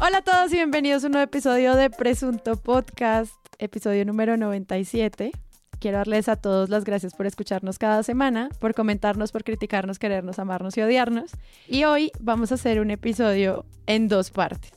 Hola 0.00 0.18
a 0.18 0.22
todos 0.22 0.52
y 0.52 0.56
bienvenidos 0.56 1.04
a 1.04 1.06
un 1.06 1.12
nuevo 1.12 1.24
episodio 1.24 1.76
de 1.76 1.88
Presunto 1.88 2.56
Podcast, 2.56 3.32
episodio 3.58 4.04
número 4.04 4.36
97. 4.36 5.30
Quiero 5.78 5.98
darles 5.98 6.28
a 6.28 6.36
todos 6.36 6.68
las 6.68 6.84
gracias 6.84 7.14
por 7.14 7.26
escucharnos 7.26 7.78
cada 7.78 8.02
semana, 8.02 8.48
por 8.58 8.74
comentarnos, 8.74 9.30
por 9.30 9.44
criticarnos, 9.44 10.00
querernos, 10.00 10.40
amarnos 10.40 10.76
y 10.76 10.82
odiarnos. 10.82 11.30
Y 11.68 11.84
hoy 11.84 12.10
vamos 12.18 12.50
a 12.50 12.56
hacer 12.56 12.80
un 12.80 12.90
episodio 12.90 13.64
en 13.86 14.08
dos 14.08 14.30
partes. 14.30 14.72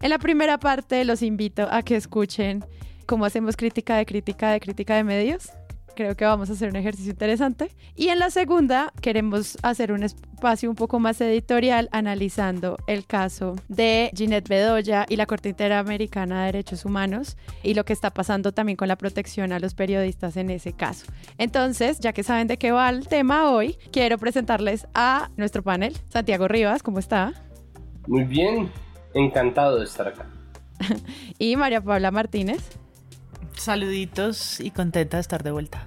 En 0.00 0.10
la 0.10 0.18
primera 0.18 0.58
parte 0.58 1.04
los 1.04 1.22
invito 1.22 1.66
a 1.70 1.82
que 1.82 1.96
escuchen 1.96 2.64
cómo 3.04 3.24
hacemos 3.24 3.56
crítica 3.56 3.96
de 3.96 4.06
crítica 4.06 4.52
de 4.52 4.60
crítica 4.60 4.94
de 4.94 5.04
medios 5.04 5.50
creo 5.94 6.16
que 6.16 6.24
vamos 6.24 6.50
a 6.50 6.54
hacer 6.54 6.68
un 6.68 6.76
ejercicio 6.76 7.12
interesante. 7.12 7.70
Y 7.94 8.08
en 8.08 8.18
la 8.18 8.30
segunda 8.30 8.92
queremos 9.00 9.58
hacer 9.62 9.92
un 9.92 10.02
espacio 10.02 10.70
un 10.70 10.76
poco 10.76 10.98
más 10.98 11.20
editorial 11.20 11.88
analizando 11.92 12.78
el 12.86 13.06
caso 13.06 13.56
de 13.68 14.10
Ginette 14.14 14.48
Bedoya 14.48 15.06
y 15.08 15.16
la 15.16 15.26
Corte 15.26 15.50
Interamericana 15.50 16.40
de 16.40 16.46
Derechos 16.46 16.84
Humanos 16.84 17.36
y 17.62 17.74
lo 17.74 17.84
que 17.84 17.92
está 17.92 18.10
pasando 18.10 18.52
también 18.52 18.76
con 18.76 18.88
la 18.88 18.96
protección 18.96 19.52
a 19.52 19.60
los 19.60 19.74
periodistas 19.74 20.36
en 20.36 20.50
ese 20.50 20.72
caso. 20.72 21.06
Entonces, 21.38 22.00
ya 22.00 22.12
que 22.12 22.22
saben 22.22 22.48
de 22.48 22.58
qué 22.58 22.72
va 22.72 22.88
el 22.88 23.06
tema 23.06 23.50
hoy, 23.50 23.76
quiero 23.92 24.18
presentarles 24.18 24.86
a 24.94 25.30
nuestro 25.36 25.62
panel. 25.62 25.96
Santiago 26.08 26.48
Rivas, 26.48 26.82
¿cómo 26.82 26.98
está? 26.98 27.32
Muy 28.06 28.24
bien, 28.24 28.70
encantado 29.14 29.78
de 29.78 29.84
estar 29.84 30.08
acá. 30.08 30.26
y 31.38 31.56
María 31.56 31.80
Paula 31.80 32.10
Martínez. 32.10 32.81
Saluditos 33.56 34.60
y 34.60 34.70
contenta 34.70 35.16
de 35.16 35.20
estar 35.20 35.42
de 35.42 35.50
vuelta. 35.50 35.86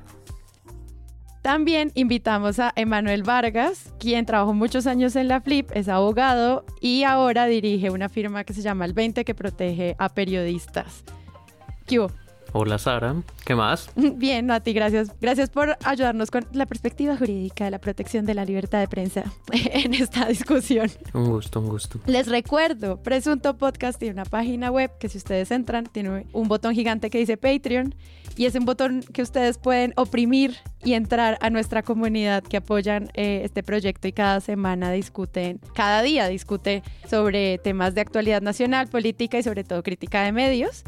También 1.41 1.91
invitamos 1.93 2.57
a 2.57 2.73
Emanuel 2.75 3.21
Vargas, 3.21 3.93
quien 3.99 4.25
trabajó 4.25 4.55
muchos 4.55 4.87
años 4.87 5.15
en 5.15 5.27
la 5.27 5.41
Flip, 5.41 5.69
es 5.75 5.87
abogado 5.89 6.65
y 6.81 7.03
ahora 7.03 7.45
dirige 7.45 7.91
una 7.91 8.09
firma 8.09 8.43
que 8.43 8.53
se 8.53 8.63
llama 8.63 8.85
El 8.85 8.93
20 8.93 9.23
que 9.23 9.35
protege 9.35 9.95
a 9.99 10.09
periodistas. 10.09 11.03
¿Qué 11.85 11.99
Hola 12.57 12.77
Sara, 12.77 13.21
¿qué 13.43 13.53
más? 13.53 13.89
Bien, 14.15 14.49
a 14.49 14.61
ti, 14.61 14.71
gracias. 14.71 15.11
Gracias 15.19 15.49
por 15.49 15.77
ayudarnos 15.83 16.31
con 16.31 16.47
la 16.53 16.65
perspectiva 16.65 17.17
jurídica 17.17 17.65
de 17.65 17.71
la 17.71 17.79
protección 17.79 18.25
de 18.25 18.33
la 18.33 18.45
libertad 18.45 18.79
de 18.79 18.87
prensa 18.87 19.25
en 19.51 19.93
esta 19.93 20.25
discusión. 20.25 20.89
Un 21.13 21.31
gusto, 21.31 21.59
un 21.59 21.67
gusto. 21.67 21.99
Les 22.05 22.27
recuerdo, 22.27 23.03
Presunto 23.03 23.57
Podcast 23.57 23.99
tiene 23.99 24.13
una 24.13 24.23
página 24.23 24.71
web 24.71 24.89
que 25.01 25.09
si 25.09 25.17
ustedes 25.17 25.51
entran 25.51 25.85
tiene 25.87 26.27
un 26.31 26.47
botón 26.47 26.73
gigante 26.73 27.09
que 27.09 27.17
dice 27.17 27.35
Patreon 27.35 27.93
y 28.37 28.45
es 28.45 28.55
un 28.55 28.63
botón 28.63 29.01
que 29.01 29.21
ustedes 29.21 29.57
pueden 29.57 29.91
oprimir 29.97 30.55
y 30.81 30.93
entrar 30.93 31.37
a 31.41 31.49
nuestra 31.49 31.83
comunidad 31.83 32.41
que 32.41 32.55
apoyan 32.55 33.09
eh, 33.15 33.41
este 33.43 33.63
proyecto 33.63 34.07
y 34.07 34.13
cada 34.13 34.39
semana 34.39 34.91
discuten, 34.91 35.59
cada 35.73 36.01
día 36.03 36.29
discute 36.29 36.83
sobre 37.09 37.57
temas 37.57 37.95
de 37.95 37.99
actualidad 38.01 38.41
nacional, 38.41 38.87
política 38.87 39.37
y 39.39 39.43
sobre 39.43 39.65
todo 39.65 39.83
crítica 39.83 40.23
de 40.23 40.31
medios. 40.31 40.85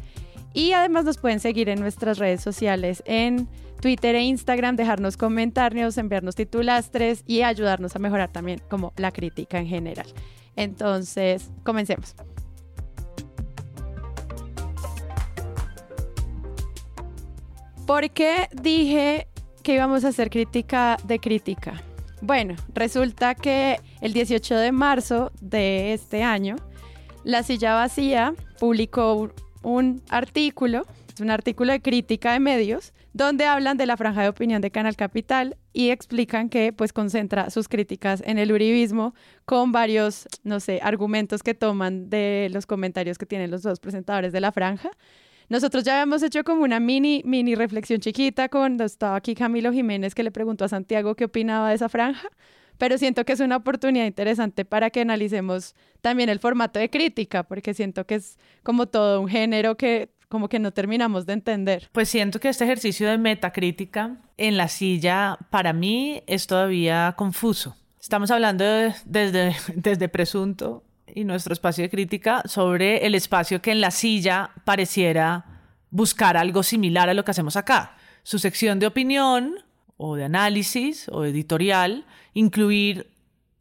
Y 0.58 0.74
además 0.74 1.06
nos 1.06 1.20
pueden 1.20 1.40
seguir 1.40 1.70
en 1.70 1.80
nuestras 1.80 2.18
redes 2.18 2.42
sociales, 2.42 3.04
en 3.06 3.48
Twitter 3.80 4.16
e 4.16 4.24
Instagram, 4.24 4.76
dejarnos 4.76 5.16
comentarios, 5.16 6.00
enviarnos 6.00 6.34
titulastres 6.34 7.24
y 7.28 7.44
ayudarnos 7.44 7.96
a 7.96 8.00
mejorar 8.00 8.32
también 8.32 8.60
como 8.68 8.92
la 8.98 9.12
crítica 9.12 9.60
en 9.60 9.68
general. 9.68 10.08
Entonces, 10.56 11.52
comencemos. 11.64 12.16
¿Por 17.86 18.10
qué 18.10 18.50
dije 18.60 19.28
que 19.62 19.76
íbamos 19.76 20.06
a 20.06 20.08
hacer 20.08 20.32
crítica 20.32 20.98
de 21.04 21.20
crítica? 21.20 21.84
Bueno, 22.24 22.56
resulta 22.74 23.36
que 23.36 23.80
el 24.02 24.12
18 24.12 24.56
de 24.56 24.72
marzo 24.72 25.32
de 25.40 25.94
este 25.94 26.24
año, 26.24 26.56
La 27.24 27.44
Silla 27.44 27.76
Vacía 27.76 28.34
publicó 28.60 29.30
un 29.64 30.02
artículo, 30.10 30.86
es 31.14 31.22
un 31.22 31.30
artículo 31.32 31.72
de 31.72 31.82
crítica 31.82 32.34
de 32.34 32.40
medios, 32.40 32.94
donde 33.14 33.46
hablan 33.46 33.78
de 33.78 33.86
la 33.86 33.98
franja 33.98 34.22
de 34.22 34.30
opinión 34.30 34.62
de 34.62 34.70
Canal 34.72 34.96
Capital 34.96 35.58
y 35.74 35.90
explican 35.90 36.50
que 36.50 36.72
pues 36.74 36.94
concentra 36.94 37.50
sus 37.50 37.68
críticas 37.68 38.22
en 38.26 38.38
el 38.38 38.52
uribismo 38.52 39.16
con 39.46 39.72
varios, 39.72 40.28
no 40.44 40.60
sé, 40.60 40.80
argumentos 40.84 41.42
que 41.42 41.54
toman 41.54 42.10
de 42.10 42.50
los 42.52 42.66
comentarios 42.66 43.18
que 43.18 43.26
tienen 43.26 43.50
los 43.50 43.64
dos 43.64 43.80
presentadores 43.80 44.32
de 44.32 44.42
la 44.42 44.52
franja. 44.52 44.92
Nosotros 45.50 45.84
ya 45.84 45.94
habíamos 45.94 46.22
hecho 46.24 46.44
como 46.44 46.64
una 46.64 46.80
mini, 46.80 47.22
mini 47.26 47.56
reflexión 47.56 48.00
chiquita 48.00 48.50
cuando 48.50 48.84
estaba 48.84 49.16
aquí 49.16 49.34
Camilo 49.34 49.72
Jiménez 49.72 50.14
que 50.14 50.24
le 50.24 50.32
preguntó 50.32 50.66
a 50.66 50.68
Santiago 50.68 51.16
qué 51.16 51.26
opinaba 51.26 51.70
de 51.70 51.76
esa 51.76 51.90
franja 51.90 52.30
pero 52.78 52.98
siento 52.98 53.26
que 53.26 53.34
es 53.34 53.40
una 53.40 53.58
oportunidad 53.58 54.06
interesante 54.06 54.66
para 54.66 54.90
que 54.90 55.02
analicemos 55.02 55.76
también 56.02 56.30
el 56.30 56.40
formato 56.40 56.80
de 56.80 56.90
crítica, 56.90 57.44
porque 57.44 57.74
siento 57.74 58.06
que 58.06 58.16
es 58.16 58.38
como 58.64 58.88
todo 58.88 59.22
un 59.22 59.28
género 59.28 59.76
que 59.76 60.10
como 60.30 60.50
que 60.50 60.60
no 60.60 60.72
terminamos 60.72 61.26
de 61.26 61.34
entender. 61.34 61.90
Pues 61.92 62.10
siento 62.10 62.40
que 62.40 62.50
este 62.50 62.66
ejercicio 62.66 63.10
de 63.10 63.18
metacrítica 63.18 64.18
en 64.36 64.58
la 64.58 64.68
silla 64.68 65.38
para 65.50 65.74
mí 65.74 66.22
es 66.28 66.48
todavía 66.48 67.14
confuso. 67.18 67.78
Estamos 68.00 68.32
hablando 68.32 68.66
desde, 69.06 69.56
desde 69.76 70.10
presunto 70.10 70.84
y 71.14 71.24
nuestro 71.24 71.54
espacio 71.54 71.84
de 71.84 71.90
crítica 71.90 72.44
sobre 72.46 73.06
el 73.06 73.16
espacio 73.16 73.62
que 73.62 73.72
en 73.72 73.82
la 73.82 73.92
silla 73.92 74.52
pareciera 74.66 75.46
buscar 75.90 76.36
algo 76.36 76.64
similar 76.64 77.10
a 77.10 77.14
lo 77.14 77.24
que 77.24 77.32
hacemos 77.32 77.56
acá. 77.56 77.96
Su 78.24 78.40
sección 78.40 78.80
de 78.80 78.88
opinión 78.88 79.56
o 79.98 80.16
de 80.16 80.24
análisis 80.24 81.10
o 81.10 81.26
editorial, 81.26 82.06
incluir 82.34 83.08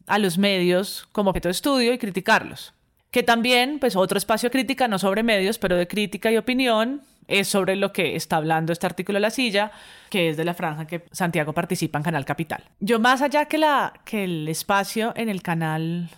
a 0.07 0.19
los 0.19 0.39
medios 0.39 1.09
como 1.13 1.31
objeto 1.31 1.49
de 1.49 1.53
estudio 1.53 1.93
y 1.93 1.99
criticarlos. 1.99 2.75
Que 3.11 3.23
también, 3.23 3.79
pues 3.79 3.97
otro 3.97 4.19
espacio 4.19 4.49
de 4.49 4.53
crítica, 4.53 4.89
no 4.89 4.99
sobre 4.99 5.23
medios, 5.23 5.59
pero 5.59 5.77
de 5.77 5.89
crítica 5.89 6.31
y 6.31 6.37
opinión, 6.37 7.03
es 7.29 7.49
sobre 7.49 7.77
lo 7.77 7.93
que 7.93 8.17
está 8.17 8.37
hablando 8.37 8.73
este 8.73 8.87
artículo 8.87 9.17
de 9.17 9.21
la 9.21 9.31
silla, 9.31 9.73
que 10.11 10.29
es 10.29 10.37
de 10.37 10.45
la 10.45 10.55
franja 10.55 10.87
que 10.87 11.05
Santiago 11.11 11.53
participa 11.53 11.99
en 11.99 12.05
Canal 12.05 12.25
Capital. 12.25 12.65
Yo 12.81 13.01
más 13.01 13.23
allá 13.23 13.47
que, 13.47 13.59
la, 13.59 13.95
que 14.05 14.25
el 14.25 14.49
espacio 14.49 15.13
en 15.17 15.29
el 15.29 15.43
canal 15.43 16.09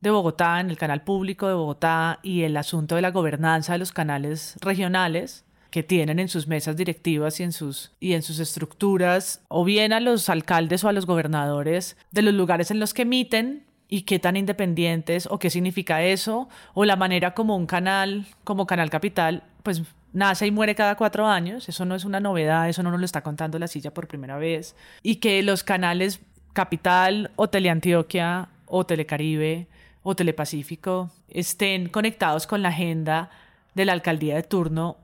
de 0.00 0.10
Bogotá, 0.10 0.60
en 0.60 0.70
el 0.70 0.76
canal 0.76 1.02
público 1.02 1.48
de 1.48 1.54
Bogotá 1.54 2.18
y 2.22 2.42
el 2.42 2.56
asunto 2.56 2.96
de 2.96 3.02
la 3.02 3.10
gobernanza 3.10 3.72
de 3.72 3.78
los 3.78 3.92
canales 3.92 4.56
regionales, 4.60 5.44
que 5.76 5.82
tienen 5.82 6.18
en 6.18 6.28
sus 6.30 6.46
mesas 6.46 6.74
directivas 6.74 7.38
y 7.38 7.42
en 7.42 7.52
sus, 7.52 7.92
y 8.00 8.14
en 8.14 8.22
sus 8.22 8.38
estructuras, 8.38 9.42
o 9.48 9.62
bien 9.62 9.92
a 9.92 10.00
los 10.00 10.30
alcaldes 10.30 10.82
o 10.82 10.88
a 10.88 10.92
los 10.94 11.04
gobernadores 11.04 11.98
de 12.12 12.22
los 12.22 12.32
lugares 12.32 12.70
en 12.70 12.80
los 12.80 12.94
que 12.94 13.02
emiten 13.02 13.66
y 13.86 14.04
qué 14.04 14.18
tan 14.18 14.38
independientes 14.38 15.28
o 15.30 15.38
qué 15.38 15.50
significa 15.50 16.02
eso, 16.02 16.48
o 16.72 16.86
la 16.86 16.96
manera 16.96 17.34
como 17.34 17.58
un 17.58 17.66
canal, 17.66 18.24
como 18.42 18.66
Canal 18.66 18.88
Capital, 18.88 19.42
pues 19.62 19.82
nace 20.14 20.46
y 20.46 20.50
muere 20.50 20.74
cada 20.74 20.96
cuatro 20.96 21.26
años, 21.26 21.68
eso 21.68 21.84
no 21.84 21.94
es 21.94 22.06
una 22.06 22.20
novedad, 22.20 22.70
eso 22.70 22.82
no 22.82 22.90
nos 22.90 23.00
lo 23.00 23.04
está 23.04 23.20
contando 23.20 23.58
la 23.58 23.68
silla 23.68 23.92
por 23.92 24.08
primera 24.08 24.38
vez, 24.38 24.76
y 25.02 25.16
que 25.16 25.42
los 25.42 25.62
canales 25.62 26.20
Capital 26.54 27.32
o 27.36 27.50
Teleantioquia 27.50 28.48
o 28.64 28.86
Telecaribe 28.86 29.66
o 30.02 30.16
Telepacífico 30.16 31.10
estén 31.28 31.90
conectados 31.90 32.46
con 32.46 32.62
la 32.62 32.70
agenda 32.70 33.28
de 33.74 33.84
la 33.84 33.92
alcaldía 33.92 34.36
de 34.36 34.42
turno 34.42 34.96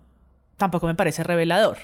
tampoco 0.56 0.86
me 0.86 0.94
parece 0.94 1.22
revelador. 1.22 1.78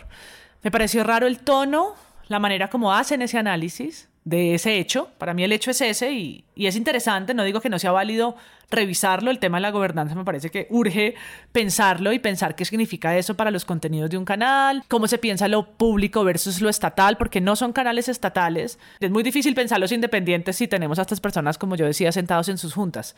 Me 0.63 0.71
pareció 0.71 1.05
raro 1.05 1.27
el 1.27 1.39
tono, 1.39 1.95
la 2.29 2.39
manera 2.39 2.69
como 2.69 2.93
hacen 2.93 3.23
ese 3.23 3.39
análisis 3.39 4.09
de 4.25 4.55
ese 4.55 4.79
hecho. 4.79 5.09
Para 5.19 5.33
mí 5.33 5.43
el 5.43 5.53
hecho 5.53 5.71
es 5.71 5.81
ese 5.81 6.13
y, 6.13 6.45
es 6.57 6.77
interesante, 6.77 7.33
no 7.33 7.45
digo 7.45 7.61
que 7.61 7.71
no 7.71 7.79
sea 7.79 7.93
válido 7.93 8.37
revisarlo, 8.71 9.31
el 9.31 9.39
tema 9.39 9.57
de 9.57 9.63
la 9.63 9.71
gobernanza 9.71 10.15
me 10.15 10.25
parece 10.25 10.51
que 10.51 10.67
urge 10.69 11.15
pensarlo 11.53 12.13
y 12.13 12.19
pensar 12.19 12.55
qué 12.55 12.67
significa 12.67 13.17
eso 13.17 13.35
para 13.35 13.51
los 13.51 13.65
contenidos 13.65 14.11
de 14.11 14.19
un 14.19 14.27
canal, 14.27 14.85
cómo 14.89 15.09
se 15.09 15.17
piensa 15.17 15.49
lo 15.49 15.71
público 15.73 16.23
versus 16.23 16.61
lo 16.61 16.69
estatal, 16.69 17.17
porque 17.17 17.41
no 17.41 17.57
son 17.57 17.73
canales 17.73 18.11
estatales. 18.11 18.79
Es 19.01 19.11
muy 19.11 19.23
difícil 19.23 19.55
pensarlos 19.55 19.93
independientes 19.93 20.57
si 20.57 20.69
tenemos 20.69 20.99
a 20.99 21.03
estas 21.03 21.21
personas, 21.21 21.57
como 21.57 21.77
yo 21.77 21.87
decía, 21.87 22.13
sentados 22.13 22.51
en 22.51 22.59
sus 22.59 22.75
juntas 22.75 23.17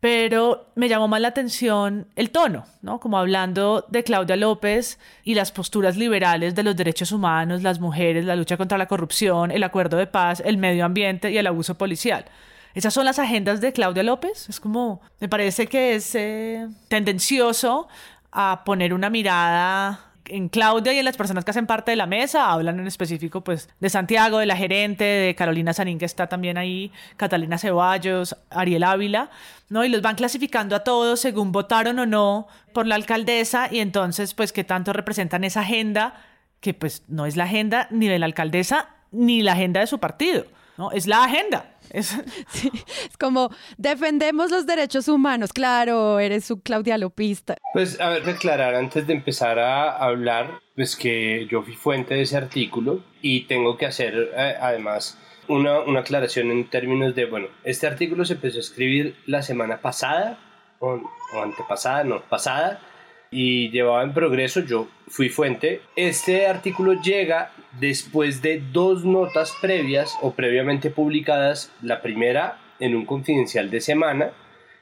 pero 0.00 0.66
me 0.74 0.88
llamó 0.88 1.08
más 1.08 1.20
la 1.20 1.28
atención 1.28 2.08
el 2.16 2.30
tono, 2.30 2.66
¿no? 2.82 3.00
Como 3.00 3.18
hablando 3.18 3.86
de 3.88 4.04
Claudia 4.04 4.36
López 4.36 4.98
y 5.22 5.34
las 5.34 5.50
posturas 5.50 5.96
liberales 5.96 6.54
de 6.54 6.62
los 6.62 6.76
derechos 6.76 7.10
humanos, 7.10 7.62
las 7.62 7.80
mujeres, 7.80 8.24
la 8.24 8.36
lucha 8.36 8.56
contra 8.56 8.76
la 8.76 8.86
corrupción, 8.86 9.50
el 9.50 9.62
acuerdo 9.62 9.96
de 9.96 10.06
paz, 10.06 10.42
el 10.44 10.58
medio 10.58 10.84
ambiente 10.84 11.30
y 11.30 11.38
el 11.38 11.46
abuso 11.46 11.76
policial. 11.76 12.26
Esas 12.74 12.92
son 12.92 13.04
las 13.04 13.18
agendas 13.18 13.60
de 13.60 13.72
Claudia 13.72 14.02
López. 14.02 14.48
Es 14.48 14.60
como, 14.60 15.00
me 15.20 15.28
parece 15.28 15.68
que 15.68 15.94
es 15.94 16.14
eh, 16.14 16.68
tendencioso 16.88 17.88
a 18.32 18.62
poner 18.64 18.92
una 18.92 19.10
mirada 19.10 20.13
en 20.26 20.48
Claudia 20.48 20.92
y 20.92 20.98
en 20.98 21.04
las 21.04 21.16
personas 21.16 21.44
que 21.44 21.50
hacen 21.50 21.66
parte 21.66 21.90
de 21.90 21.96
la 21.96 22.06
mesa, 22.06 22.50
hablan 22.50 22.80
en 22.80 22.86
específico 22.86 23.42
pues 23.42 23.68
de 23.80 23.90
Santiago, 23.90 24.38
de 24.38 24.46
la 24.46 24.56
gerente, 24.56 25.04
de 25.04 25.34
Carolina 25.34 25.72
Sanín 25.72 25.98
que 25.98 26.04
está 26.04 26.28
también 26.28 26.56
ahí, 26.56 26.92
Catalina 27.16 27.58
Ceballos, 27.58 28.36
Ariel 28.50 28.84
Ávila, 28.84 29.30
¿no? 29.68 29.84
Y 29.84 29.88
los 29.88 30.02
van 30.02 30.16
clasificando 30.16 30.76
a 30.76 30.84
todos 30.84 31.20
según 31.20 31.52
votaron 31.52 31.98
o 31.98 32.06
no 32.06 32.48
por 32.72 32.86
la 32.86 32.94
alcaldesa 32.94 33.68
y 33.70 33.80
entonces 33.80 34.34
pues 34.34 34.52
qué 34.52 34.64
tanto 34.64 34.92
representan 34.92 35.44
esa 35.44 35.60
agenda 35.60 36.14
que 36.60 36.74
pues 36.74 37.02
no 37.08 37.26
es 37.26 37.36
la 37.36 37.44
agenda 37.44 37.88
ni 37.90 38.08
de 38.08 38.18
la 38.18 38.26
alcaldesa 38.26 38.88
ni 39.10 39.42
la 39.42 39.52
agenda 39.52 39.80
de 39.80 39.86
su 39.86 39.98
partido. 40.00 40.46
¿No? 40.76 40.90
Es 40.92 41.06
la 41.06 41.24
agenda. 41.24 41.76
Es... 41.90 42.12
es 42.54 43.16
como 43.18 43.50
defendemos 43.76 44.50
los 44.50 44.66
derechos 44.66 45.08
humanos. 45.08 45.52
Claro, 45.52 46.18
eres 46.18 46.44
su 46.44 46.60
Claudia 46.60 46.98
Lopista. 46.98 47.56
Pues 47.72 48.00
a 48.00 48.08
ver, 48.10 48.24
declarar 48.24 48.74
antes 48.74 49.06
de 49.06 49.12
empezar 49.12 49.58
a 49.58 49.96
hablar, 49.96 50.60
pues 50.74 50.96
que 50.96 51.46
yo 51.50 51.62
fui 51.62 51.74
fuente 51.74 52.14
de 52.14 52.22
ese 52.22 52.36
artículo 52.36 53.02
y 53.22 53.42
tengo 53.42 53.76
que 53.76 53.86
hacer 53.86 54.30
eh, 54.36 54.54
además 54.60 55.18
una, 55.48 55.80
una, 55.80 56.00
aclaración 56.00 56.50
en 56.50 56.68
términos 56.68 57.14
de, 57.14 57.26
bueno, 57.26 57.48
este 57.64 57.86
artículo 57.86 58.24
se 58.24 58.34
empezó 58.34 58.58
a 58.58 58.60
escribir 58.60 59.16
la 59.26 59.42
semana 59.42 59.80
pasada, 59.80 60.38
o, 60.78 61.00
o 61.34 61.42
antepasada, 61.42 62.04
no, 62.04 62.22
pasada, 62.22 62.80
y 63.34 63.70
llevaba 63.70 64.04
en 64.04 64.14
progreso, 64.14 64.60
yo 64.60 64.88
fui 65.08 65.28
fuente. 65.28 65.80
Este 65.96 66.46
artículo 66.46 66.94
llega 67.02 67.50
después 67.80 68.42
de 68.42 68.62
dos 68.72 69.04
notas 69.04 69.52
previas 69.60 70.16
o 70.22 70.34
previamente 70.34 70.88
publicadas, 70.90 71.72
la 71.82 72.00
primera 72.00 72.60
en 72.78 72.94
un 72.94 73.04
confidencial 73.04 73.70
de 73.70 73.80
semana, 73.80 74.30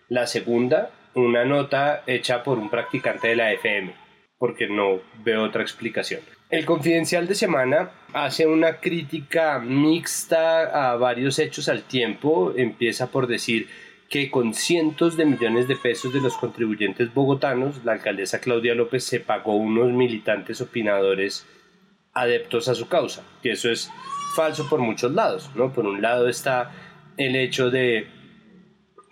la 0.09 0.27
segunda 0.27 0.91
una 1.15 1.45
nota 1.45 2.03
hecha 2.07 2.43
por 2.43 2.59
un 2.59 2.71
practicante 2.71 3.29
de 3.29 3.37
la 3.37 3.53
FM, 3.53 3.95
porque 4.39 4.67
no 4.67 5.01
veo 5.25 5.45
otra 5.45 5.63
explicación. 5.63 6.21
El 6.51 6.67
confidencial 6.67 7.27
de 7.27 7.35
semana 7.35 7.91
hace 8.13 8.47
una 8.47 8.79
crítica 8.79 9.59
mixta 9.59 10.91
a 10.91 10.97
varios 10.97 11.39
hechos 11.39 11.69
al 11.69 11.83
tiempo, 11.83 12.53
empieza 12.55 13.11
por 13.11 13.27
decir 13.27 13.69
que 14.13 14.31
con 14.31 14.53
cientos 14.53 15.17
de 15.17 15.25
millones 15.25 15.69
de 15.69 15.75
pesos 15.75 16.13
de 16.13 16.21
los 16.21 16.37
contribuyentes 16.37 17.15
bogotanos, 17.15 17.83
la 17.83 17.93
alcaldesa 17.93 18.43
Claudia 18.43 18.75
López 18.75 19.05
se 19.05 19.21
pagó 19.21 19.57
unos 19.57 19.91
militantes 19.91 20.61
opinadores 20.61 21.47
adeptos 22.13 22.69
a 22.69 22.75
su 22.75 22.89
causa, 22.89 23.25
que 23.43 23.53
eso 23.53 23.71
es 23.71 23.91
falso 24.37 24.69
por 24.69 24.81
muchos 24.81 25.13
lados, 25.13 25.51
¿no? 25.55 25.73
Por 25.73 25.87
un 25.87 26.03
lado 26.03 26.29
está 26.29 26.73
el 27.17 27.37
hecho 27.37 27.71
de 27.71 28.07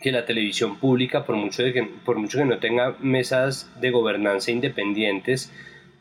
que 0.02 0.12
la 0.12 0.26
televisión 0.26 0.76
pública, 0.76 1.24
por 1.24 1.34
mucho, 1.34 1.62
de 1.62 1.72
que, 1.72 1.82
por 1.82 2.18
mucho 2.18 2.36
que 2.36 2.44
no 2.44 2.58
tenga 2.58 2.94
mesas 3.00 3.70
de 3.80 3.90
gobernanza 3.90 4.50
independientes, 4.50 5.50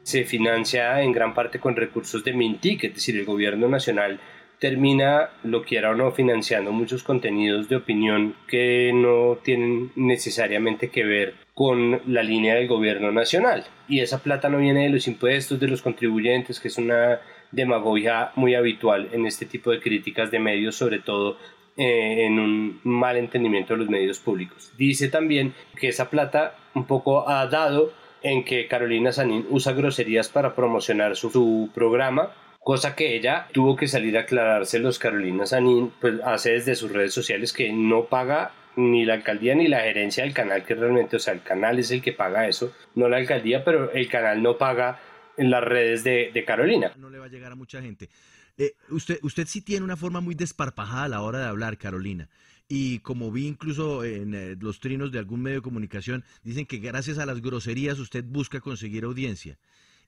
se 0.03 0.25
financia 0.25 1.01
en 1.01 1.13
gran 1.13 1.33
parte 1.33 1.61
con 1.61 1.77
recursos 1.77 2.25
de 2.25 2.33
Mintic, 2.33 2.83
es 2.83 2.95
decir, 2.95 3.15
el 3.15 3.23
gobierno 3.23 3.69
nacional 3.69 4.19
termina, 4.59 5.29
lo 5.43 5.63
quiera 5.63 5.91
o 5.91 5.95
no, 5.95 6.11
financiando 6.11 6.71
muchos 6.71 7.03
contenidos 7.03 7.69
de 7.69 7.77
opinión 7.77 8.35
que 8.47 8.91
no 8.93 9.37
tienen 9.41 9.91
necesariamente 9.95 10.89
que 10.89 11.05
ver 11.05 11.35
con 11.53 12.01
la 12.05 12.23
línea 12.23 12.55
del 12.55 12.67
gobierno 12.67 13.11
nacional. 13.11 13.65
Y 13.87 14.01
esa 14.01 14.21
plata 14.21 14.49
no 14.49 14.57
viene 14.57 14.83
de 14.83 14.89
los 14.89 15.07
impuestos 15.07 15.59
de 15.59 15.67
los 15.67 15.81
contribuyentes, 15.81 16.59
que 16.59 16.67
es 16.67 16.77
una 16.77 17.19
demagogia 17.51 18.31
muy 18.35 18.55
habitual 18.55 19.09
en 19.11 19.25
este 19.25 19.45
tipo 19.45 19.71
de 19.71 19.79
críticas 19.79 20.29
de 20.29 20.39
medios, 20.39 20.75
sobre 20.75 20.99
todo 20.99 21.37
eh, 21.77 22.25
en 22.25 22.39
un 22.39 22.81
mal 22.83 23.17
entendimiento 23.17 23.73
de 23.73 23.79
los 23.79 23.89
medios 23.89 24.19
públicos. 24.19 24.71
Dice 24.77 25.07
también 25.07 25.53
que 25.79 25.87
esa 25.87 26.09
plata 26.09 26.55
un 26.75 26.85
poco 26.85 27.27
ha 27.29 27.47
dado 27.47 27.93
en 28.21 28.43
que 28.43 28.67
Carolina 28.67 29.13
Sanín 29.13 29.45
usa 29.49 29.71
groserías 29.71 30.27
para 30.27 30.53
promocionar 30.53 31.15
su, 31.15 31.29
su 31.29 31.69
programa 31.73 32.31
cosa 32.59 32.95
que 32.95 33.15
ella 33.15 33.47
tuvo 33.53 33.75
que 33.75 33.87
salir 33.87 34.17
a 34.17 34.21
aclarárselos 34.21 34.99
Carolina 34.99 35.45
Sanín, 35.45 35.91
pues 35.99 36.19
hace 36.23 36.51
desde 36.51 36.75
sus 36.75 36.91
redes 36.91 37.13
sociales 37.13 37.53
que 37.53 37.71
no 37.71 38.05
paga 38.05 38.51
ni 38.75 39.05
la 39.05 39.15
alcaldía 39.15 39.55
ni 39.55 39.67
la 39.67 39.81
gerencia 39.81 40.23
del 40.23 40.33
canal, 40.33 40.63
que 40.63 40.75
realmente, 40.75 41.15
o 41.15 41.19
sea, 41.19 41.33
el 41.33 41.41
canal 41.41 41.79
es 41.79 41.91
el 41.91 42.01
que 42.01 42.13
paga 42.13 42.47
eso, 42.47 42.73
no 42.95 43.09
la 43.09 43.17
alcaldía, 43.17 43.63
pero 43.63 43.91
el 43.91 44.07
canal 44.07 44.41
no 44.41 44.57
paga 44.57 44.99
en 45.37 45.49
las 45.49 45.63
redes 45.63 46.03
de, 46.03 46.31
de 46.33 46.45
Carolina. 46.45 46.91
No 46.97 47.09
le 47.09 47.19
va 47.19 47.25
a 47.25 47.29
llegar 47.29 47.51
a 47.51 47.55
mucha 47.55 47.81
gente. 47.81 48.09
Eh, 48.57 48.75
usted, 48.89 49.19
usted 49.23 49.47
sí 49.47 49.61
tiene 49.61 49.85
una 49.85 49.95
forma 49.95 50.19
muy 50.19 50.35
desparpajada 50.35 51.05
a 51.05 51.09
la 51.09 51.21
hora 51.21 51.39
de 51.39 51.45
hablar, 51.45 51.77
Carolina. 51.77 52.29
Y 52.67 52.99
como 52.99 53.31
vi 53.31 53.47
incluso 53.47 54.03
en 54.03 54.35
eh, 54.35 54.55
los 54.59 54.79
trinos 54.79 55.11
de 55.11 55.19
algún 55.19 55.41
medio 55.41 55.57
de 55.57 55.63
comunicación, 55.63 56.23
dicen 56.43 56.65
que 56.65 56.77
gracias 56.77 57.17
a 57.17 57.25
las 57.25 57.41
groserías 57.41 57.99
usted 57.99 58.23
busca 58.23 58.59
conseguir 58.59 59.05
audiencia. 59.05 59.57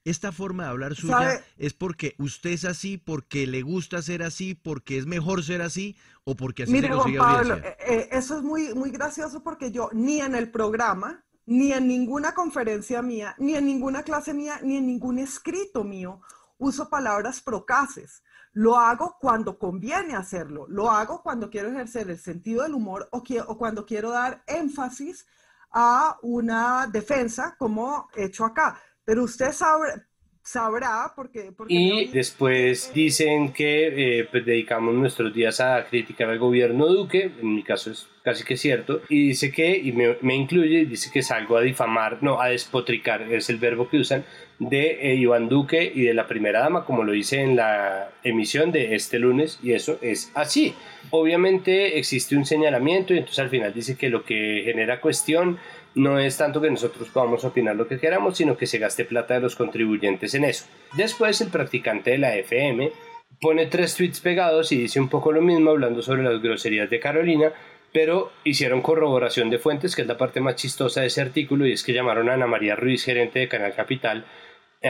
Esta 0.04 0.32
forma 0.32 0.64
de 0.64 0.70
hablar 0.70 0.94
suya 0.96 1.38
es 1.56 1.74
porque 1.74 2.14
usted 2.18 2.50
es 2.50 2.64
así, 2.64 2.98
porque 2.98 3.46
le 3.46 3.62
gusta 3.62 4.02
ser 4.02 4.22
así, 4.22 4.54
porque 4.54 4.98
es 4.98 5.06
mejor 5.06 5.44
ser 5.44 5.62
así 5.62 5.96
o 6.24 6.36
porque 6.36 6.64
así 6.64 6.72
Mire, 6.72 6.88
se 6.88 6.88
consigue 6.88 7.18
Juan 7.18 7.18
Pablo, 7.18 7.54
audiencia. 7.54 7.70
eh, 7.70 7.76
eh, 7.86 8.08
eso 8.12 8.36
es 8.38 8.42
muy, 8.42 8.74
muy 8.74 8.90
gracioso 8.90 9.42
porque 9.42 9.70
yo 9.72 9.90
ni 9.92 10.20
en 10.20 10.34
el 10.34 10.50
programa, 10.50 11.24
ni 11.46 11.72
en 11.72 11.88
ninguna 11.88 12.34
conferencia 12.34 13.02
mía, 13.02 13.34
ni 13.38 13.54
en 13.56 13.66
ninguna 13.66 14.02
clase 14.04 14.32
mía, 14.32 14.60
ni 14.62 14.76
en 14.76 14.86
ningún 14.86 15.18
escrito 15.18 15.82
mío 15.84 16.20
uso 16.58 16.88
palabras 16.88 17.40
procaces. 17.40 18.22
Lo 18.52 18.76
hago 18.78 19.16
cuando 19.20 19.58
conviene 19.58 20.14
hacerlo. 20.14 20.66
Lo 20.68 20.90
hago 20.90 21.22
cuando 21.22 21.50
quiero 21.50 21.70
ejercer 21.70 22.08
el 22.10 22.18
sentido 22.18 22.62
del 22.62 22.74
humor 22.74 23.08
o, 23.10 23.22
qui- 23.24 23.44
o 23.46 23.58
cuando 23.58 23.84
quiero 23.84 24.10
dar 24.10 24.44
énfasis 24.46 25.26
a 25.72 26.18
una 26.22 26.86
defensa 26.86 27.56
como 27.58 28.08
he 28.14 28.24
hecho 28.26 28.44
acá. 28.44 28.80
Pero 29.04 29.24
usted 29.24 29.52
sabrá, 29.52 30.08
sabrá 30.42 31.12
porque... 31.16 31.52
porque 31.52 31.74
Y 31.74 32.06
yo- 32.06 32.12
después 32.12 32.92
dicen 32.92 33.52
que 33.52 34.18
eh, 34.20 34.28
pues 34.30 34.44
dedicamos 34.44 34.94
nuestros 34.94 35.32
días 35.32 35.60
a 35.60 35.86
criticar 35.88 36.28
al 36.28 36.38
gobierno 36.38 36.86
Duque, 36.86 37.30
en 37.40 37.54
mi 37.54 37.62
caso 37.62 37.90
es 37.92 38.08
casi 38.24 38.44
que 38.44 38.56
cierto, 38.56 39.00
y 39.08 39.28
dice 39.28 39.50
que, 39.52 39.78
y 39.78 39.92
me, 39.92 40.16
me 40.20 40.34
incluye, 40.34 40.84
dice 40.84 41.10
que 41.12 41.22
salgo 41.22 41.56
a 41.56 41.62
difamar, 41.62 42.18
no, 42.22 42.40
a 42.40 42.48
despotricar, 42.48 43.22
es 43.32 43.48
el 43.48 43.56
verbo 43.58 43.88
que 43.88 43.98
usan, 43.98 44.24
de 44.58 45.12
eh, 45.12 45.14
Iván 45.16 45.48
Duque 45.48 45.90
y 45.94 46.02
de 46.02 46.14
la 46.14 46.26
primera 46.26 46.60
dama, 46.60 46.84
como 46.84 47.04
lo 47.04 47.14
hice 47.14 47.40
en 47.40 47.56
la 47.56 48.10
emisión 48.22 48.70
de 48.70 48.94
este 48.94 49.18
lunes, 49.18 49.58
y 49.62 49.72
eso 49.72 49.98
es 50.02 50.30
así. 50.34 50.74
Obviamente 51.10 51.98
existe 51.98 52.36
un 52.36 52.44
señalamiento 52.44 53.14
y 53.14 53.18
entonces 53.18 53.38
al 53.38 53.50
final 53.50 53.72
dice 53.72 53.96
que 53.96 54.08
lo 54.10 54.24
que 54.24 54.62
genera 54.64 55.00
cuestión 55.00 55.58
no 55.94 56.18
es 56.18 56.36
tanto 56.36 56.60
que 56.60 56.70
nosotros 56.70 57.08
podamos 57.08 57.44
opinar 57.44 57.76
lo 57.76 57.86
que 57.86 57.98
queramos, 57.98 58.36
sino 58.36 58.56
que 58.56 58.66
se 58.66 58.78
gaste 58.78 59.04
plata 59.04 59.34
de 59.34 59.40
los 59.40 59.56
contribuyentes 59.56 60.34
en 60.34 60.44
eso. 60.44 60.66
Después 60.96 61.40
el 61.40 61.48
practicante 61.48 62.12
de 62.12 62.18
la 62.18 62.36
FM 62.36 62.92
pone 63.40 63.66
tres 63.66 63.96
tweets 63.96 64.20
pegados 64.20 64.72
y 64.72 64.78
dice 64.78 65.00
un 65.00 65.08
poco 65.08 65.32
lo 65.32 65.42
mismo 65.42 65.70
hablando 65.70 66.02
sobre 66.02 66.22
las 66.22 66.40
groserías 66.40 66.90
de 66.90 67.00
Carolina, 67.00 67.52
pero 67.92 68.32
hicieron 68.44 68.80
corroboración 68.80 69.50
de 69.50 69.58
fuentes, 69.58 69.94
que 69.94 70.02
es 70.02 70.08
la 70.08 70.16
parte 70.16 70.40
más 70.40 70.56
chistosa 70.56 71.02
de 71.02 71.08
ese 71.08 71.20
artículo, 71.20 71.66
y 71.66 71.72
es 71.72 71.82
que 71.82 71.92
llamaron 71.92 72.30
a 72.30 72.34
Ana 72.34 72.46
María 72.46 72.74
Ruiz, 72.74 73.04
gerente 73.04 73.40
de 73.40 73.48
Canal 73.48 73.74
Capital, 73.74 74.24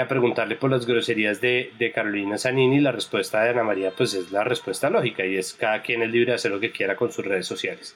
a 0.01 0.09
preguntarle 0.09 0.57
por 0.57 0.71
las 0.71 0.87
groserías 0.87 1.41
de, 1.41 1.93
Carolina 1.95 2.39
Zanini 2.39 2.81
la 2.81 2.93
respuesta 2.93 3.43
de 3.43 3.51
Ana 3.51 3.63
María 3.63 3.91
pues 3.91 4.15
es 4.15 4.33
la 4.33 4.43
respuesta 4.45 4.89
lógica 4.89 5.27
y 5.27 5.37
es 5.37 5.53
cada 5.53 5.83
quien 5.83 6.03
es 6.03 6.11
libre 6.11 6.31
de 6.31 6.37
hacer 6.37 6.51
lo 6.51 6.61
que 6.61 6.71
quiera 6.71 6.97
con 6.97 7.13
sus 7.13 7.25
redes 7.25 7.47
sociales. 7.47 7.95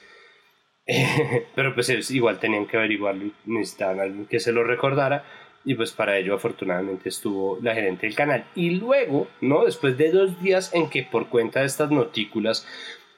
Pero 1.55 1.75
pues 1.75 1.89
es, 1.89 2.11
igual 2.11 2.39
tenían 2.39 2.65
que 2.65 2.77
averiguarlo 2.77 3.31
necesitaban 3.45 3.99
a 3.99 4.03
alguien 4.03 4.25
que 4.25 4.39
se 4.39 4.51
lo 4.51 4.63
recordara 4.63 5.23
y 5.65 5.75
pues 5.75 5.91
para 5.91 6.17
ello 6.17 6.35
afortunadamente 6.35 7.09
estuvo 7.09 7.59
la 7.61 7.75
gerente 7.75 8.07
del 8.07 8.15
canal. 8.15 8.45
Y 8.55 8.71
luego, 8.71 9.27
¿no? 9.41 9.65
Después 9.65 9.97
de 9.97 10.11
dos 10.11 10.41
días 10.41 10.73
en 10.73 10.89
que 10.89 11.03
por 11.03 11.27
cuenta 11.27 11.59
de 11.59 11.65
estas 11.65 11.91
notículas 11.91 12.65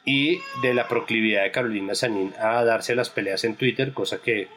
y 0.04 0.40
de 0.64 0.74
la 0.74 0.88
proclividad 0.88 1.44
de 1.44 1.52
Carolina 1.52 1.94
Sanín 1.94 2.34
a 2.40 2.64
darse 2.64 2.96
las 2.96 3.12
peleas 3.12 3.44
en 3.44 3.56
Twitter, 3.56 3.94
cosa 3.94 4.20
que 4.20 4.48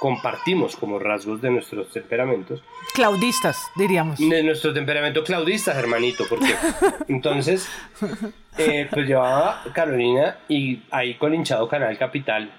compartimos 0.00 0.74
como 0.76 0.98
rasgos 0.98 1.40
de 1.40 1.50
nuestros 1.50 1.92
temperamentos, 1.92 2.62
Claudistas, 2.94 3.56
diríamos. 3.76 4.18
de 4.18 4.42
nuestro 4.42 4.72
temperamento 4.72 5.22
claudista, 5.22 5.78
hermanito, 5.78 6.24
porque 6.28 6.54
entonces, 7.08 7.68
eh, 8.58 8.88
pues 8.90 9.06
llevaba 9.06 9.62
Carolina 9.72 10.38
y 10.48 10.82
ahí 10.90 11.14
colinchado 11.14 11.68
Canal 11.68 11.96
Capital, 11.98 12.50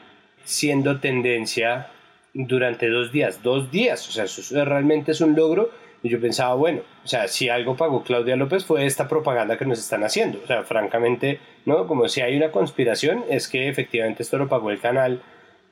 siendo 0.44 1.00
tendencia 1.00 1.88
durante 2.34 2.88
dos 2.88 3.12
días, 3.12 3.42
dos 3.44 3.70
días, 3.72 4.08
o 4.08 4.12
sea, 4.12 4.24
eso 4.26 4.42
es- 4.42 4.52
realmente 4.66 5.12
es 5.12 5.20
un 5.22 5.36
logro. 5.36 5.70
Y 6.04 6.10
yo 6.10 6.20
pensaba, 6.20 6.56
bueno, 6.56 6.82
o 7.04 7.08
sea, 7.08 7.28
si 7.28 7.48
algo 7.50 7.76
pagó 7.78 8.04
Claudia 8.04 8.36
López 8.36 8.66
fue 8.66 8.88
esta 8.88 9.08
propaganda 9.08 9.56
que 9.60 9.66
nos 9.68 9.78
están 9.78 10.04
haciendo. 10.04 10.40
O 10.44 10.48
sea, 10.48 10.64
francamente, 10.64 11.40
¿no? 11.68 11.86
Como 11.86 12.08
si 12.10 12.22
hay 12.22 12.36
una 12.36 12.50
conspiración, 12.50 13.24
es 13.30 13.48
que 13.48 13.70
efectivamente 13.70 14.24
esto 14.24 14.40
lo 14.40 14.48
pagó 14.50 14.72
el 14.72 14.80
canal 14.80 15.22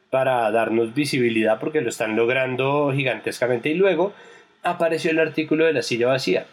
para 0.09 0.49
darnos 0.51 0.93
visibilidad 0.93 1.59
porque 1.59 1.81
lo 1.81 1.89
están 1.89 2.15
logrando 2.15 2.91
gigantescamente. 2.93 3.69
Y 3.69 3.75
luego 3.75 4.13
apareció 4.63 5.11
el 5.11 5.19
artículo 5.19 5.65
de 5.65 5.73
la 5.73 5.81
silla 5.81 6.07
vacía. 6.07 6.45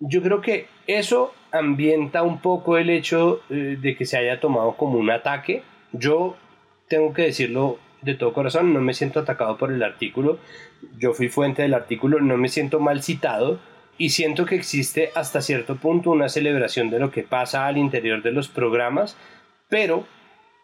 Yo 0.00 0.22
creo 0.22 0.40
que 0.40 0.66
eso 0.86 1.32
ambienta 1.52 2.22
un 2.22 2.40
poco 2.40 2.76
el 2.76 2.90
hecho 2.90 3.42
eh, 3.48 3.76
de 3.80 3.96
que 3.96 4.06
se 4.06 4.16
haya 4.16 4.40
tomado 4.40 4.76
como 4.76 4.98
un 4.98 5.10
ataque. 5.10 5.62
Yo 5.92 6.36
tengo 6.88 7.12
que 7.12 7.22
decirlo 7.22 7.78
de 8.02 8.14
todo 8.14 8.32
corazón, 8.32 8.74
no 8.74 8.80
me 8.80 8.92
siento 8.92 9.20
atacado 9.20 9.56
por 9.56 9.72
el 9.72 9.82
artículo. 9.82 10.38
Yo 10.98 11.14
fui 11.14 11.28
fuente 11.28 11.62
del 11.62 11.74
artículo, 11.74 12.20
no 12.20 12.36
me 12.36 12.48
siento 12.48 12.80
mal 12.80 13.02
citado 13.02 13.58
y 13.96 14.10
siento 14.10 14.44
que 14.44 14.56
existe 14.56 15.10
hasta 15.14 15.40
cierto 15.40 15.76
punto 15.76 16.10
una 16.10 16.28
celebración 16.28 16.90
de 16.90 16.98
lo 16.98 17.10
que 17.10 17.22
pasa 17.22 17.66
al 17.66 17.78
interior 17.78 18.22
de 18.22 18.32
los 18.32 18.48
programas, 18.48 19.16
pero 19.68 20.04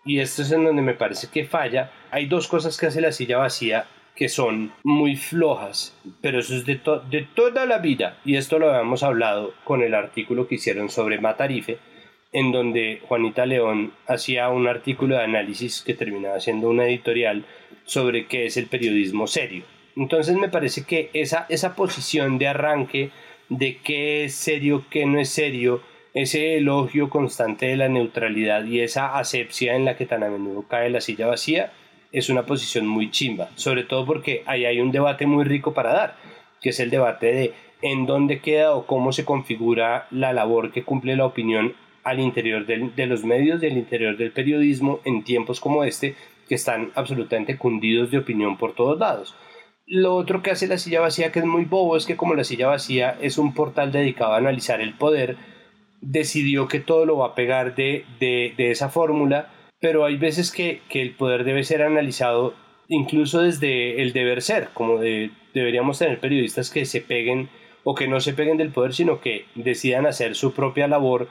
y 0.04 0.20
esto 0.20 0.42
es 0.42 0.52
en 0.52 0.64
donde 0.64 0.82
me 0.82 0.94
parece 0.94 1.28
que 1.32 1.44
falla, 1.44 1.90
hay 2.10 2.26
dos 2.26 2.48
cosas 2.48 2.78
que 2.78 2.86
hace 2.86 3.00
la 3.00 3.12
silla 3.12 3.38
vacía 3.38 3.86
que 4.16 4.28
son 4.28 4.72
muy 4.82 5.16
flojas, 5.16 5.96
pero 6.20 6.40
eso 6.40 6.54
es 6.54 6.66
de, 6.66 6.76
to- 6.76 7.00
de 7.00 7.22
toda 7.34 7.64
la 7.64 7.78
vida, 7.78 8.18
y 8.24 8.36
esto 8.36 8.58
lo 8.58 8.70
habíamos 8.70 9.02
hablado 9.02 9.54
con 9.64 9.82
el 9.82 9.94
artículo 9.94 10.46
que 10.46 10.56
hicieron 10.56 10.90
sobre 10.90 11.20
Matarife, 11.20 11.78
en 12.32 12.52
donde 12.52 13.00
Juanita 13.08 13.46
León 13.46 13.92
hacía 14.06 14.48
un 14.50 14.68
artículo 14.68 15.16
de 15.16 15.24
análisis 15.24 15.82
que 15.82 15.94
terminaba 15.94 16.38
siendo 16.38 16.68
una 16.68 16.84
editorial 16.86 17.44
sobre 17.84 18.26
qué 18.26 18.46
es 18.46 18.56
el 18.56 18.66
periodismo 18.66 19.26
serio. 19.26 19.64
Entonces 19.96 20.36
me 20.36 20.48
parece 20.48 20.84
que 20.84 21.10
esa, 21.12 21.46
esa 21.48 21.74
posición 21.74 22.38
de 22.38 22.46
arranque 22.48 23.10
de 23.48 23.78
qué 23.78 24.24
es 24.24 24.34
serio, 24.34 24.84
qué 24.90 25.06
no 25.06 25.18
es 25.18 25.30
serio, 25.30 25.82
ese 26.14 26.56
elogio 26.56 27.08
constante 27.08 27.66
de 27.66 27.76
la 27.76 27.88
neutralidad 27.88 28.64
y 28.64 28.80
esa 28.80 29.18
asepsia 29.18 29.76
en 29.76 29.84
la 29.84 29.96
que 29.96 30.06
tan 30.06 30.22
a 30.22 30.30
menudo 30.30 30.64
cae 30.68 30.90
la 30.90 31.00
silla 31.00 31.26
vacía, 31.26 31.72
es 32.12 32.28
una 32.28 32.46
posición 32.46 32.86
muy 32.86 33.10
chimba, 33.10 33.50
sobre 33.54 33.84
todo 33.84 34.04
porque 34.04 34.42
ahí 34.46 34.64
hay 34.64 34.80
un 34.80 34.90
debate 34.90 35.26
muy 35.26 35.44
rico 35.44 35.72
para 35.72 35.92
dar, 35.92 36.16
que 36.60 36.70
es 36.70 36.80
el 36.80 36.90
debate 36.90 37.26
de 37.32 37.54
en 37.82 38.06
dónde 38.06 38.40
queda 38.40 38.74
o 38.74 38.86
cómo 38.86 39.12
se 39.12 39.24
configura 39.24 40.06
la 40.10 40.32
labor 40.32 40.72
que 40.72 40.82
cumple 40.82 41.16
la 41.16 41.26
opinión 41.26 41.74
al 42.02 42.20
interior 42.20 42.66
de 42.66 43.06
los 43.06 43.24
medios, 43.24 43.60
del 43.60 43.76
interior 43.76 44.16
del 44.16 44.32
periodismo, 44.32 45.00
en 45.04 45.22
tiempos 45.22 45.60
como 45.60 45.84
este, 45.84 46.16
que 46.48 46.54
están 46.54 46.90
absolutamente 46.94 47.56
cundidos 47.56 48.10
de 48.10 48.18
opinión 48.18 48.56
por 48.56 48.74
todos 48.74 48.98
lados. 48.98 49.34
Lo 49.86 50.14
otro 50.14 50.42
que 50.42 50.50
hace 50.50 50.66
la 50.66 50.78
silla 50.78 51.00
vacía, 51.00 51.30
que 51.32 51.40
es 51.40 51.44
muy 51.44 51.64
bobo, 51.64 51.96
es 51.96 52.06
que 52.06 52.16
como 52.16 52.34
la 52.34 52.44
silla 52.44 52.68
vacía 52.68 53.16
es 53.20 53.38
un 53.38 53.54
portal 53.54 53.92
dedicado 53.92 54.32
a 54.32 54.38
analizar 54.38 54.80
el 54.80 54.94
poder, 54.94 55.36
decidió 56.00 56.68
que 56.68 56.80
todo 56.80 57.06
lo 57.06 57.18
va 57.18 57.28
a 57.28 57.34
pegar 57.34 57.74
de, 57.74 58.04
de, 58.18 58.70
esa 58.70 58.88
fórmula, 58.88 59.50
pero 59.80 60.04
hay 60.04 60.16
veces 60.16 60.50
que, 60.50 60.80
que, 60.88 61.02
el 61.02 61.14
poder 61.14 61.44
debe 61.44 61.64
ser 61.64 61.82
analizado 61.82 62.54
incluso 62.88 63.42
desde 63.42 64.02
el 64.02 64.12
deber 64.12 64.42
ser, 64.42 64.70
como 64.74 64.98
de, 64.98 65.30
deberíamos 65.54 65.98
tener 65.98 66.20
periodistas 66.20 66.70
que 66.70 66.84
se 66.84 67.00
peguen 67.00 67.48
o 67.84 67.94
que 67.94 68.08
no 68.08 68.20
se 68.20 68.34
peguen 68.34 68.56
del 68.56 68.70
poder, 68.70 68.94
sino 68.94 69.20
que 69.20 69.46
decidan 69.54 70.06
hacer 70.06 70.34
su 70.34 70.52
propia 70.52 70.88
labor. 70.88 71.28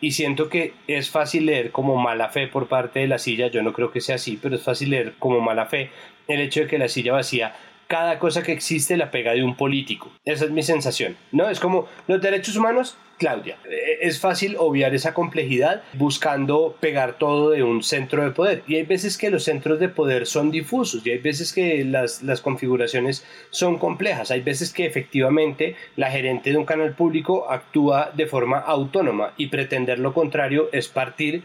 Y 0.00 0.10
siento 0.10 0.50
que 0.50 0.74
es 0.88 1.08
fácil 1.10 1.46
leer 1.46 1.70
como 1.70 1.96
mala 1.96 2.28
fe 2.28 2.48
por 2.48 2.68
parte 2.68 3.00
de 3.00 3.08
la 3.08 3.18
silla, 3.18 3.48
yo 3.48 3.62
no 3.62 3.72
creo 3.72 3.92
que 3.92 4.02
sea 4.02 4.16
así, 4.16 4.38
pero 4.40 4.56
es 4.56 4.62
fácil 4.62 4.90
leer 4.90 5.14
como 5.18 5.40
mala 5.40 5.66
fe 5.66 5.90
el 6.28 6.40
hecho 6.40 6.60
de 6.60 6.66
que 6.66 6.78
la 6.78 6.88
silla 6.88 7.12
vacía 7.12 7.54
cada 7.86 8.18
cosa 8.18 8.42
que 8.42 8.52
existe 8.52 8.96
la 8.96 9.10
pega 9.10 9.32
de 9.32 9.44
un 9.44 9.56
político. 9.56 10.10
Esa 10.24 10.46
es 10.46 10.50
mi 10.50 10.62
sensación. 10.62 11.16
¿No? 11.32 11.48
Es 11.48 11.60
como 11.60 11.86
los 12.08 12.20
derechos 12.20 12.56
humanos, 12.56 12.96
Claudia. 13.18 13.56
Eh, 13.64 13.98
es 14.02 14.20
fácil 14.20 14.56
obviar 14.58 14.94
esa 14.94 15.14
complejidad 15.14 15.82
buscando 15.94 16.76
pegar 16.80 17.18
todo 17.18 17.50
de 17.50 17.62
un 17.62 17.82
centro 17.82 18.24
de 18.24 18.30
poder. 18.30 18.62
Y 18.66 18.76
hay 18.76 18.82
veces 18.82 19.16
que 19.16 19.30
los 19.30 19.44
centros 19.44 19.78
de 19.78 19.88
poder 19.88 20.26
son 20.26 20.50
difusos 20.50 21.06
y 21.06 21.10
hay 21.10 21.18
veces 21.18 21.52
que 21.52 21.84
las, 21.84 22.22
las 22.22 22.40
configuraciones 22.40 23.24
son 23.50 23.78
complejas. 23.78 24.30
Hay 24.30 24.40
veces 24.40 24.72
que 24.72 24.86
efectivamente 24.86 25.76
la 25.96 26.10
gerente 26.10 26.50
de 26.50 26.56
un 26.56 26.64
canal 26.64 26.94
público 26.94 27.50
actúa 27.50 28.10
de 28.14 28.26
forma 28.26 28.58
autónoma 28.58 29.32
y 29.36 29.46
pretender 29.46 29.98
lo 29.98 30.12
contrario 30.12 30.68
es 30.72 30.88
partir 30.88 31.42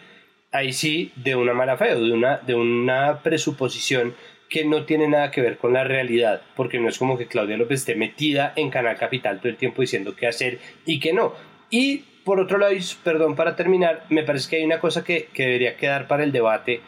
ahí 0.51 0.74
sí 0.74 1.12
de 1.15 1.36
una 1.36 1.53
mala 1.53 1.77
fe 1.77 1.93
o 1.93 2.03
de 2.03 2.12
una, 2.12 2.38
de 2.38 2.55
una 2.55 3.19
presuposición 3.24 4.13
que 4.51 4.65
no 4.65 4.84
tiene 4.84 5.08
nada 5.08 5.31
que 5.31 5.39
ver 5.39 5.58
con 5.58 5.72
la 5.72 5.86
realidad, 5.86 6.41
porque 6.58 6.77
no 6.77 6.89
es 6.89 7.00
como 7.00 7.17
que 7.17 7.25
Claudia 7.25 7.55
López 7.55 7.79
esté 7.79 7.96
metida 7.96 8.51
en 8.58 8.70
Canal 8.70 8.98
Capital 8.98 9.39
todo 9.39 9.48
el 9.48 9.55
tiempo 9.55 9.81
diciendo 9.81 10.13
qué 10.13 10.27
hacer 10.27 10.60
y 10.86 11.00
qué 11.00 11.13
no. 11.13 11.34
Y 11.70 12.00
por 12.25 12.41
otro 12.41 12.58
lado, 12.58 12.74
perdón, 13.01 13.38
para 13.38 13.55
terminar, 13.55 14.05
me 14.10 14.24
parece 14.24 14.50
que 14.50 14.55
hay 14.58 14.65
una 14.65 14.81
cosa 14.81 15.05
que, 15.05 15.29
que 15.34 15.43
debería 15.43 15.77
quedar 15.77 16.10
para 16.10 16.25
el 16.25 16.34
debate 16.34 16.81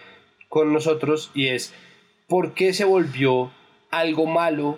con 0.49 0.73
nosotros 0.73 1.31
y 1.33 1.47
es 1.47 1.73
por 2.27 2.53
qué 2.53 2.73
se 2.73 2.83
volvió 2.83 3.53
algo 3.91 4.25
malo 4.25 4.77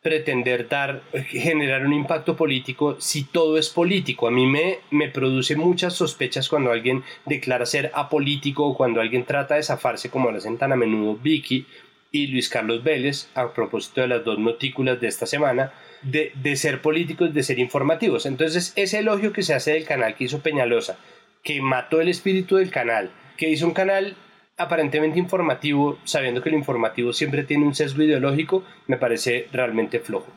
pretender 0.00 0.68
dar, 0.68 1.02
generar 1.26 1.84
un 1.84 1.92
impacto 1.92 2.34
político 2.34 2.96
si 2.98 3.24
todo 3.24 3.58
es 3.58 3.68
político. 3.68 4.26
A 4.26 4.30
mí 4.30 4.46
me, 4.46 4.78
me 4.90 5.10
produce 5.10 5.54
muchas 5.54 5.92
sospechas 5.92 6.48
cuando 6.48 6.72
alguien 6.72 7.04
declara 7.26 7.66
ser 7.66 7.92
apolítico 7.94 8.64
o 8.64 8.74
cuando 8.74 9.02
alguien 9.02 9.26
trata 9.26 9.56
de 9.56 9.62
zafarse 9.62 10.08
como 10.08 10.30
lo 10.30 10.38
hacen 10.38 10.56
tan 10.56 10.72
a 10.72 10.76
menudo 10.76 11.16
Vicky 11.16 11.66
y 12.12 12.26
Luis 12.28 12.50
Carlos 12.50 12.84
Vélez, 12.84 13.28
a 13.34 13.52
propósito 13.52 14.02
de 14.02 14.08
las 14.08 14.24
dos 14.24 14.38
notículas 14.38 15.00
de 15.00 15.08
esta 15.08 15.26
semana, 15.26 15.72
de, 16.02 16.32
de, 16.42 16.56
ser 16.56 16.82
políticos, 16.82 17.32
de 17.32 17.42
ser 17.42 17.58
informativos. 17.58 18.26
Entonces, 18.26 18.74
ese 18.76 18.98
elogio 18.98 19.32
que 19.32 19.42
se 19.42 19.54
hace 19.54 19.72
del 19.72 19.86
canal 19.86 20.14
que 20.14 20.24
hizo 20.24 20.40
Peñalosa, 20.40 20.98
que 21.42 21.60
mató 21.62 22.00
el 22.00 22.08
espíritu 22.08 22.56
del 22.56 22.70
canal, 22.70 23.10
que 23.38 23.48
hizo 23.48 23.66
un 23.66 23.72
canal 23.72 24.14
aparentemente 24.58 25.18
informativo, 25.18 25.98
sabiendo 26.04 26.42
que 26.42 26.50
lo 26.50 26.58
informativo 26.58 27.12
siempre 27.12 27.44
tiene 27.44 27.64
un 27.64 27.74
sesgo 27.74 28.02
ideológico, 28.02 28.62
me 28.86 28.98
parece 28.98 29.48
realmente 29.50 29.98
flojo. 29.98 30.30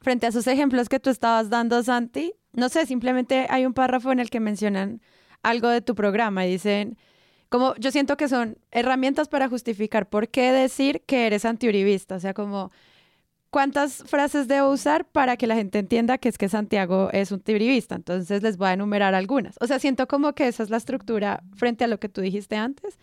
Frente 0.00 0.26
a 0.26 0.30
esos 0.30 0.46
ejemplos 0.46 0.88
que 0.88 0.98
tú 0.98 1.10
estabas 1.10 1.50
dando, 1.50 1.82
Santi, 1.82 2.32
no 2.52 2.70
sé, 2.70 2.86
simplemente 2.86 3.46
hay 3.50 3.66
un 3.66 3.74
párrafo 3.74 4.10
en 4.10 4.20
el 4.20 4.30
que 4.30 4.40
mencionan 4.40 5.02
algo 5.42 5.68
de 5.68 5.82
tu 5.82 5.94
programa 5.94 6.46
y 6.46 6.52
dicen 6.52 6.96
como 7.50 7.74
yo 7.76 7.90
siento 7.90 8.16
que 8.16 8.28
son 8.28 8.56
herramientas 8.70 9.28
para 9.28 9.48
justificar 9.48 10.08
por 10.08 10.28
qué 10.28 10.52
decir 10.52 11.02
que 11.02 11.26
eres 11.26 11.44
antiuribista, 11.44 12.14
o 12.14 12.20
sea, 12.20 12.32
como 12.32 12.70
cuántas 13.50 14.04
frases 14.04 14.48
debo 14.48 14.70
usar 14.70 15.04
para 15.04 15.36
que 15.36 15.46
la 15.46 15.56
gente 15.56 15.80
entienda 15.80 16.18
que 16.18 16.28
es 16.28 16.38
que 16.38 16.48
Santiago 16.48 17.10
es 17.12 17.32
un 17.32 17.40
tibrivista. 17.40 17.96
Entonces 17.96 18.42
les 18.42 18.56
voy 18.56 18.68
a 18.68 18.72
enumerar 18.74 19.14
algunas. 19.14 19.56
O 19.60 19.66
sea, 19.66 19.78
siento 19.78 20.06
como 20.06 20.32
que 20.32 20.48
esa 20.48 20.62
es 20.62 20.70
la 20.70 20.76
estructura 20.76 21.42
frente 21.56 21.84
a 21.84 21.88
lo 21.88 21.98
que 21.98 22.08
tú 22.08 22.20
dijiste 22.20 22.56
antes. 22.56 22.98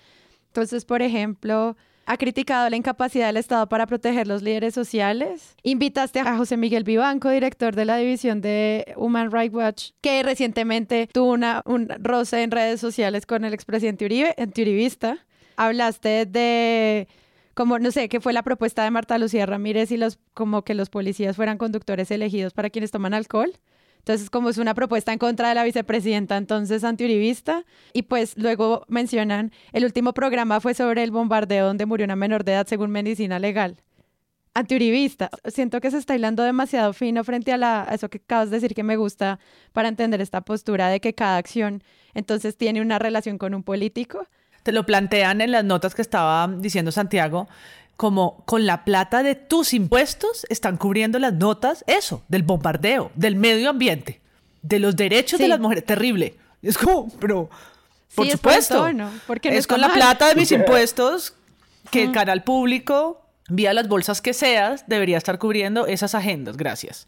Entonces, 0.48 0.86
por 0.86 1.01
ejemplo, 1.01 1.75
ha 2.08 2.18
criticado 2.18 2.70
la 2.70 2.78
incapacidad 2.78 3.28
del 3.28 3.38
Estado 3.38 3.68
para 3.68 3.86
proteger 3.86 4.28
los 4.28 4.42
líderes 4.42 4.74
sociales. 4.74 5.56
Invitaste 5.62 6.22
a 6.22 6.38
José 6.38 6.56
Miguel 6.56 6.86
Vivanco, 6.86 7.30
director 7.30 7.76
de 7.76 7.84
la 7.84 7.98
división 7.98 8.40
de 8.40 8.94
Human 8.96 9.30
Rights 9.30 9.54
Watch, 9.54 9.90
que 10.00 10.24
recientemente 10.24 11.10
tuvo 11.12 11.34
una, 11.34 11.62
un 11.66 11.90
roce 12.00 12.44
en 12.44 12.52
redes 12.52 12.80
sociales 12.80 13.26
con 13.26 13.44
el 13.44 13.54
expresidente 13.54 14.06
Uribe, 14.06 14.34
antiuribista. 14.38 15.26
Hablaste 15.58 16.26
de 16.26 17.10
como 17.54 17.78
no 17.78 17.92
sé, 17.92 18.08
qué 18.08 18.22
fue 18.22 18.32
la 18.32 18.44
propuesta 18.44 18.84
de 18.84 18.92
Marta 18.92 19.18
Lucía 19.18 19.46
Ramírez 19.46 19.92
y 19.92 19.98
los 19.98 20.20
como 20.34 20.64
que 20.64 20.76
los 20.76 20.90
policías 20.90 21.36
fueran 21.36 21.58
conductores 21.58 22.10
elegidos 22.12 22.54
para 22.54 22.70
quienes 22.70 22.92
toman 22.92 23.16
alcohol. 23.16 23.52
Entonces, 24.08 24.30
como 24.30 24.48
es 24.48 24.58
una 24.58 24.74
propuesta 24.74 25.12
en 25.12 25.20
contra 25.20 25.50
de 25.50 25.56
la 25.56 25.66
vicepresidenta, 25.66 26.38
entonces 26.38 26.86
antiuribista. 26.86 27.66
Y 27.92 28.04
pues 28.04 28.38
luego 28.38 28.86
mencionan, 28.88 29.52
el 29.74 29.84
último 29.84 30.14
programa 30.14 30.62
fue 30.62 30.74
sobre 30.74 31.04
el 31.04 31.12
bombardeo 31.12 31.66
donde 31.66 31.86
murió 31.86 32.06
una 32.06 32.16
menor 32.16 32.46
de 32.46 32.54
edad 32.54 32.68
según 32.68 32.90
medicina 32.90 33.38
legal. 33.38 33.76
Antiuribista. 34.54 35.30
Siento 35.48 35.82
que 35.82 35.92
se 35.92 35.98
está 35.98 36.16
hilando 36.16 36.44
demasiado 36.44 36.94
fino 36.94 37.22
frente 37.26 37.52
a, 37.52 37.58
la, 37.58 37.84
a 37.84 37.96
eso 37.96 38.08
que 38.08 38.20
acabas 38.20 38.50
de 38.50 38.62
decir 38.62 38.74
que 38.74 38.84
me 38.84 38.96
gusta 38.96 39.40
para 39.74 39.90
entender 39.90 40.22
esta 40.22 40.40
postura 40.40 40.88
de 40.88 41.02
que 41.02 41.14
cada 41.14 41.36
acción 41.36 41.84
entonces 42.14 42.56
tiene 42.56 42.80
una 42.80 43.00
relación 43.00 43.38
con 43.38 43.54
un 43.54 43.64
político. 43.64 44.26
Te 44.64 44.72
lo 44.72 44.86
plantean 44.86 45.42
en 45.42 45.52
las 45.52 45.66
notas 45.66 45.94
que 45.94 46.02
estaba 46.02 46.48
diciendo 46.48 46.94
Santiago, 46.94 47.50
como 47.98 48.44
con 48.46 48.68
la 48.68 48.86
plata 48.86 49.24
de 49.24 49.34
tus 49.34 49.74
impuestos 49.74 50.46
están 50.50 50.77
cubriendo 50.77 51.18
las 51.18 51.34
notas, 51.34 51.84
eso, 51.88 52.24
del 52.27 52.44
bombardeo, 52.44 53.12
del 53.16 53.36
medio 53.36 53.72
ambiente, 53.72 54.22
de 54.62 54.80
los 54.80 54.96
derechos 54.96 55.39
de 55.39 55.48
las 55.48 55.60
mujeres. 55.60 55.84
Terrible. 55.84 56.36
Es 56.62 56.77
como, 56.77 57.10
pero, 57.20 57.50
por 58.13 58.30
supuesto, 58.30 58.88
porque 59.25 59.50
es 59.58 59.66
con 59.66 59.82
la 59.82 59.92
plata 59.92 60.27
de 60.27 60.36
mis 60.36 60.51
impuestos 60.54 61.34
que 61.89 62.04
el 62.04 62.12
canal 62.12 62.44
público, 62.44 63.25
vía 63.50 63.74
las 63.74 63.88
bolsas 63.88 64.22
que 64.22 64.34
seas, 64.34 64.88
debería 64.88 65.18
estar 65.18 65.39
cubriendo 65.39 65.88
esas 65.88 66.13
agendas. 66.13 66.56
Gracias. 66.56 67.08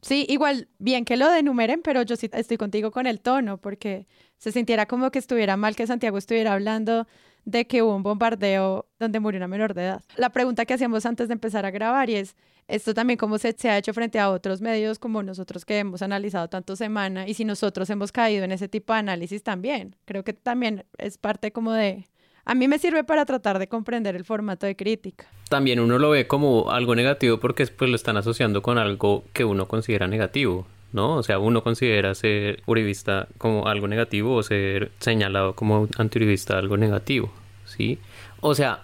Sí, 0.00 0.24
igual, 0.28 0.68
bien 0.78 1.04
que 1.04 1.16
lo 1.16 1.28
denumeren, 1.28 1.82
pero 1.82 2.02
yo 2.02 2.16
sí 2.16 2.30
estoy 2.32 2.56
contigo 2.56 2.92
con 2.92 3.06
el 3.06 3.20
tono, 3.20 3.58
porque 3.58 4.06
se 4.38 4.52
sintiera 4.52 4.86
como 4.86 5.10
que 5.10 5.18
estuviera 5.18 5.56
mal 5.58 5.76
que 5.76 5.86
Santiago 5.86 6.16
estuviera 6.16 6.54
hablando 6.54 7.06
de 7.48 7.66
que 7.66 7.82
hubo 7.82 7.96
un 7.96 8.02
bombardeo 8.02 8.86
donde 8.98 9.20
murió 9.20 9.38
una 9.38 9.48
menor 9.48 9.72
de 9.72 9.84
edad. 9.84 10.02
La 10.16 10.28
pregunta 10.28 10.66
que 10.66 10.74
hacíamos 10.74 11.06
antes 11.06 11.28
de 11.28 11.32
empezar 11.32 11.64
a 11.64 11.70
grabar 11.70 12.10
y 12.10 12.16
es, 12.16 12.36
esto 12.68 12.92
también 12.92 13.16
cómo 13.16 13.38
se, 13.38 13.56
ha 13.64 13.78
hecho 13.78 13.94
frente 13.94 14.18
a 14.18 14.28
otros 14.28 14.60
medios 14.60 14.98
como 14.98 15.22
nosotros 15.22 15.64
que 15.64 15.78
hemos 15.78 16.02
analizado 16.02 16.48
tanto 16.48 16.76
semana 16.76 17.26
y 17.26 17.32
si 17.32 17.46
nosotros 17.46 17.88
hemos 17.88 18.12
caído 18.12 18.44
en 18.44 18.52
ese 18.52 18.68
tipo 18.68 18.92
de 18.92 18.98
análisis 18.98 19.42
también. 19.42 19.96
Creo 20.04 20.24
que 20.24 20.34
también 20.34 20.84
es 20.98 21.16
parte 21.16 21.50
como 21.50 21.72
de... 21.72 22.06
A 22.44 22.54
mí 22.54 22.68
me 22.68 22.78
sirve 22.78 23.02
para 23.02 23.24
tratar 23.24 23.58
de 23.58 23.68
comprender 23.68 24.14
el 24.14 24.24
formato 24.24 24.66
de 24.66 24.76
crítica. 24.76 25.26
También 25.48 25.80
uno 25.80 25.98
lo 25.98 26.10
ve 26.10 26.26
como 26.26 26.70
algo 26.70 26.94
negativo 26.94 27.40
porque 27.40 27.62
después 27.62 27.88
lo 27.88 27.96
están 27.96 28.18
asociando 28.18 28.60
con 28.60 28.76
algo 28.76 29.24
que 29.32 29.46
uno 29.46 29.68
considera 29.68 30.06
negativo. 30.06 30.66
¿No? 30.92 31.16
O 31.16 31.22
sea, 31.22 31.38
uno 31.38 31.62
considera 31.62 32.14
ser 32.14 32.62
uribista 32.66 33.28
como 33.38 33.68
algo 33.68 33.88
negativo 33.88 34.34
o 34.34 34.42
ser 34.42 34.90
señalado 34.98 35.54
como 35.54 35.88
antiuribista 35.98 36.58
algo 36.58 36.76
negativo, 36.76 37.32
¿sí? 37.64 37.98
O 38.40 38.54
sea, 38.54 38.82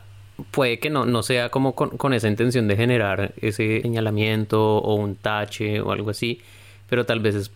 puede 0.51 0.79
que 0.79 0.91
no, 0.91 1.07
no 1.07 1.23
sea 1.23 1.49
como 1.51 1.75
con, 1.75 2.13
esa 2.13 2.29
intención 2.29 2.69
de 2.69 2.77
generar 2.77 3.33
ese 3.41 3.81
señalamiento 3.83 4.79
o 4.79 4.95
un 4.95 5.17
tache 5.17 5.81
o 5.81 5.93
algo 5.93 6.11
así, 6.11 6.41
pero 6.89 7.07
tal 7.07 7.21
vez 7.21 7.35
es 7.35 7.51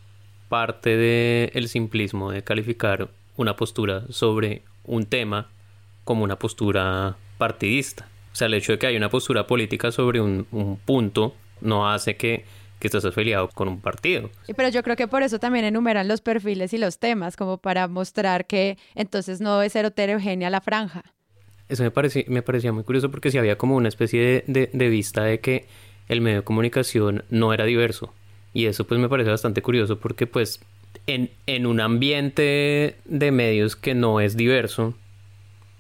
parte 0.49 0.97
del 0.97 1.69
simplismo 1.69 2.31
de 2.31 2.43
calificar 2.43 3.09
una 3.37 3.57
postura 3.57 4.05
sobre 4.11 4.63
un 4.85 5.05
tema 5.05 5.49
como 6.05 6.25
una 6.25 6.37
postura 6.37 7.17
partidista. 7.37 8.09
O 8.33 8.37
sea, 8.39 8.47
el 8.47 8.55
hecho 8.55 8.73
de 8.73 8.79
que 8.79 8.87
haya 8.87 8.99
una 8.99 9.11
postura 9.11 9.47
política 9.47 9.93
sobre 9.93 10.21
un, 10.21 10.47
un 10.53 10.77
punto 10.77 11.35
no 11.61 11.91
hace 11.91 12.17
que 12.17 12.45
que 12.79 12.89
estás 12.89 13.05
afiliado 13.05 13.49
con 13.49 13.69
un 13.69 13.81
partido. 13.81 14.31
Pero 14.57 14.69
yo 14.69 14.83
creo 14.83 14.97
que 14.97 15.09
por 15.09 15.23
eso 15.23 15.39
también 15.39 15.65
enumeran 15.65 16.09
los 16.09 16.21
perfiles 16.21 16.73
y 16.73 16.79
los 16.79 16.99
temas, 16.99 17.37
como 17.37 17.59
para 17.59 17.89
mostrar 17.89 18.47
que 18.47 18.79
entonces 18.95 19.41
no 19.41 19.63
es 19.63 19.73
ser 19.73 19.85
heterogénea 19.85 20.51
la 20.51 20.61
franja. 20.61 21.03
Eso 21.69 21.83
me, 21.83 21.91
parecía, 21.91 22.25
me 22.29 22.43
parecía 22.43 22.73
muy 22.73 22.85
curioso 22.85 23.11
porque 23.11 23.31
si 23.31 23.39
había 23.39 23.59
como 23.59 23.77
una 23.77 23.89
especie 23.89 24.45
de, 24.47 24.71
de, 24.73 24.89
vista 24.89 25.23
de 25.25 25.41
que 25.41 25.67
el 26.09 26.21
medio 26.21 26.39
de 26.39 26.45
comunicación 26.45 27.25
no 27.29 27.53
era 27.53 27.65
diverso. 27.65 28.15
Y 28.55 28.67
eso 28.67 28.87
pues 28.87 28.99
me 28.99 29.09
parece 29.09 29.31
bastante 29.31 29.61
curioso 29.61 29.99
porque 29.99 30.27
pues 30.27 30.61
en, 31.07 31.31
en 31.47 31.67
un 31.67 31.81
ambiente 31.81 32.97
de 33.05 33.31
medios 33.31 33.77
que 33.77 33.95
no 33.95 34.21
es 34.21 34.37
diverso, 34.37 34.95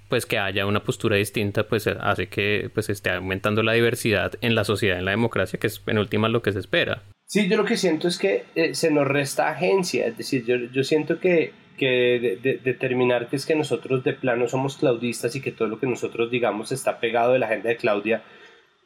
pues 0.08 0.26
que 0.26 0.38
haya 0.38 0.66
una 0.66 0.82
postura 0.82 1.16
distinta, 1.16 1.64
pues 1.66 1.86
hace 1.86 2.28
que 2.28 2.70
pues 2.72 2.88
esté 2.88 3.10
aumentando 3.10 3.62
la 3.62 3.72
diversidad 3.72 4.32
en 4.40 4.54
la 4.54 4.64
sociedad, 4.64 4.98
en 4.98 5.04
la 5.04 5.10
democracia, 5.10 5.58
que 5.58 5.66
es 5.66 5.82
en 5.86 5.98
última 5.98 6.28
lo 6.28 6.42
que 6.42 6.52
se 6.52 6.58
espera. 6.58 7.02
Sí, 7.26 7.48
yo 7.48 7.56
lo 7.58 7.64
que 7.64 7.76
siento 7.76 8.08
es 8.08 8.18
que 8.18 8.44
eh, 8.54 8.74
se 8.74 8.90
nos 8.90 9.06
resta 9.06 9.50
agencia, 9.50 10.06
es 10.06 10.16
decir, 10.16 10.46
yo, 10.46 10.56
yo 10.56 10.82
siento 10.82 11.20
que, 11.20 11.52
que 11.76 12.58
determinar 12.64 13.28
que 13.28 13.36
es 13.36 13.44
que 13.44 13.54
nosotros 13.54 14.02
de 14.02 14.14
plano 14.14 14.48
somos 14.48 14.78
claudistas 14.78 15.36
y 15.36 15.42
que 15.42 15.52
todo 15.52 15.68
lo 15.68 15.78
que 15.78 15.86
nosotros 15.86 16.30
digamos 16.30 16.72
está 16.72 17.00
pegado 17.00 17.34
de 17.34 17.38
la 17.38 17.46
agenda 17.46 17.68
de 17.68 17.76
Claudia, 17.76 18.22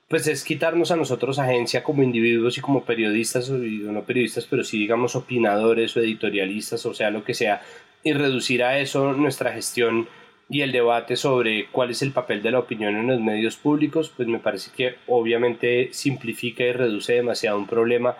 pues 0.08 0.26
es 0.26 0.44
quitarnos 0.44 0.90
a 0.90 0.96
nosotros 0.96 1.38
agencia 1.38 1.82
como 1.82 2.02
individuos 2.02 2.58
y 2.58 2.60
como 2.60 2.84
periodistas, 2.84 3.48
o 3.48 3.56
no 3.56 4.02
periodistas, 4.02 4.44
pero 4.44 4.64
sí 4.64 4.78
digamos 4.78 5.14
opinadores 5.14 5.96
o 5.96 6.00
editorialistas, 6.00 6.84
o 6.84 6.92
sea, 6.92 7.10
lo 7.10 7.24
que 7.24 7.34
sea, 7.34 7.62
y 8.02 8.12
reducir 8.12 8.64
a 8.64 8.78
eso 8.78 9.12
nuestra 9.12 9.52
gestión 9.52 10.08
y 10.52 10.60
el 10.60 10.70
debate 10.70 11.16
sobre 11.16 11.68
cuál 11.72 11.90
es 11.90 12.02
el 12.02 12.12
papel 12.12 12.42
de 12.42 12.50
la 12.50 12.58
opinión 12.58 12.94
en 12.94 13.06
los 13.06 13.20
medios 13.20 13.56
públicos, 13.56 14.12
pues 14.14 14.28
me 14.28 14.38
parece 14.38 14.70
que 14.76 14.96
obviamente 15.06 15.88
simplifica 15.92 16.62
y 16.62 16.72
reduce 16.72 17.14
demasiado 17.14 17.56
un 17.56 17.66
problema 17.66 18.16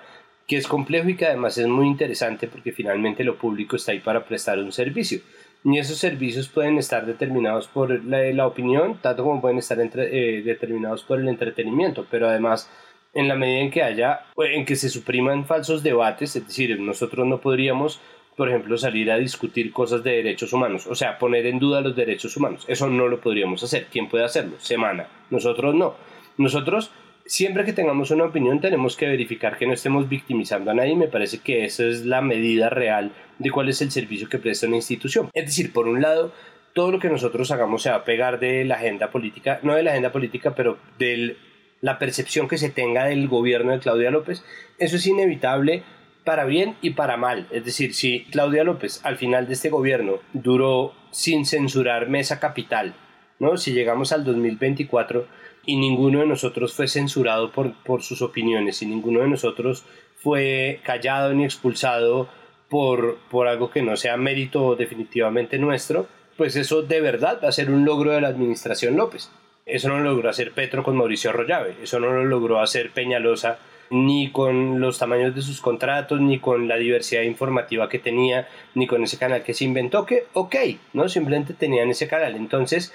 que 0.46 0.56
es 0.56 0.66
complejo 0.66 1.10
y 1.10 1.14
que 1.14 1.26
además 1.26 1.58
es 1.58 1.68
muy 1.68 1.86
interesante 1.86 2.48
porque 2.48 2.72
finalmente 2.72 3.22
lo 3.22 3.36
público 3.36 3.76
está 3.76 3.92
ahí 3.92 4.00
para 4.00 4.24
prestar 4.24 4.58
un 4.58 4.72
servicio. 4.72 5.20
Y 5.62 5.78
esos 5.78 5.98
servicios 5.98 6.48
pueden 6.48 6.78
estar 6.78 7.04
determinados 7.04 7.68
por 7.68 8.02
la, 8.02 8.46
opinión, 8.46 8.98
tanto 9.02 9.24
como 9.24 9.42
pueden 9.42 9.58
estar 9.58 9.78
eh, 9.78 10.42
determinados 10.42 11.02
por 11.04 11.20
el 11.20 11.28
entretenimiento, 11.28 12.06
pero 12.10 12.28
además 12.28 12.70
en 13.12 13.28
la 13.28 13.36
medida 13.36 13.60
en 13.60 13.70
que 13.70 13.82
haya, 13.82 14.24
en 14.38 14.64
que 14.64 14.76
se 14.76 14.88
supriman 14.88 15.44
falsos 15.44 15.82
debates, 15.82 16.34
es 16.34 16.46
decir, 16.46 16.80
nosotros 16.80 17.26
no 17.26 17.42
podríamos 17.42 18.00
por 18.36 18.48
ejemplo, 18.48 18.78
salir 18.78 19.10
a 19.10 19.18
discutir 19.18 19.72
cosas 19.72 20.02
de 20.02 20.12
derechos 20.12 20.52
humanos, 20.52 20.86
o 20.86 20.94
sea, 20.94 21.18
poner 21.18 21.46
en 21.46 21.58
duda 21.58 21.80
los 21.80 21.94
derechos 21.94 22.36
humanos. 22.36 22.64
Eso 22.66 22.88
no 22.88 23.08
lo 23.08 23.20
podríamos 23.20 23.62
hacer. 23.62 23.86
¿Quién 23.90 24.08
puede 24.08 24.24
hacerlo? 24.24 24.56
Semana. 24.58 25.06
Nosotros 25.30 25.74
no. 25.74 25.94
Nosotros, 26.38 26.90
siempre 27.26 27.64
que 27.64 27.74
tengamos 27.74 28.10
una 28.10 28.24
opinión, 28.24 28.60
tenemos 28.60 28.96
que 28.96 29.06
verificar 29.06 29.58
que 29.58 29.66
no 29.66 29.74
estemos 29.74 30.08
victimizando 30.08 30.70
a 30.70 30.74
nadie. 30.74 30.96
Me 30.96 31.08
parece 31.08 31.38
que 31.40 31.64
esa 31.64 31.84
es 31.84 32.06
la 32.06 32.22
medida 32.22 32.70
real 32.70 33.12
de 33.38 33.50
cuál 33.50 33.68
es 33.68 33.82
el 33.82 33.90
servicio 33.90 34.28
que 34.28 34.38
presta 34.38 34.66
una 34.66 34.76
institución. 34.76 35.28
Es 35.34 35.46
decir, 35.46 35.72
por 35.72 35.86
un 35.86 36.00
lado, 36.00 36.32
todo 36.72 36.90
lo 36.90 36.98
que 36.98 37.10
nosotros 37.10 37.50
hagamos 37.50 37.82
se 37.82 37.90
va 37.90 37.96
a 37.96 38.04
pegar 38.04 38.40
de 38.40 38.64
la 38.64 38.76
agenda 38.76 39.10
política, 39.10 39.60
no 39.62 39.74
de 39.74 39.82
la 39.82 39.90
agenda 39.90 40.10
política, 40.10 40.54
pero 40.54 40.78
de 40.98 41.36
la 41.82 41.98
percepción 41.98 42.48
que 42.48 42.56
se 42.56 42.70
tenga 42.70 43.04
del 43.04 43.28
gobierno 43.28 43.72
de 43.72 43.80
Claudia 43.80 44.10
López. 44.10 44.42
Eso 44.78 44.96
es 44.96 45.06
inevitable 45.06 45.82
para 46.24 46.44
bien 46.44 46.76
y 46.82 46.90
para 46.90 47.16
mal. 47.16 47.46
Es 47.50 47.64
decir, 47.64 47.94
si 47.94 48.24
Claudia 48.24 48.64
López 48.64 49.00
al 49.04 49.16
final 49.16 49.46
de 49.46 49.54
este 49.54 49.70
gobierno 49.70 50.20
duró 50.32 50.94
sin 51.10 51.44
censurar 51.46 52.08
Mesa 52.08 52.40
Capital, 52.40 52.94
¿no? 53.38 53.56
Si 53.56 53.72
llegamos 53.72 54.12
al 54.12 54.24
2024 54.24 55.26
y 55.66 55.76
ninguno 55.76 56.20
de 56.20 56.26
nosotros 56.26 56.74
fue 56.74 56.88
censurado 56.88 57.52
por, 57.52 57.74
por 57.82 58.02
sus 58.02 58.22
opiniones 58.22 58.82
y 58.82 58.86
ninguno 58.86 59.20
de 59.20 59.28
nosotros 59.28 59.84
fue 60.16 60.80
callado 60.84 61.32
ni 61.34 61.44
expulsado 61.44 62.28
por, 62.68 63.18
por 63.30 63.48
algo 63.48 63.70
que 63.70 63.82
no 63.82 63.96
sea 63.96 64.16
mérito 64.16 64.76
definitivamente 64.76 65.58
nuestro, 65.58 66.06
pues 66.36 66.56
eso 66.56 66.82
de 66.82 67.00
verdad 67.00 67.40
va 67.42 67.48
a 67.48 67.52
ser 67.52 67.70
un 67.70 67.84
logro 67.84 68.12
de 68.12 68.20
la 68.20 68.28
administración 68.28 68.96
López. 68.96 69.30
Eso 69.66 69.88
no 69.88 69.98
lo 69.98 70.10
logró 70.10 70.30
hacer 70.30 70.52
Petro 70.52 70.82
con 70.82 70.96
Mauricio 70.96 71.30
Arroyave, 71.30 71.76
eso 71.82 72.00
no 72.00 72.10
lo 72.12 72.24
logró 72.24 72.60
hacer 72.60 72.90
Peñalosa 72.92 73.58
ni 73.92 74.30
con 74.32 74.80
los 74.80 74.98
tamaños 74.98 75.34
de 75.34 75.42
sus 75.42 75.60
contratos, 75.60 76.18
ni 76.20 76.38
con 76.38 76.66
la 76.66 76.76
diversidad 76.76 77.22
informativa 77.22 77.90
que 77.90 77.98
tenía, 77.98 78.48
ni 78.74 78.86
con 78.86 79.04
ese 79.04 79.18
canal 79.18 79.42
que 79.42 79.52
se 79.52 79.64
inventó, 79.64 80.06
que 80.06 80.24
ok, 80.32 80.56
¿no? 80.94 81.10
Simplemente 81.10 81.52
tenían 81.52 81.90
ese 81.90 82.08
canal. 82.08 82.34
Entonces, 82.34 82.94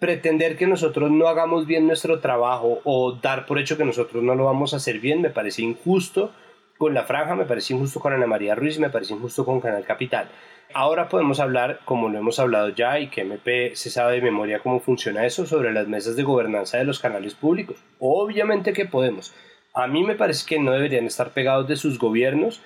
pretender 0.00 0.56
que 0.56 0.66
nosotros 0.66 1.12
no 1.12 1.28
hagamos 1.28 1.66
bien 1.66 1.86
nuestro 1.86 2.18
trabajo 2.18 2.80
o 2.82 3.12
dar 3.12 3.46
por 3.46 3.60
hecho 3.60 3.78
que 3.78 3.84
nosotros 3.84 4.22
no 4.24 4.34
lo 4.34 4.44
vamos 4.46 4.74
a 4.74 4.78
hacer 4.78 4.98
bien 4.98 5.20
me 5.20 5.30
parece 5.30 5.62
injusto 5.62 6.32
con 6.76 6.92
la 6.92 7.04
franja, 7.04 7.36
me 7.36 7.44
parece 7.44 7.74
injusto 7.74 8.00
con 8.00 8.12
Ana 8.12 8.26
María 8.26 8.56
Ruiz, 8.56 8.80
me 8.80 8.90
parece 8.90 9.14
injusto 9.14 9.44
con 9.44 9.60
Canal 9.60 9.84
Capital. 9.84 10.28
Ahora 10.74 11.08
podemos 11.08 11.38
hablar, 11.38 11.80
como 11.84 12.08
lo 12.08 12.18
hemos 12.18 12.40
hablado 12.40 12.70
ya 12.70 12.98
y 12.98 13.08
que 13.08 13.20
MP 13.20 13.76
se 13.76 13.90
sabe 13.90 14.14
de 14.14 14.22
memoria 14.22 14.58
cómo 14.58 14.80
funciona 14.80 15.24
eso, 15.24 15.46
sobre 15.46 15.72
las 15.72 15.86
mesas 15.86 16.16
de 16.16 16.24
gobernanza 16.24 16.78
de 16.78 16.84
los 16.84 16.98
canales 16.98 17.34
públicos. 17.34 17.76
Obviamente 18.00 18.72
que 18.72 18.86
podemos 18.86 19.32
a 19.74 19.86
mí 19.86 20.04
me 20.04 20.14
parece 20.14 20.46
que 20.46 20.58
no 20.58 20.72
deberían 20.72 21.06
estar 21.06 21.30
pegados 21.30 21.68
de 21.68 21.76
sus 21.76 21.98
gobiernos, 21.98 22.60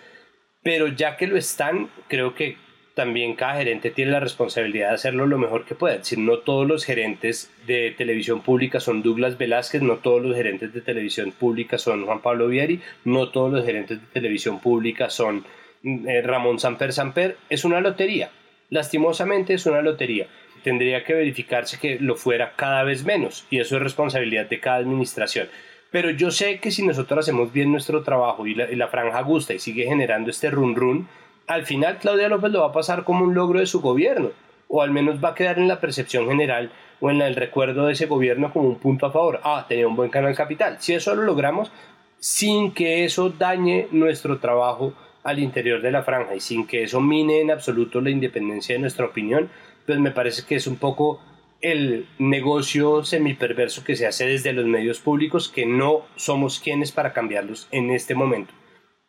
pero 0.63 0.89
ya 0.89 1.17
que 1.17 1.27
lo 1.27 1.37
están, 1.37 1.89
creo 2.09 2.35
que 2.35 2.57
también 2.97 3.35
cada 3.35 3.57
gerente 3.57 3.91
tiene 3.91 4.13
la 4.13 4.21
responsabilidad 4.21 4.89
de 4.89 4.95
hacerlo 4.95 5.27
lo 5.27 5.37
mejor 5.37 5.67
que 5.67 5.75
pueda. 5.75 6.03
Si 6.03 6.17
no 6.17 6.39
todos 6.39 6.67
los 6.67 6.85
gerentes 6.85 7.51
de 7.67 7.91
televisión 7.91 8.41
pública 8.41 8.81
son 8.81 9.03
Douglas 9.03 9.37
Velázquez, 9.37 9.83
no 9.83 9.99
todos 9.99 10.23
los 10.23 10.35
gerentes 10.35 10.73
de 10.73 10.81
televisión 10.81 11.31
pública 11.31 11.77
son 11.77 12.07
Juan 12.07 12.23
Pablo 12.23 12.49
Vieri, 12.49 12.81
no 13.05 13.29
todos 13.29 13.53
los 13.53 13.67
gerentes 13.67 14.01
de 14.01 14.07
televisión 14.15 14.61
pública 14.61 15.11
son 15.11 15.45
eh, 15.85 16.23
Ramón 16.23 16.59
Samper 16.59 16.95
Samper. 16.95 17.37
Es 17.51 17.67
una 17.67 17.83
lotería. 17.83 18.31
Lastimosamente 18.71 19.53
es 19.53 19.67
una 19.67 19.83
lotería. 19.83 20.27
Tendría 20.65 21.05
que 21.05 21.13
verificarse 21.13 21.79
que 21.79 21.99
lo 22.01 22.17
fuera 22.17 22.55
cada 22.57 22.83
vez 22.83 23.05
menos 23.05 23.47
y 23.51 23.61
eso 23.61 23.77
es 23.77 23.83
responsabilidad 23.83 24.47
de 24.47 24.59
cada 24.59 24.79
administración. 24.79 25.49
Pero 25.97 26.11
yo 26.11 26.31
sé 26.31 26.59
que 26.59 26.71
si 26.71 26.87
nosotros 26.87 27.21
hacemos 27.21 27.55
bien 27.55 27.73
nuestro 27.73 28.03
trabajo 28.03 28.47
y 28.47 28.55
la, 28.55 28.89
franja 28.89 29.23
gusta 29.23 29.55
y 29.55 29.59
sigue 29.59 29.87
generando 29.87 30.29
este 30.29 30.51
run 30.51 30.77
run, 30.77 31.09
al 31.47 31.65
final 31.65 31.97
Claudia 31.97 32.29
López 32.29 32.53
lo 32.53 32.61
va 32.61 32.67
a 32.67 32.73
pasar 32.73 33.03
como 33.03 33.25
un 33.25 33.35
logro 33.35 33.61
de 33.61 33.67
su 33.67 33.81
gobierno, 33.81 34.29
o 34.69 34.83
al 34.83 34.91
menos 34.91 35.25
va 35.25 35.31
a 35.31 35.35
quedar 35.35 35.59
en 35.59 35.69
la 35.69 35.81
percepción 35.81 36.29
general 36.29 36.71
o 37.01 37.11
en 37.11 37.23
el 37.23 37.35
recuerdo 37.35 37.87
de 37.87 37.95
ese 37.95 38.05
gobierno 38.05 38.53
como 38.53 38.69
un 38.69 38.79
punto 38.79 39.07
a 39.07 39.11
favor. 39.11 39.41
Ah, 39.43 39.65
tenía 39.67 39.89
un 39.89 39.97
buen 39.97 40.11
canal 40.11 40.35
capital. 40.35 40.77
Si 40.81 40.93
eso 40.93 41.15
lo 41.15 41.23
logramos 41.23 41.73
sin 42.21 42.73
que 42.73 43.07
eso 43.07 43.31
dañe 43.31 43.89
nuestro 43.91 44.39
trabajo 44.39 44.93
al 45.23 45.39
interior 45.39 45.81
de 45.81 45.93
la 45.93 46.03
franja 46.03 46.35
y 46.35 46.41
sin 46.41 46.67
que 46.67 46.83
eso 46.83 47.01
mine 47.01 47.41
en 47.41 47.51
absoluto 47.51 48.03
la 48.03 48.11
independencia 48.11 48.75
de 48.75 48.83
nuestra 48.83 49.07
opinión, 49.07 49.49
pues 49.87 49.99
me 49.99 50.11
parece 50.11 50.45
que 50.47 50.57
es 50.57 50.67
un 50.67 50.77
poco 50.77 51.23
el 51.61 52.07
negocio 52.19 53.05
semiperverso 53.05 53.85
que 53.85 53.97
se 53.97 54.07
hace 54.07 54.27
desde 54.27 54.53
los 54.53 54.67
medios 54.67 55.01
públicos 55.01 55.49
que 55.49 55.67
no 55.67 56.07
somos 56.17 56.61
quienes 56.61 56.93
para 56.93 57.13
cambiarlos 57.13 57.69
en 57.71 57.91
este 57.91 58.15
momento. 58.15 58.53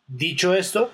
Dicho 0.08 0.54
esto, 0.54 0.92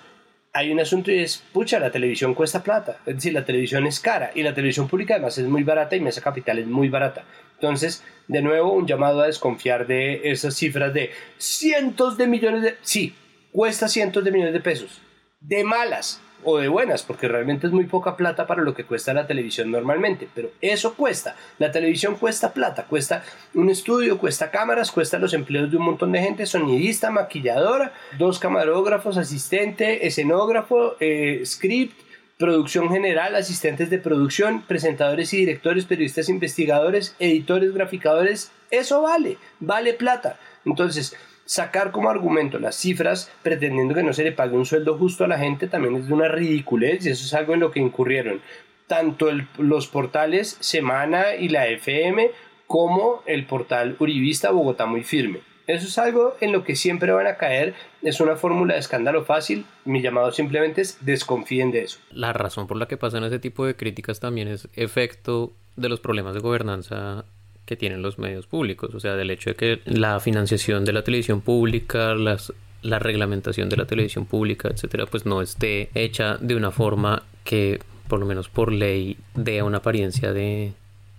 hay 0.53 0.71
un 0.71 0.79
asunto 0.79 1.11
y 1.11 1.19
es, 1.19 1.43
pucha, 1.51 1.79
la 1.79 1.91
televisión 1.91 2.33
cuesta 2.33 2.63
plata, 2.63 2.99
es 3.05 3.15
decir, 3.15 3.33
la 3.33 3.45
televisión 3.45 3.87
es 3.87 3.99
cara 3.99 4.31
y 4.35 4.43
la 4.43 4.53
televisión 4.53 4.87
pública 4.87 5.15
además 5.15 5.37
es 5.37 5.47
muy 5.47 5.63
barata 5.63 5.95
y 5.95 5.99
Mesa 5.99 6.21
Capital 6.21 6.59
es 6.59 6.67
muy 6.67 6.89
barata. 6.89 7.25
Entonces, 7.55 8.03
de 8.27 8.41
nuevo, 8.41 8.73
un 8.73 8.85
llamado 8.85 9.21
a 9.21 9.27
desconfiar 9.27 9.87
de 9.87 10.29
esas 10.31 10.55
cifras 10.55 10.93
de 10.93 11.11
cientos 11.37 12.17
de 12.17 12.27
millones 12.27 12.61
de... 12.61 12.75
Sí, 12.81 13.15
cuesta 13.51 13.87
cientos 13.87 14.23
de 14.23 14.31
millones 14.31 14.53
de 14.53 14.59
pesos. 14.59 15.01
De 15.39 15.63
malas, 15.63 16.21
o 16.43 16.57
de 16.57 16.67
buenas, 16.67 17.03
porque 17.03 17.27
realmente 17.27 17.67
es 17.67 17.73
muy 17.73 17.85
poca 17.85 18.15
plata 18.15 18.47
para 18.47 18.61
lo 18.61 18.73
que 18.73 18.85
cuesta 18.85 19.13
la 19.13 19.27
televisión 19.27 19.71
normalmente, 19.71 20.27
pero 20.33 20.49
eso 20.61 20.93
cuesta. 20.95 21.35
La 21.59 21.71
televisión 21.71 22.15
cuesta 22.15 22.53
plata, 22.53 22.85
cuesta 22.85 23.23
un 23.53 23.69
estudio, 23.69 24.17
cuesta 24.17 24.51
cámaras, 24.51 24.91
cuesta 24.91 25.19
los 25.19 25.33
empleos 25.33 25.71
de 25.71 25.77
un 25.77 25.85
montón 25.85 26.11
de 26.11 26.21
gente, 26.21 26.45
sonidista, 26.45 27.11
maquilladora, 27.11 27.93
dos 28.17 28.39
camarógrafos, 28.39 29.17
asistente, 29.17 30.07
escenógrafo, 30.07 30.95
eh, 30.99 31.41
script, 31.45 31.99
producción 32.37 32.89
general, 32.89 33.35
asistentes 33.35 33.89
de 33.89 33.99
producción, 33.99 34.63
presentadores 34.63 35.33
y 35.33 35.37
directores, 35.37 35.85
periodistas, 35.85 36.29
investigadores, 36.29 37.15
editores, 37.19 37.73
graficadores, 37.73 38.51
eso 38.71 39.01
vale, 39.01 39.37
vale 39.59 39.93
plata. 39.93 40.39
Entonces, 40.65 41.15
sacar 41.45 41.91
como 41.91 42.09
argumento 42.09 42.59
las 42.59 42.75
cifras 42.75 43.31
pretendiendo 43.41 43.93
que 43.93 44.03
no 44.03 44.13
se 44.13 44.23
le 44.23 44.31
pague 44.31 44.55
un 44.55 44.65
sueldo 44.65 44.97
justo 44.97 45.23
a 45.23 45.27
la 45.27 45.37
gente 45.37 45.67
también 45.67 45.95
es 45.95 46.07
de 46.07 46.13
una 46.13 46.27
ridiculez 46.27 47.05
y 47.05 47.09
eso 47.09 47.25
es 47.25 47.33
algo 47.33 47.53
en 47.53 47.59
lo 47.59 47.71
que 47.71 47.79
incurrieron 47.79 48.41
tanto 48.87 49.27
los 49.57 49.87
portales 49.87 50.57
Semana 50.59 51.35
y 51.35 51.49
la 51.49 51.67
FM 51.67 52.29
como 52.67 53.23
el 53.25 53.45
portal 53.45 53.95
Uribista 53.99 54.51
Bogotá 54.51 54.85
muy 54.85 55.03
firme. 55.03 55.41
Eso 55.65 55.87
es 55.87 55.97
algo 55.97 56.35
en 56.41 56.51
lo 56.51 56.63
que 56.63 56.75
siempre 56.75 57.11
van 57.13 57.27
a 57.27 57.37
caer, 57.37 57.73
es 58.01 58.19
una 58.19 58.35
fórmula 58.35 58.73
de 58.73 58.81
escándalo 58.81 59.23
fácil, 59.23 59.65
mi 59.85 60.01
llamado 60.01 60.31
simplemente 60.31 60.81
es 60.81 60.97
desconfíen 61.05 61.71
de 61.71 61.83
eso. 61.83 61.99
La 62.11 62.33
razón 62.33 62.67
por 62.67 62.75
la 62.77 62.87
que 62.87 62.97
pasan 62.97 63.23
ese 63.23 63.39
tipo 63.39 63.65
de 63.65 63.75
críticas 63.75 64.19
también 64.19 64.49
es 64.49 64.67
efecto 64.73 65.53
de 65.77 65.87
los 65.87 66.01
problemas 66.01 66.33
de 66.33 66.41
gobernanza 66.41 67.25
que 67.65 67.77
tienen 67.77 68.01
los 68.01 68.19
medios 68.19 68.45
públicos, 68.47 68.93
o 68.93 68.99
sea, 68.99 69.15
del 69.15 69.31
hecho 69.31 69.51
de 69.51 69.55
que 69.55 69.81
la 69.85 70.19
financiación 70.19 70.85
de 70.85 70.93
la 70.93 71.03
televisión 71.03 71.41
pública, 71.41 72.13
las 72.15 72.53
la 72.83 72.99
reglamentación 72.99 73.69
de 73.69 73.77
la 73.77 73.85
televisión 73.85 74.25
pública, 74.25 74.67
etcétera, 74.67 75.05
pues 75.05 75.25
no 75.25 75.41
esté 75.41 75.89
hecha 75.95 76.37
de 76.37 76.55
una 76.55 76.69
forma 76.71 77.23
que, 77.45 77.79
por 78.07 78.19
lo 78.19 78.25
menos 78.25 78.49
por 78.49 78.71
ley, 78.71 79.17
dé 79.33 79.63
una 79.63 79.77
apariencia 79.77 80.33
de, 80.33 80.73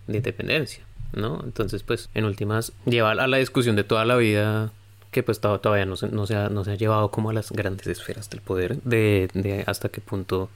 de 0.06 0.16
independencia, 0.18 0.84
¿no? 1.14 1.40
Entonces, 1.42 1.82
pues, 1.82 2.10
en 2.14 2.26
últimas, 2.26 2.72
lleva 2.84 3.12
a 3.12 3.26
la 3.26 3.38
discusión 3.38 3.76
de 3.76 3.84
toda 3.84 4.04
la 4.04 4.16
vida 4.16 4.72
que 5.10 5.22
pues 5.22 5.40
todavía 5.40 5.86
no 5.86 5.96
se, 5.96 6.08
no 6.08 6.26
se, 6.26 6.34
ha, 6.34 6.48
no 6.48 6.64
se 6.64 6.72
ha 6.72 6.74
llevado 6.74 7.10
como 7.12 7.30
a 7.30 7.32
las 7.32 7.52
grandes 7.52 7.86
esferas 7.86 8.28
del 8.30 8.40
poder, 8.40 8.82
de, 8.82 9.30
de 9.32 9.62
hasta 9.66 9.88
qué 9.88 10.00
punto 10.00 10.50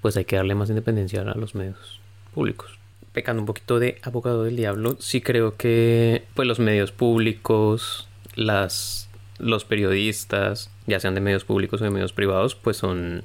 pues 0.00 0.16
hay 0.16 0.24
que 0.24 0.36
darle 0.36 0.54
más 0.54 0.70
independencia 0.70 1.20
a 1.20 1.34
los 1.36 1.54
medios 1.54 2.00
públicos. 2.34 2.78
Pecando 3.14 3.40
un 3.40 3.46
poquito 3.46 3.78
de 3.78 3.98
abogado 4.02 4.44
del 4.44 4.56
diablo, 4.56 4.96
sí 4.98 5.22
creo 5.22 5.56
que 5.56 6.24
pues 6.34 6.46
los 6.46 6.58
medios 6.58 6.92
públicos, 6.92 8.06
las, 8.34 9.08
los 9.38 9.64
periodistas, 9.64 10.70
ya 10.86 11.00
sean 11.00 11.14
de 11.14 11.22
medios 11.22 11.44
públicos 11.44 11.80
o 11.80 11.84
de 11.84 11.90
medios 11.90 12.12
privados, 12.12 12.54
pues 12.54 12.76
son 12.76 13.24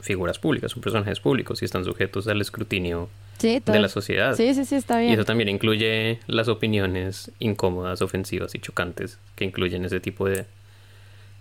figuras 0.00 0.38
públicas, 0.38 0.70
son 0.70 0.82
personajes 0.82 1.18
públicos 1.18 1.60
y 1.62 1.64
están 1.64 1.84
sujetos 1.84 2.28
al 2.28 2.40
escrutinio 2.40 3.08
de 3.42 3.80
la 3.80 3.88
sociedad. 3.88 4.36
Sí, 4.36 4.54
sí, 4.54 4.64
sí, 4.64 4.76
está 4.76 4.98
bien. 4.98 5.10
Y 5.10 5.14
eso 5.14 5.24
también 5.24 5.48
incluye 5.48 6.20
las 6.26 6.48
opiniones 6.48 7.32
incómodas, 7.38 8.02
ofensivas 8.02 8.54
y 8.54 8.60
chocantes 8.60 9.18
que 9.34 9.44
incluyen 9.44 9.84
ese 9.84 9.98
tipo 9.98 10.28
de, 10.28 10.44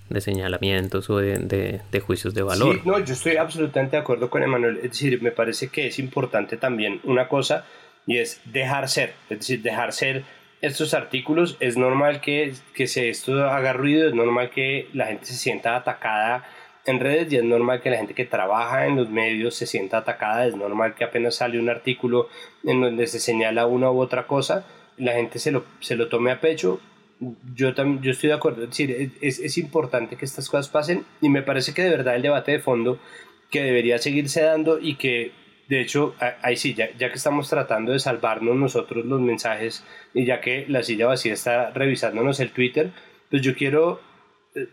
de 0.09 0.21
señalamientos 0.21 1.09
o 1.09 1.17
de, 1.17 1.81
de, 1.91 1.99
juicios 1.99 2.33
de 2.33 2.41
valor. 2.41 2.75
Sí, 2.75 2.81
no, 2.85 2.99
yo 2.99 3.13
estoy 3.13 3.37
absolutamente 3.37 3.95
de 3.95 4.01
acuerdo 4.01 4.29
con 4.29 4.43
Emanuel. 4.43 4.77
Es 4.77 4.91
decir, 4.91 5.21
me 5.21 5.31
parece 5.31 5.69
que 5.69 5.87
es 5.87 5.99
importante 5.99 6.57
también 6.57 6.99
una 7.03 7.27
cosa 7.27 7.65
y 8.05 8.17
es 8.17 8.41
dejar 8.45 8.89
ser. 8.89 9.13
Es 9.29 9.39
decir, 9.39 9.61
dejar 9.61 9.93
ser 9.93 10.23
estos 10.61 10.93
artículos. 10.93 11.57
Es 11.59 11.77
normal 11.77 12.21
que, 12.21 12.53
que 12.73 12.87
se, 12.87 13.09
esto 13.09 13.45
haga 13.45 13.73
ruido, 13.73 14.07
es 14.07 14.13
normal 14.13 14.49
que 14.49 14.87
la 14.93 15.07
gente 15.07 15.25
se 15.25 15.35
sienta 15.35 15.75
atacada 15.75 16.45
en 16.85 16.99
redes 16.99 17.31
y 17.31 17.37
es 17.37 17.43
normal 17.43 17.81
que 17.81 17.89
la 17.89 17.97
gente 17.97 18.13
que 18.13 18.25
trabaja 18.25 18.87
en 18.87 18.95
los 18.95 19.09
medios 19.09 19.55
se 19.55 19.67
sienta 19.67 19.99
atacada, 19.99 20.47
es 20.47 20.55
normal 20.55 20.95
que 20.95 21.03
apenas 21.03 21.35
sale 21.35 21.59
un 21.59 21.69
artículo 21.69 22.27
en 22.63 22.81
donde 22.81 23.07
se 23.07 23.19
señala 23.19 23.67
una 23.67 23.91
u 23.91 23.99
otra 23.99 24.25
cosa, 24.25 24.65
la 24.97 25.13
gente 25.13 25.39
se 25.39 25.51
lo, 25.51 25.63
se 25.79 25.95
lo 25.95 26.09
tome 26.09 26.31
a 26.31 26.39
pecho. 26.39 26.79
Yo, 27.53 27.75
también, 27.75 28.01
yo 28.01 28.11
estoy 28.11 28.29
de 28.29 28.35
acuerdo, 28.35 28.63
es 28.63 28.69
decir, 28.69 29.13
es, 29.21 29.37
es 29.37 29.57
importante 29.59 30.15
que 30.15 30.25
estas 30.25 30.49
cosas 30.49 30.69
pasen 30.69 31.05
y 31.21 31.29
me 31.29 31.43
parece 31.43 31.71
que 31.71 31.83
de 31.83 31.91
verdad 31.91 32.15
el 32.15 32.23
debate 32.23 32.51
de 32.51 32.59
fondo 32.59 32.97
que 33.51 33.61
debería 33.61 33.99
seguirse 33.99 34.41
dando 34.41 34.79
y 34.79 34.95
que 34.95 35.31
de 35.71 35.79
hecho, 35.79 36.15
ahí 36.41 36.57
sí, 36.57 36.73
ya, 36.73 36.89
ya, 36.97 37.07
que 37.07 37.15
estamos 37.15 37.49
tratando 37.49 37.93
de 37.93 37.99
salvarnos 37.99 38.57
nosotros 38.57 39.05
los 39.05 39.21
mensajes 39.21 39.85
y 40.13 40.25
ya 40.25 40.41
que 40.41 40.65
la 40.67 40.83
silla 40.83 41.07
vacía 41.07 41.31
está 41.31 41.71
revisándonos 41.71 42.41
el 42.41 42.51
Twitter, 42.51 42.91
pues 43.29 43.41
yo 43.41 43.55
quiero 43.55 44.01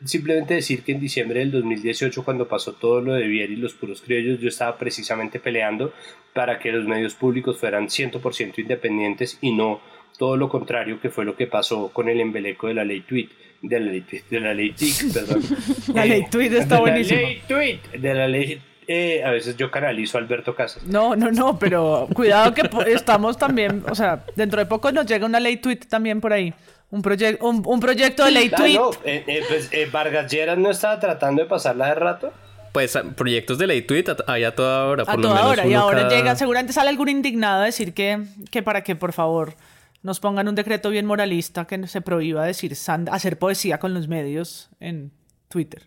simplemente 0.04 0.54
decir 0.54 0.82
que 0.82 0.90
en 0.90 0.98
diciembre 0.98 1.38
del 1.38 1.52
2018, 1.52 2.24
cuando 2.24 2.48
pasó 2.48 2.72
todo 2.72 3.00
lo 3.00 3.12
de 3.12 3.28
Vier 3.28 3.48
y 3.52 3.54
los 3.54 3.74
puros 3.74 4.02
criollos, 4.02 4.40
yo 4.40 4.48
estaba 4.48 4.76
precisamente 4.76 5.38
peleando 5.38 5.92
para 6.34 6.58
que 6.58 6.72
los 6.72 6.84
medios 6.84 7.14
públicos 7.14 7.58
fueran 7.58 7.86
100% 7.86 8.58
independientes 8.58 9.38
y 9.40 9.52
no 9.52 9.80
todo 10.18 10.36
lo 10.36 10.48
contrario 10.48 11.00
que 11.00 11.10
fue 11.10 11.24
lo 11.24 11.36
que 11.36 11.46
pasó 11.46 11.92
con 11.92 12.08
el 12.08 12.18
embeleco 12.18 12.66
de 12.66 12.74
la 12.74 12.84
ley 12.84 13.02
tweet 13.02 13.28
de 13.62 13.78
la 13.78 13.86
ley 13.86 14.04
de 14.30 14.40
la 14.40 14.52
ley 14.52 14.72
TIC, 14.72 15.12
perdón. 15.12 15.42
la 15.94 16.04
ley 16.06 16.24
tweet 16.28 16.56
está 16.56 16.80
buenísima. 16.80 17.20
La 17.20 17.28
ley 17.28 17.42
tweet, 17.46 17.80
de 18.00 18.14
la 18.14 18.26
ley 18.26 18.60
eh, 18.88 19.22
a 19.22 19.30
veces 19.30 19.56
yo 19.58 19.70
canalizo 19.70 20.16
a 20.16 20.22
Alberto 20.22 20.54
Casas. 20.54 20.82
No, 20.84 21.14
no, 21.14 21.30
no, 21.30 21.58
pero 21.58 22.08
cuidado 22.14 22.54
que 22.54 22.62
estamos 22.86 23.36
también, 23.36 23.84
o 23.88 23.94
sea, 23.94 24.24
dentro 24.34 24.58
de 24.58 24.66
poco 24.66 24.90
nos 24.90 25.04
llega 25.04 25.26
una 25.26 25.38
ley 25.38 25.58
tweet 25.58 25.80
también 25.88 26.22
por 26.22 26.32
ahí. 26.32 26.54
Un, 26.90 27.02
un, 27.40 27.62
un, 27.66 27.80
proyecto 27.80 28.24
de 28.24 28.30
ley 28.30 28.48
tweet. 28.48 28.76
no, 28.76 28.90
eh, 29.04 29.22
eh, 29.26 29.44
pues, 29.46 29.68
eh, 29.72 29.90
Vargas 29.92 30.32
Lleras 30.32 30.56
no 30.56 30.70
estaba 30.70 30.98
tratando 30.98 31.42
de 31.42 31.48
pasarla 31.48 31.88
de 31.88 31.94
rato. 31.96 32.32
Pues 32.72 32.96
ah, 32.96 33.02
proyectos 33.14 33.58
de 33.58 33.66
ley 33.66 33.82
tweet 33.82 34.06
hay 34.26 34.44
a 34.44 34.54
toda 34.54 34.86
hora. 34.86 35.04
Por 35.04 35.18
a 35.18 35.20
toda 35.20 35.46
hora. 35.46 35.66
Y 35.66 35.74
ahora 35.74 36.08
llega, 36.08 36.34
seguramente 36.34 36.72
sale 36.72 36.88
algún 36.88 37.10
indignado 37.10 37.60
a 37.60 37.66
decir 37.66 37.92
que, 37.92 38.24
que 38.50 38.62
para 38.62 38.84
que 38.84 38.96
por 38.96 39.12
favor 39.12 39.54
nos 40.02 40.18
pongan 40.18 40.48
un 40.48 40.54
decreto 40.54 40.88
bien 40.88 41.04
moralista 41.04 41.66
que 41.66 41.86
se 41.86 42.00
prohíba 42.00 42.46
decir 42.46 42.72
hacer 43.10 43.38
poesía 43.38 43.78
con 43.78 43.92
los 43.92 44.08
medios 44.08 44.70
en 44.80 45.12
Twitter. 45.48 45.82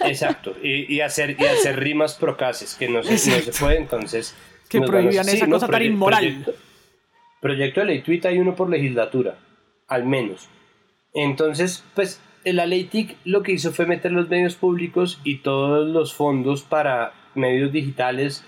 Exacto. 0.00 0.56
Y, 0.62 1.00
hacer, 1.00 1.36
y 1.38 1.44
hacer 1.44 1.78
rimas 1.78 2.14
procaces, 2.14 2.74
que 2.74 2.88
no 2.88 3.02
se, 3.02 3.12
no 3.12 3.18
se 3.18 3.52
puede, 3.52 3.76
entonces. 3.76 4.34
Que 4.68 4.80
prohíban 4.80 5.28
esa 5.28 5.46
cosa 5.46 5.68
tan 5.68 5.82
inmoral. 5.82 6.20
Proyecto, 6.20 6.54
proyecto 7.40 7.80
de 7.80 7.86
ley 7.86 8.02
tweet 8.02 8.20
hay 8.24 8.38
uno 8.38 8.54
por 8.54 8.70
legislatura 8.70 9.36
al 9.92 10.06
menos. 10.06 10.48
Entonces, 11.12 11.84
pues 11.94 12.20
la 12.44 12.64
ley 12.66 12.84
TIC 12.84 13.16
lo 13.24 13.42
que 13.42 13.52
hizo 13.52 13.72
fue 13.72 13.86
meter 13.86 14.10
los 14.12 14.28
medios 14.28 14.54
públicos 14.54 15.20
y 15.22 15.38
todos 15.38 15.86
los 15.86 16.14
fondos 16.14 16.62
para 16.62 17.12
medios 17.34 17.72
digitales, 17.72 18.42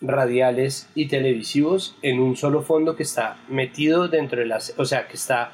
radiales 0.00 0.88
y 0.94 1.06
televisivos 1.06 1.96
en 2.02 2.18
un 2.18 2.36
solo 2.36 2.62
fondo 2.62 2.96
que 2.96 3.04
está 3.04 3.36
metido 3.48 4.08
dentro 4.08 4.40
de 4.40 4.46
las, 4.46 4.74
o 4.76 4.84
sea, 4.84 5.06
que 5.06 5.14
está 5.14 5.52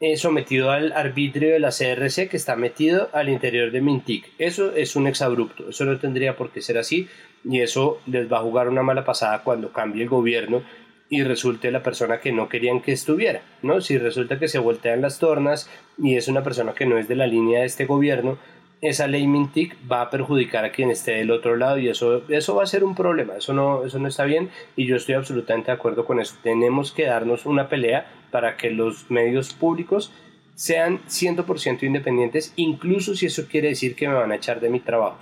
eh, 0.00 0.16
sometido 0.16 0.70
al 0.70 0.92
arbitrio 0.92 1.50
de 1.52 1.58
la 1.58 1.70
CRC, 1.70 2.28
que 2.28 2.36
está 2.36 2.54
metido 2.54 3.08
al 3.12 3.28
interior 3.28 3.72
de 3.72 3.80
Mintic. 3.80 4.30
Eso 4.38 4.72
es 4.72 4.94
un 4.94 5.06
exabrupto, 5.08 5.70
eso 5.70 5.84
no 5.84 5.98
tendría 5.98 6.36
por 6.36 6.50
qué 6.50 6.62
ser 6.62 6.78
así 6.78 7.08
y 7.44 7.60
eso 7.60 8.00
les 8.06 8.30
va 8.30 8.38
a 8.38 8.42
jugar 8.42 8.68
una 8.68 8.82
mala 8.82 9.04
pasada 9.04 9.42
cuando 9.42 9.72
cambie 9.72 10.04
el 10.04 10.08
gobierno 10.08 10.62
y 11.10 11.24
resulte 11.24 11.70
la 11.70 11.82
persona 11.82 12.20
que 12.20 12.32
no 12.32 12.48
querían 12.48 12.80
que 12.80 12.92
estuviera, 12.92 13.42
¿no? 13.62 13.80
Si 13.80 13.98
resulta 13.98 14.38
que 14.38 14.48
se 14.48 14.58
voltean 14.58 15.00
las 15.00 15.18
tornas 15.18 15.68
y 15.96 16.16
es 16.16 16.28
una 16.28 16.42
persona 16.42 16.74
que 16.74 16.86
no 16.86 16.98
es 16.98 17.08
de 17.08 17.16
la 17.16 17.26
línea 17.26 17.60
de 17.60 17.66
este 17.66 17.86
gobierno, 17.86 18.38
esa 18.80 19.08
ley 19.08 19.26
Mintic 19.26 19.76
va 19.90 20.02
a 20.02 20.10
perjudicar 20.10 20.64
a 20.64 20.70
quien 20.70 20.90
esté 20.90 21.12
del 21.12 21.32
otro 21.32 21.56
lado 21.56 21.78
y 21.78 21.88
eso, 21.88 22.22
eso 22.28 22.54
va 22.54 22.62
a 22.62 22.66
ser 22.66 22.84
un 22.84 22.94
problema, 22.94 23.36
eso 23.36 23.52
no, 23.52 23.84
eso 23.84 23.98
no 23.98 24.06
está 24.06 24.24
bien 24.24 24.50
y 24.76 24.86
yo 24.86 24.96
estoy 24.96 25.16
absolutamente 25.16 25.72
de 25.72 25.76
acuerdo 25.76 26.04
con 26.04 26.20
eso. 26.20 26.36
Tenemos 26.42 26.92
que 26.92 27.06
darnos 27.06 27.46
una 27.46 27.68
pelea 27.68 28.06
para 28.30 28.56
que 28.56 28.70
los 28.70 29.10
medios 29.10 29.52
públicos 29.54 30.12
sean 30.54 31.00
100% 31.06 31.84
independientes, 31.84 32.52
incluso 32.56 33.14
si 33.14 33.26
eso 33.26 33.46
quiere 33.46 33.68
decir 33.68 33.94
que 33.94 34.08
me 34.08 34.14
van 34.14 34.32
a 34.32 34.36
echar 34.36 34.60
de 34.60 34.70
mi 34.70 34.80
trabajo. 34.80 35.18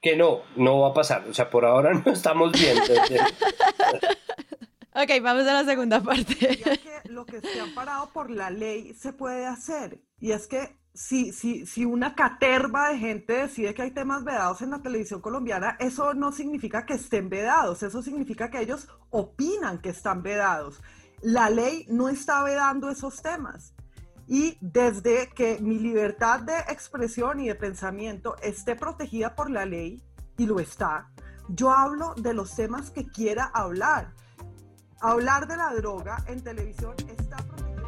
Que 0.00 0.16
no, 0.16 0.40
no 0.56 0.80
va 0.80 0.88
a 0.88 0.94
pasar, 0.94 1.24
o 1.28 1.34
sea, 1.34 1.50
por 1.50 1.64
ahora 1.64 1.92
no 1.92 2.12
estamos 2.12 2.52
bien. 2.52 2.76
Ok, 4.94 5.08
vamos 5.22 5.46
a 5.46 5.54
la 5.54 5.64
segunda 5.64 6.02
parte. 6.02 6.34
que 6.36 7.08
lo 7.08 7.24
que 7.24 7.40
se 7.40 7.60
ha 7.62 7.74
parado 7.74 8.10
por 8.12 8.30
la 8.30 8.50
ley 8.50 8.92
se 8.92 9.14
puede 9.14 9.46
hacer. 9.46 10.02
Y 10.20 10.32
es 10.32 10.46
que 10.46 10.76
si, 10.92 11.32
si, 11.32 11.64
si 11.64 11.86
una 11.86 12.14
caterva 12.14 12.90
de 12.90 12.98
gente 12.98 13.32
decide 13.32 13.72
que 13.72 13.82
hay 13.82 13.90
temas 13.92 14.24
vedados 14.24 14.60
en 14.60 14.70
la 14.70 14.82
televisión 14.82 15.22
colombiana, 15.22 15.76
eso 15.80 16.12
no 16.12 16.30
significa 16.30 16.84
que 16.84 16.94
estén 16.94 17.30
vedados, 17.30 17.82
eso 17.82 18.02
significa 18.02 18.50
que 18.50 18.60
ellos 18.60 18.88
opinan 19.08 19.80
que 19.80 19.88
están 19.88 20.22
vedados. 20.22 20.82
La 21.22 21.50
ley 21.50 21.86
no 21.88 22.08
está 22.08 22.42
vedando 22.42 22.90
esos 22.90 23.22
temas. 23.22 23.74
Y 24.26 24.58
desde 24.60 25.28
que 25.30 25.58
mi 25.60 25.78
libertad 25.78 26.40
de 26.40 26.58
expresión 26.68 27.40
y 27.40 27.48
de 27.48 27.54
pensamiento 27.54 28.36
esté 28.42 28.76
protegida 28.76 29.34
por 29.34 29.50
la 29.50 29.64
ley, 29.64 30.02
y 30.36 30.46
lo 30.46 30.58
está, 30.58 31.10
yo 31.48 31.70
hablo 31.70 32.14
de 32.14 32.34
los 32.34 32.54
temas 32.54 32.90
que 32.90 33.06
quiera 33.06 33.44
hablar 33.52 34.12
Hablar 35.00 35.48
de 35.48 35.56
la 35.56 35.74
droga 35.74 36.22
en 36.28 36.42
televisión 36.42 36.94
está 37.08 37.36
protegido 37.38 37.82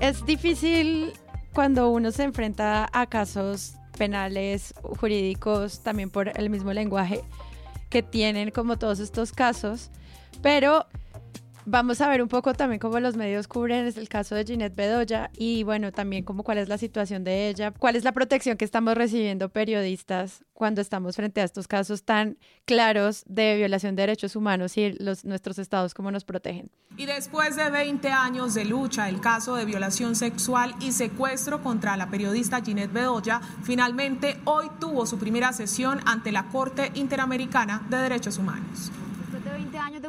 Es 0.00 0.24
difícil 0.26 1.12
cuando 1.52 1.90
uno 1.90 2.10
se 2.10 2.24
enfrenta 2.24 2.88
a 2.92 3.06
casos 3.06 3.77
penales, 3.98 4.72
jurídicos, 4.82 5.80
también 5.82 6.10
por 6.10 6.28
el 6.38 6.48
mismo 6.48 6.72
lenguaje 6.72 7.22
que 7.90 8.02
tienen 8.02 8.50
como 8.50 8.78
todos 8.78 9.00
estos 9.00 9.32
casos, 9.32 9.90
pero 10.42 10.86
Vamos 11.70 12.00
a 12.00 12.08
ver 12.08 12.22
un 12.22 12.28
poco 12.28 12.54
también 12.54 12.80
cómo 12.80 12.98
los 12.98 13.14
medios 13.18 13.46
cubren 13.46 13.92
el 13.94 14.08
caso 14.08 14.34
de 14.34 14.46
Ginette 14.46 14.74
Bedoya 14.74 15.30
y 15.36 15.64
bueno, 15.64 15.92
también 15.92 16.24
cómo 16.24 16.42
cuál 16.42 16.56
es 16.56 16.66
la 16.70 16.78
situación 16.78 17.24
de 17.24 17.50
ella, 17.50 17.72
cuál 17.72 17.94
es 17.94 18.04
la 18.04 18.12
protección 18.12 18.56
que 18.56 18.64
estamos 18.64 18.94
recibiendo 18.94 19.50
periodistas 19.50 20.46
cuando 20.54 20.80
estamos 20.80 21.16
frente 21.16 21.42
a 21.42 21.44
estos 21.44 21.68
casos 21.68 22.04
tan 22.04 22.38
claros 22.64 23.22
de 23.26 23.56
violación 23.58 23.96
de 23.96 24.04
derechos 24.04 24.34
humanos 24.34 24.78
y 24.78 24.92
los, 24.98 25.26
nuestros 25.26 25.58
estados 25.58 25.92
cómo 25.92 26.10
nos 26.10 26.24
protegen. 26.24 26.70
Y 26.96 27.04
después 27.04 27.54
de 27.56 27.68
20 27.68 28.08
años 28.12 28.54
de 28.54 28.64
lucha, 28.64 29.06
el 29.10 29.20
caso 29.20 29.54
de 29.54 29.66
violación 29.66 30.16
sexual 30.16 30.74
y 30.80 30.92
secuestro 30.92 31.62
contra 31.62 31.98
la 31.98 32.08
periodista 32.08 32.62
Ginette 32.62 32.94
Bedoya 32.94 33.42
finalmente 33.62 34.38
hoy 34.46 34.70
tuvo 34.80 35.04
su 35.04 35.18
primera 35.18 35.52
sesión 35.52 36.00
ante 36.06 36.32
la 36.32 36.44
Corte 36.44 36.92
Interamericana 36.94 37.86
de 37.90 37.98
Derechos 37.98 38.38
Humanos. 38.38 38.90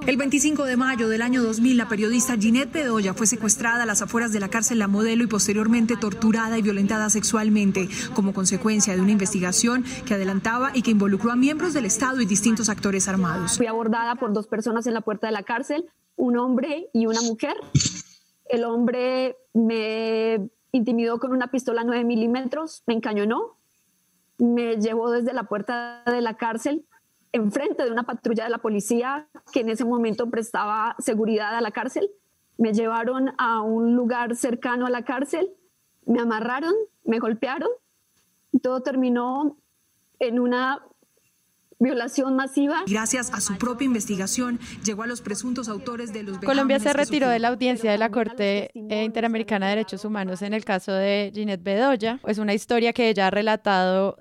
El 0.05 0.17
25 0.17 0.65
de 0.65 0.77
mayo 0.77 1.09
del 1.09 1.21
año 1.21 1.43
2000, 1.43 1.77
la 1.77 1.87
periodista 1.87 2.35
Ginette 2.37 2.71
Bedoya 2.71 3.13
fue 3.13 3.27
secuestrada 3.27 3.83
a 3.83 3.85
las 3.85 4.01
afueras 4.01 4.31
de 4.31 4.39
la 4.39 4.49
cárcel 4.49 4.79
La 4.79 4.87
Modelo 4.87 5.23
y 5.23 5.27
posteriormente 5.27 5.97
torturada 5.97 6.57
y 6.57 6.61
violentada 6.61 7.09
sexualmente 7.09 7.89
como 8.13 8.33
consecuencia 8.33 8.95
de 8.95 9.01
una 9.01 9.11
investigación 9.11 9.83
que 10.05 10.15
adelantaba 10.15 10.71
y 10.73 10.81
que 10.81 10.91
involucró 10.91 11.31
a 11.31 11.35
miembros 11.35 11.73
del 11.73 11.85
Estado 11.85 12.21
y 12.21 12.25
distintos 12.25 12.69
actores 12.69 13.07
armados. 13.07 13.57
Fui 13.57 13.67
abordada 13.67 14.15
por 14.15 14.33
dos 14.33 14.47
personas 14.47 14.87
en 14.87 14.93
la 14.93 15.01
puerta 15.01 15.27
de 15.27 15.33
la 15.33 15.43
cárcel, 15.43 15.89
un 16.15 16.37
hombre 16.37 16.89
y 16.93 17.05
una 17.05 17.21
mujer. 17.21 17.55
El 18.45 18.63
hombre 18.63 19.37
me 19.53 20.49
intimidó 20.71 21.19
con 21.19 21.31
una 21.31 21.51
pistola 21.51 21.83
9 21.83 22.03
milímetros, 22.03 22.83
me 22.87 22.93
encañonó, 22.93 23.57
me 24.37 24.77
llevó 24.77 25.11
desde 25.11 25.33
la 25.33 25.43
puerta 25.43 26.03
de 26.05 26.21
la 26.21 26.35
cárcel 26.37 26.85
enfrente 27.31 27.83
de 27.83 27.91
una 27.91 28.03
patrulla 28.03 28.45
de 28.45 28.49
la 28.49 28.57
policía 28.59 29.27
que 29.51 29.61
en 29.61 29.69
ese 29.69 29.85
momento 29.85 30.29
prestaba 30.29 30.95
seguridad 30.99 31.55
a 31.55 31.61
la 31.61 31.71
cárcel. 31.71 32.09
Me 32.57 32.73
llevaron 32.73 33.33
a 33.37 33.61
un 33.61 33.95
lugar 33.95 34.35
cercano 34.35 34.85
a 34.85 34.89
la 34.89 35.03
cárcel, 35.03 35.51
me 36.05 36.19
amarraron, 36.19 36.73
me 37.05 37.19
golpearon 37.19 37.69
y 38.51 38.59
todo 38.59 38.81
terminó 38.81 39.57
en 40.19 40.39
una 40.39 40.83
violación 41.79 42.35
masiva. 42.35 42.83
Gracias 42.87 43.33
a 43.33 43.39
su 43.39 43.57
propia 43.57 43.85
investigación, 43.85 44.59
llegó 44.83 45.03
a 45.03 45.07
los 45.07 45.21
presuntos 45.21 45.69
autores 45.69 46.11
de 46.11 46.23
los 46.23 46.37
Colombia 46.39 46.79
se 46.79 46.91
retiró 46.91 47.29
de 47.29 47.39
la 47.39 47.47
audiencia 47.47 47.91
de 47.91 47.97
la 47.97 48.11
Corte 48.11 48.69
Interamericana 48.73 49.67
de 49.67 49.75
Derechos 49.75 50.03
Humanos 50.03 50.41
en 50.41 50.53
el 50.53 50.65
caso 50.65 50.91
de 50.91 51.31
Ginette 51.33 51.63
Bedoya. 51.63 52.19
Es 52.27 52.37
una 52.37 52.53
historia 52.53 52.91
que 52.91 53.09
ella 53.09 53.27
ha 53.27 53.31
relatado 53.31 54.17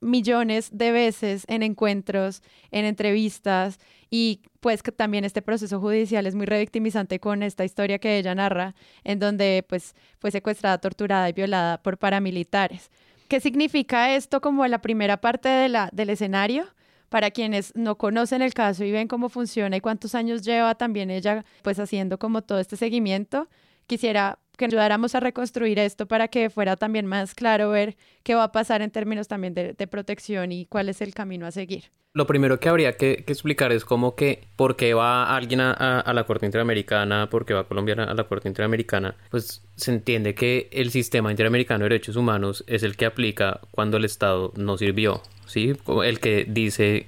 millones 0.00 0.70
de 0.72 0.92
veces 0.92 1.44
en 1.48 1.62
encuentros, 1.62 2.42
en 2.70 2.84
entrevistas 2.84 3.78
y 4.10 4.40
pues 4.60 4.82
también 4.96 5.24
este 5.24 5.42
proceso 5.42 5.80
judicial 5.80 6.26
es 6.26 6.34
muy 6.34 6.46
revictimizante 6.46 7.20
con 7.20 7.42
esta 7.42 7.64
historia 7.64 7.98
que 7.98 8.18
ella 8.18 8.34
narra 8.34 8.74
en 9.04 9.18
donde 9.18 9.64
pues 9.68 9.94
fue 10.18 10.30
secuestrada, 10.30 10.78
torturada 10.78 11.28
y 11.28 11.32
violada 11.32 11.82
por 11.82 11.98
paramilitares. 11.98 12.90
¿Qué 13.28 13.40
significa 13.40 14.14
esto 14.16 14.40
como 14.40 14.66
la 14.66 14.82
primera 14.82 15.20
parte 15.20 15.48
del 15.48 16.10
escenario? 16.10 16.66
Para 17.08 17.30
quienes 17.30 17.74
no 17.76 17.96
conocen 17.96 18.42
el 18.42 18.54
caso 18.54 18.84
y 18.84 18.92
ven 18.92 19.08
cómo 19.08 19.28
funciona 19.28 19.76
y 19.76 19.80
cuántos 19.80 20.14
años 20.14 20.42
lleva 20.42 20.76
también 20.76 21.10
ella 21.10 21.44
pues 21.62 21.78
haciendo 21.78 22.18
como 22.18 22.42
todo 22.42 22.58
este 22.58 22.76
seguimiento, 22.76 23.48
quisiera 23.86 24.38
que 24.60 24.66
ayudáramos 24.66 25.14
a 25.14 25.20
reconstruir 25.20 25.78
esto 25.78 26.06
para 26.06 26.28
que 26.28 26.50
fuera 26.50 26.76
también 26.76 27.06
más 27.06 27.34
claro 27.34 27.70
ver 27.70 27.96
qué 28.22 28.34
va 28.34 28.44
a 28.44 28.52
pasar 28.52 28.82
en 28.82 28.90
términos 28.90 29.26
también 29.26 29.54
de, 29.54 29.86
protección 29.86 30.52
y 30.52 30.66
cuál 30.66 30.90
es 30.90 31.00
el 31.00 31.14
camino 31.14 31.46
a 31.46 31.50
seguir. 31.50 31.84
Lo 32.12 32.26
primero 32.26 32.60
que 32.60 32.68
habría 32.68 32.96
que, 32.96 33.24
explicar 33.26 33.72
es 33.72 33.86
cómo 33.86 34.16
que, 34.16 34.44
por 34.56 34.76
qué 34.76 34.92
va 34.92 35.34
alguien 35.34 35.60
a, 35.60 36.12
la 36.12 36.24
Corte 36.24 36.44
Interamericana, 36.44 37.30
por 37.30 37.46
qué 37.46 37.54
va 37.54 37.64
Colombia 37.64 37.94
a 37.94 38.14
la 38.14 38.24
Corte 38.24 38.48
Interamericana, 38.48 39.16
pues 39.30 39.62
se 39.76 39.92
entiende 39.92 40.34
que 40.34 40.68
el 40.72 40.90
sistema 40.90 41.30
interamericano 41.30 41.84
de 41.84 41.90
derechos 41.90 42.16
humanos 42.16 42.62
es 42.66 42.82
el 42.82 42.96
que 42.96 43.06
aplica 43.06 43.60
cuando 43.70 43.96
el 43.96 44.04
Estado 44.04 44.52
no 44.56 44.76
sirvió, 44.76 45.22
¿sí? 45.46 45.72
El 46.04 46.20
que 46.20 46.44
dice 46.46 47.06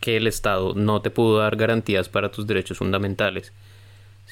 que 0.00 0.18
el 0.18 0.26
Estado 0.26 0.74
no 0.74 1.00
te 1.00 1.10
pudo 1.10 1.38
dar 1.38 1.56
garantías 1.56 2.10
para 2.10 2.30
tus 2.30 2.46
derechos 2.46 2.76
fundamentales, 2.76 3.54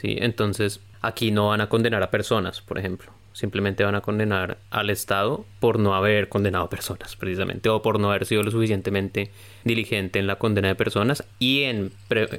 ¿sí? 0.01 0.17
Entonces, 0.21 0.81
Aquí 1.01 1.31
no 1.31 1.49
van 1.49 1.61
a 1.61 1.69
condenar 1.69 2.03
a 2.03 2.11
personas, 2.11 2.61
por 2.61 2.79
ejemplo. 2.79 3.13
Simplemente 3.33 3.85
van 3.85 3.95
a 3.95 4.01
condenar 4.01 4.59
al 4.71 4.91
Estado 4.91 5.45
por 5.61 5.79
no 5.79 5.95
haber 5.95 6.29
condenado 6.29 6.65
a 6.65 6.71
personas, 6.71 7.15
precisamente, 7.15 7.69
o 7.69 7.83
por 7.83 8.01
no 8.01 8.11
haber 8.11 8.27
sido 8.27 8.43
lo 8.43 8.51
suficientemente 8.51 9.31
diligente 9.63 10.19
en 10.19 10.27
la 10.27 10.37
condena 10.37 10.69
de 10.69 10.75
personas 10.75 11.25
y 11.39 11.63
en 11.63 11.93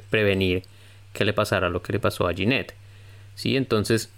prevenir 0.10 0.64
que 1.14 1.24
le 1.24 1.32
pasara 1.32 1.70
lo 1.70 1.82
que 1.82 1.94
le 1.94 2.00
pasó 2.00 2.28
a 2.28 2.34
Ginette. 2.34 2.74
¿Sí? 3.36 3.56
Entonces, 3.56 4.12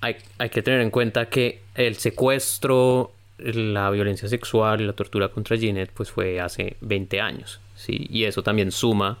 hay, 0.00 0.16
hay 0.38 0.50
que 0.50 0.62
tener 0.62 0.80
en 0.80 0.90
cuenta 0.90 1.26
que 1.26 1.60
el 1.76 1.94
secuestro, 1.94 3.12
la 3.38 3.88
violencia 3.90 4.28
sexual 4.28 4.80
y 4.80 4.86
la 4.86 4.94
tortura 4.94 5.28
contra 5.28 5.56
Ginette, 5.56 5.92
pues 5.92 6.10
fue 6.10 6.40
hace 6.40 6.76
20 6.80 7.20
años. 7.20 7.60
¿sí? 7.76 8.08
Y 8.10 8.24
eso 8.24 8.42
también 8.42 8.72
suma 8.72 9.18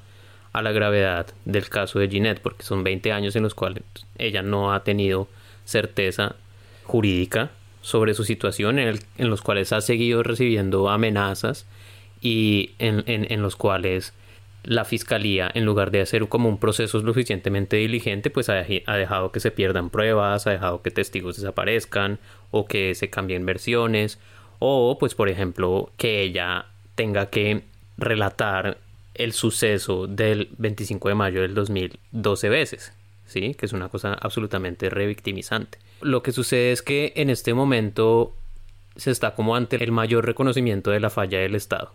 a 0.54 0.62
la 0.62 0.72
gravedad 0.72 1.26
del 1.44 1.68
caso 1.68 1.98
de 1.98 2.08
Ginette, 2.08 2.40
porque 2.40 2.62
son 2.62 2.84
20 2.84 3.12
años 3.12 3.36
en 3.36 3.42
los 3.42 3.54
cuales 3.54 3.82
ella 4.16 4.40
no 4.42 4.72
ha 4.72 4.84
tenido 4.84 5.28
certeza 5.64 6.36
jurídica 6.84 7.50
sobre 7.82 8.14
su 8.14 8.24
situación, 8.24 8.78
en, 8.78 8.98
los 9.18 9.42
cuales 9.42 9.72
ha 9.72 9.80
seguido 9.80 10.22
recibiendo 10.22 10.88
amenazas 10.88 11.66
y 12.20 12.70
en, 12.78 13.42
los 13.42 13.56
cuales 13.56 14.14
la 14.62 14.84
fiscalía, 14.84 15.50
en 15.52 15.64
lugar 15.64 15.90
de 15.90 16.00
hacer 16.00 16.28
como 16.28 16.48
un 16.48 16.58
proceso 16.58 17.00
suficientemente 17.00 17.76
diligente, 17.76 18.30
pues 18.30 18.48
ha, 18.48 18.64
ha, 18.86 18.96
dejado 18.96 19.32
que 19.32 19.40
se 19.40 19.50
pierdan 19.50 19.90
pruebas, 19.90 20.46
ha 20.46 20.52
dejado 20.52 20.82
que 20.82 20.92
testigos 20.92 21.36
desaparezcan 21.36 22.20
o 22.52 22.66
que 22.66 22.94
se 22.94 23.10
cambien 23.10 23.44
versiones, 23.44 24.20
o 24.60 24.98
pues 25.00 25.16
por 25.16 25.28
ejemplo 25.28 25.90
que 25.96 26.22
ella 26.22 26.66
tenga 26.94 27.28
que 27.28 27.64
relatar 27.98 28.78
el 29.14 29.32
suceso 29.32 30.06
del 30.06 30.50
25 30.58 31.08
de 31.08 31.14
mayo 31.14 31.42
del 31.42 31.54
2012 31.54 32.48
veces, 32.48 32.92
¿sí? 33.26 33.54
Que 33.54 33.66
es 33.66 33.72
una 33.72 33.88
cosa 33.88 34.14
absolutamente 34.14 34.90
revictimizante. 34.90 35.78
Lo 36.00 36.22
que 36.22 36.32
sucede 36.32 36.72
es 36.72 36.82
que 36.82 37.12
en 37.16 37.30
este 37.30 37.54
momento 37.54 38.34
se 38.96 39.10
está 39.10 39.34
como 39.34 39.56
ante 39.56 39.82
el 39.82 39.92
mayor 39.92 40.26
reconocimiento 40.26 40.90
de 40.90 41.00
la 41.00 41.10
falla 41.10 41.38
del 41.38 41.54
Estado. 41.54 41.94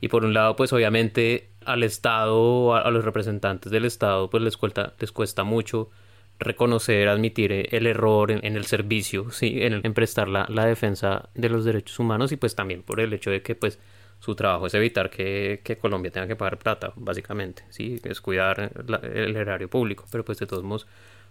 Y 0.00 0.08
por 0.08 0.24
un 0.24 0.34
lado, 0.34 0.56
pues 0.56 0.72
obviamente 0.72 1.48
al 1.64 1.82
Estado, 1.82 2.74
a, 2.74 2.90
los 2.90 3.04
representantes 3.04 3.70
del 3.70 3.84
Estado, 3.84 4.30
pues 4.30 4.42
les 4.42 4.56
cuesta, 4.56 4.94
les 4.98 5.12
cuesta 5.12 5.44
mucho 5.44 5.90
reconocer, 6.38 7.08
admitir 7.08 7.68
el 7.70 7.86
error 7.86 8.30
en, 8.30 8.56
el 8.56 8.64
servicio, 8.64 9.30
¿sí? 9.30 9.58
en, 9.60 9.80
en 9.84 9.92
prestar 9.94 10.26
la, 10.26 10.46
la, 10.48 10.64
defensa 10.64 11.28
de 11.34 11.50
los 11.50 11.66
derechos 11.66 11.98
humanos 11.98 12.32
y 12.32 12.36
pues 12.36 12.54
también 12.54 12.82
por 12.82 12.98
el 12.98 13.12
hecho 13.12 13.30
de 13.30 13.42
que 13.42 13.54
pues 13.54 13.78
su 14.20 14.34
trabajo 14.34 14.66
es 14.66 14.74
evitar 14.74 15.10
que, 15.10 15.60
Colombia 15.80 16.10
tenga 16.10 16.26
que 16.26 16.36
pagar 16.36 16.58
plata, 16.58 16.92
básicamente, 16.94 17.64
¿sí? 17.70 18.00
Es 18.04 18.20
cuidar 18.20 18.70
el 19.02 19.34
erario 19.34 19.68
público, 19.68 20.04
pero 20.10 20.24
pues 20.24 20.38
de 20.38 20.46
todos 20.46 20.62
modos, 20.62 20.86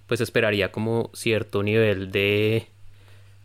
pues 0.07 0.21
esperaría 0.21 0.71
como 0.71 1.11
cierto 1.13 1.61
nivel 1.61 2.11
de 2.11 2.67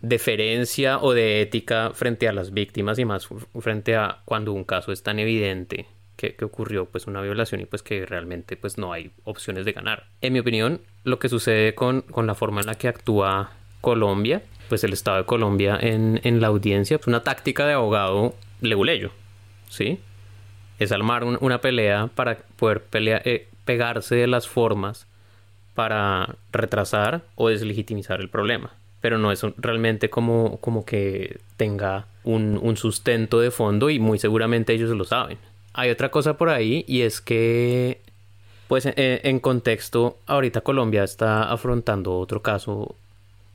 deferencia 0.00 0.98
o 0.98 1.12
de 1.12 1.42
ética 1.42 1.92
frente 1.94 2.26
a 2.26 2.33
las 2.33 2.52
víctimas 2.52 2.98
y 2.98 3.04
más 3.04 3.28
frente 3.61 3.96
a 3.96 4.22
cuando 4.24 4.52
un 4.52 4.64
caso 4.64 4.92
es 4.92 5.02
tan 5.02 5.18
evidente 5.18 5.87
que, 6.16 6.37
ocurrió 6.42 6.87
pues 6.87 7.07
una 7.07 7.20
violación 7.20 7.61
y 7.61 7.66
pues 7.66 7.83
que 7.83 8.07
realmente 8.07 8.57
pues 8.57 8.78
no 8.78 8.92
hay 8.92 9.11
opciones 9.24 9.66
de 9.66 9.72
ganar. 9.72 10.07
En 10.22 10.33
mi 10.33 10.38
opinión, 10.38 10.80
lo 11.04 11.18
que 11.18 11.28
sucede 11.28 11.74
con, 11.74 12.00
con 12.00 12.26
la 12.26 12.35
forma 12.35 12.62
en 12.62 12.66
la 12.66 12.76
que 12.76 12.88
actúa 12.88 13.52
Colombia, 13.83 14.42
pues 14.70 14.85
el 14.85 14.94
Estado 14.94 15.18
de 15.18 15.24
Colombia 15.24 15.78
en, 15.78 16.20
en 16.24 16.40
la 16.40 16.46
audiencia, 16.46 16.96
pues 16.96 17.09
una 17.09 17.22
táctica 17.22 17.66
de 17.66 17.74
abogado 17.74 18.35
leguleyo, 18.62 19.11
¿sí? 19.75 20.01
Es 20.79 20.93
armar 20.93 21.25
una 21.25 21.61
pelea 21.61 22.09
para 22.15 22.39
poder 22.57 22.85
eh, 22.93 23.49
pegarse 23.65 24.17
de 24.17 24.27
las 24.27 24.49
formas 24.49 25.07
para 25.75 26.37
retrasar 26.53 27.23
o 27.35 27.49
deslegitimizar 27.49 28.21
el 28.21 28.29
problema. 28.29 28.73
Pero 29.01 29.19
no 29.19 29.33
es 29.33 29.43
realmente 29.59 30.09
como, 30.09 30.59
como 30.59 30.85
que 30.85 31.39
tenga 31.57 32.07
un, 32.25 32.77
sustento 32.77 33.41
de 33.41 33.51
fondo 33.51 33.91
y 33.91 33.99
muy 33.99 34.19
seguramente 34.19 34.73
ellos 34.73 34.91
lo 34.91 35.05
saben. 35.05 35.39
Hay 35.75 35.91
otra 35.91 36.11
cosa 36.11 36.37
por 36.37 36.49
ahí 36.49 36.85
y 36.89 37.03
es 37.03 37.21
que, 37.21 38.01
pues 38.69 38.89
en 38.97 39.41
contexto, 39.41 40.19
ahorita 40.27 40.63
Colombia 40.63 41.05
está 41.05 41.51
afrontando 41.51 42.19
otro 42.19 42.41
caso 42.43 42.95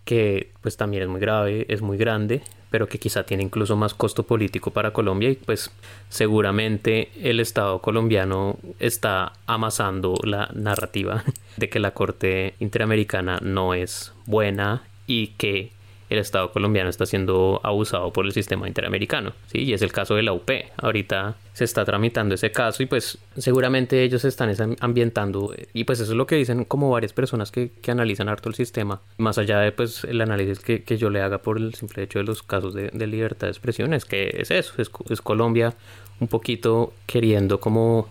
que 0.05 0.51
pues 0.61 0.77
también 0.77 1.03
es 1.03 1.09
muy 1.09 1.19
grave, 1.19 1.65
es 1.69 1.81
muy 1.81 1.97
grande, 1.97 2.41
pero 2.69 2.87
que 2.87 2.99
quizá 2.99 3.23
tiene 3.23 3.43
incluso 3.43 3.75
más 3.75 3.93
costo 3.93 4.23
político 4.23 4.71
para 4.71 4.93
Colombia 4.93 5.29
y 5.29 5.35
pues 5.35 5.71
seguramente 6.09 7.11
el 7.21 7.39
Estado 7.39 7.79
colombiano 7.79 8.57
está 8.79 9.33
amasando 9.45 10.15
la 10.23 10.49
narrativa 10.53 11.23
de 11.57 11.69
que 11.69 11.79
la 11.79 11.91
Corte 11.91 12.53
Interamericana 12.59 13.39
no 13.41 13.73
es 13.73 14.13
buena 14.25 14.83
y 15.07 15.27
que 15.37 15.71
el 16.09 16.17
Estado 16.17 16.51
colombiano 16.51 16.89
está 16.89 17.05
siendo 17.05 17.61
abusado 17.63 18.11
por 18.11 18.25
el 18.25 18.31
sistema 18.31 18.67
interamericano, 18.67 19.33
¿sí? 19.47 19.59
Y 19.59 19.73
es 19.73 19.81
el 19.81 19.91
caso 19.91 20.15
de 20.15 20.23
la 20.23 20.33
UP. 20.33 20.49
Ahorita 20.77 21.35
se 21.53 21.65
está 21.65 21.85
tramitando 21.85 22.35
ese 22.35 22.51
caso 22.51 22.81
y 22.81 22.85
pues 22.85 23.19
seguramente 23.37 24.01
ellos 24.03 24.25
están 24.25 24.49
ambientando 24.79 25.53
y 25.73 25.83
pues 25.83 25.99
eso 25.99 26.13
es 26.13 26.17
lo 26.17 26.25
que 26.25 26.35
dicen 26.35 26.63
como 26.63 26.89
varias 26.89 27.13
personas 27.13 27.51
que, 27.51 27.71
que 27.81 27.91
analizan 27.91 28.29
harto 28.29 28.49
el 28.49 28.55
sistema, 28.55 29.01
más 29.17 29.37
allá 29.37 29.59
de 29.59 29.71
pues 29.71 30.03
el 30.05 30.21
análisis 30.21 30.59
que, 30.59 30.83
que, 30.83 30.97
yo 30.97 31.09
le 31.09 31.21
haga 31.21 31.39
por 31.39 31.57
el 31.57 31.75
simple 31.75 32.03
hecho 32.03 32.19
de 32.19 32.25
los 32.25 32.43
casos 32.43 32.73
de, 32.73 32.89
libertad 33.07 33.47
de 33.47 33.51
expresión, 33.51 33.93
es 33.93 34.05
que 34.05 34.35
es 34.37 34.51
eso, 34.51 34.73
es, 34.77 35.21
Colombia 35.21 35.75
un 36.19 36.27
poquito 36.27 36.93
queriendo 37.05 37.59
como 37.59 38.07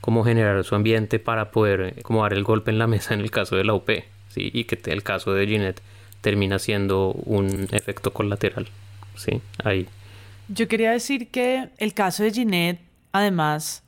como 0.00 0.24
generar 0.24 0.62
su 0.64 0.74
ambiente 0.74 1.18
para 1.18 1.50
poder 1.50 2.02
como 2.02 2.22
dar 2.22 2.32
el 2.32 2.44
golpe 2.44 2.70
en 2.70 2.78
la 2.78 2.86
mesa 2.86 3.14
en 3.14 3.20
el 3.20 3.30
caso 3.30 3.56
de 3.56 3.64
la 3.64 3.74
UP, 3.74 3.90
¿sí? 4.28 4.50
Y 4.52 4.64
que 4.64 4.78
el 4.90 5.02
caso 5.02 5.34
de 5.34 5.46
Ginette 5.46 5.82
termina 6.20 6.58
siendo 6.58 7.12
un 7.12 7.68
efecto 7.72 8.12
colateral. 8.12 8.68
Sí, 9.16 9.40
ahí. 9.64 9.88
Yo 10.48 10.68
quería 10.68 10.92
decir 10.92 11.28
que 11.28 11.70
el 11.78 11.94
caso 11.94 12.22
de 12.22 12.32
Ginette, 12.32 12.80
además, 13.12 13.82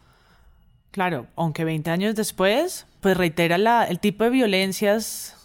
claro, 0.90 1.26
aunque 1.36 1.64
20 1.64 1.90
años 1.90 2.14
después, 2.14 2.86
pues 3.00 3.16
reitera 3.16 3.58
la, 3.58 3.84
el 3.84 4.00
tipo 4.00 4.24
de 4.24 4.30
violencias 4.30 5.36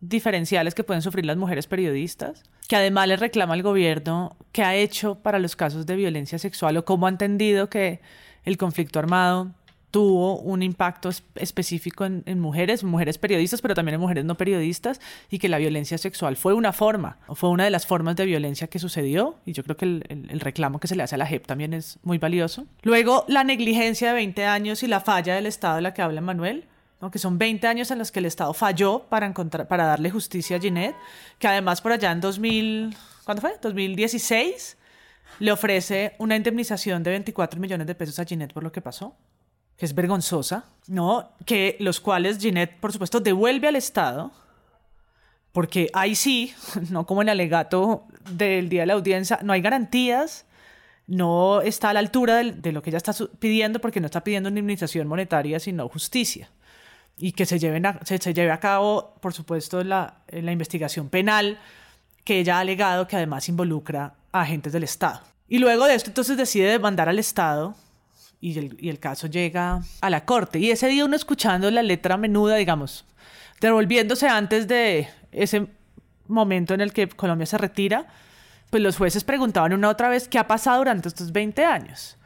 diferenciales 0.00 0.74
que 0.74 0.84
pueden 0.84 1.02
sufrir 1.02 1.26
las 1.26 1.36
mujeres 1.36 1.66
periodistas, 1.66 2.42
que 2.68 2.76
además 2.76 3.08
le 3.08 3.16
reclama 3.16 3.54
al 3.54 3.62
gobierno 3.62 4.36
qué 4.50 4.62
ha 4.62 4.74
hecho 4.74 5.16
para 5.16 5.38
los 5.38 5.56
casos 5.56 5.86
de 5.86 5.96
violencia 5.96 6.38
sexual 6.38 6.76
o 6.76 6.84
cómo 6.84 7.06
ha 7.06 7.10
entendido 7.10 7.68
que 7.68 8.00
el 8.44 8.56
conflicto 8.56 8.98
armado 8.98 9.52
tuvo 9.92 10.38
un 10.38 10.62
impacto 10.62 11.10
específico 11.34 12.06
en, 12.06 12.40
mujeres, 12.40 12.82
mujeres 12.82 13.18
periodistas, 13.18 13.60
pero 13.60 13.74
también 13.74 13.94
en 13.94 14.00
mujeres 14.00 14.24
no 14.24 14.36
periodistas, 14.36 15.00
y 15.30 15.38
que 15.38 15.50
la 15.50 15.58
violencia 15.58 15.98
sexual 15.98 16.36
fue 16.36 16.54
una 16.54 16.72
forma, 16.72 17.18
fue 17.34 17.50
una 17.50 17.64
de 17.64 17.70
las 17.70 17.86
formas 17.86 18.16
de 18.16 18.24
violencia 18.24 18.68
que 18.68 18.78
sucedió, 18.78 19.36
y 19.44 19.52
yo 19.52 19.62
creo 19.62 19.76
que 19.76 19.84
el, 19.84 20.40
reclamo 20.40 20.80
que 20.80 20.88
se 20.88 20.96
le 20.96 21.02
hace 21.02 21.14
a 21.14 21.18
la 21.18 21.26
JEP 21.26 21.46
también 21.46 21.74
es 21.74 21.98
muy 22.02 22.16
valioso. 22.16 22.66
Luego, 22.82 23.26
la 23.28 23.44
negligencia 23.44 24.08
de 24.08 24.14
20 24.14 24.46
años 24.46 24.82
y 24.82 24.86
la 24.86 25.00
falla 25.00 25.34
del 25.34 25.44
Estado 25.44 25.76
de 25.76 25.82
la 25.82 25.92
que 25.92 26.00
habla 26.00 26.22
Manuel, 26.22 26.64
que 27.12 27.18
son 27.18 27.36
20 27.36 27.66
años 27.66 27.90
en 27.90 27.98
los 27.98 28.10
que 28.10 28.20
el 28.20 28.26
Estado 28.26 28.54
falló 28.54 29.00
para, 29.10 29.26
encontrar, 29.26 29.68
para 29.68 29.84
darle 29.84 30.10
justicia 30.10 30.56
a 30.56 30.60
Ginette, 30.60 30.96
que 31.38 31.48
además 31.48 31.82
por 31.82 31.92
allá 31.92 32.12
en 32.12 32.22
2000, 32.22 32.96
¿cuándo 33.24 33.42
fue? 33.42 33.56
2016 33.60 34.78
le 35.40 35.52
ofrece 35.52 36.14
una 36.18 36.36
indemnización 36.36 37.02
de 37.02 37.10
24 37.10 37.60
millones 37.60 37.86
de 37.86 37.94
pesos 37.94 38.18
a 38.18 38.24
Ginette 38.24 38.54
por 38.54 38.62
lo 38.62 38.72
que 38.72 38.80
pasó 38.80 39.16
es 39.86 39.94
vergonzosa, 39.94 40.64
¿no? 40.86 41.30
Que 41.44 41.76
los 41.80 42.00
cuales 42.00 42.38
Ginette, 42.38 42.78
por 42.78 42.92
supuesto, 42.92 43.20
devuelve 43.20 43.68
al 43.68 43.76
Estado, 43.76 44.32
porque 45.52 45.90
ahí 45.92 46.14
sí, 46.14 46.54
no 46.90 47.06
como 47.06 47.22
en 47.22 47.28
el 47.28 47.32
alegato 47.32 48.04
del 48.30 48.68
día 48.68 48.82
de 48.82 48.86
la 48.86 48.94
audiencia, 48.94 49.38
no 49.42 49.52
hay 49.52 49.60
garantías, 49.60 50.46
no 51.06 51.60
está 51.62 51.90
a 51.90 51.92
la 51.92 52.00
altura 52.00 52.36
de, 52.42 52.72
lo 52.72 52.82
que 52.82 52.90
ella 52.90 52.96
está 52.96 53.12
pidiendo, 53.38 53.80
porque 53.80 54.00
no 54.00 54.06
está 54.06 54.24
pidiendo 54.24 54.48
indemnización 54.48 55.08
monetaria, 55.08 55.58
sino 55.60 55.88
justicia. 55.88 56.50
Y 57.18 57.32
que 57.32 57.44
se, 57.44 57.58
lleven 57.58 57.84
se, 58.04 58.18
lleve 58.32 58.50
a 58.50 58.58
cabo, 58.60 59.14
por 59.20 59.34
supuesto, 59.34 59.84
la, 59.84 60.22
la 60.28 60.52
investigación 60.52 61.08
penal 61.08 61.58
que 62.24 62.38
ella 62.38 62.56
ha 62.56 62.60
alegado 62.60 63.06
que 63.06 63.16
además 63.16 63.48
involucra 63.48 64.14
a 64.32 64.40
agentes 64.42 64.72
del 64.72 64.84
Estado. 64.84 65.20
Y 65.48 65.58
luego 65.58 65.86
de 65.86 65.94
esto, 65.94 66.08
entonces 66.10 66.36
decide 66.36 66.70
demandar 66.70 67.08
al 67.08 67.18
Estado 67.18 67.74
y 68.42 68.88
el, 68.88 68.98
caso 68.98 69.28
llega 69.28 69.82
a 70.00 70.10
la 70.10 70.24
corte. 70.24 70.58
Y 70.58 70.72
ese 70.72 70.88
día 70.88 71.04
uno 71.04 71.14
escuchando 71.14 71.70
la 71.70 71.82
letra 71.82 72.16
menuda, 72.16 72.56
digamos, 72.56 73.04
devolviéndose 73.60 74.28
antes 74.28 74.66
de 74.66 75.08
ese 75.30 75.68
momento 76.26 76.74
en 76.74 76.80
el 76.80 76.92
que 76.92 77.08
Colombia 77.08 77.46
se 77.46 77.56
retira, 77.56 78.08
pues 78.68 78.82
los 78.82 78.96
jueces 78.96 79.22
preguntaban 79.22 79.72
una 79.72 79.88
otra 79.88 80.08
vez 80.08 80.26
qué 80.26 80.40
ha 80.40 80.48
pasado 80.48 80.78
durante 80.78 81.06
estos 81.06 81.30
20 81.30 81.64
años. 81.64 82.16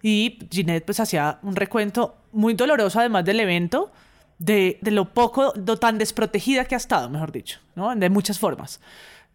Y 0.00 0.38
Ginette 0.50 0.86
pues 0.86 0.98
hacía 0.98 1.40
un 1.42 1.54
recuento 1.54 2.16
muy 2.32 2.54
doloroso 2.54 2.98
además 2.98 3.26
del 3.26 3.40
evento, 3.40 3.92
de, 4.38 4.78
lo 4.82 5.12
poco, 5.12 5.52
tan 5.78 5.98
desprotegida 5.98 6.64
que 6.64 6.74
ha 6.74 6.78
estado, 6.78 7.10
mejor 7.10 7.32
dicho. 7.32 7.60
De 7.96 8.08
muchas 8.08 8.38
formas. 8.38 8.80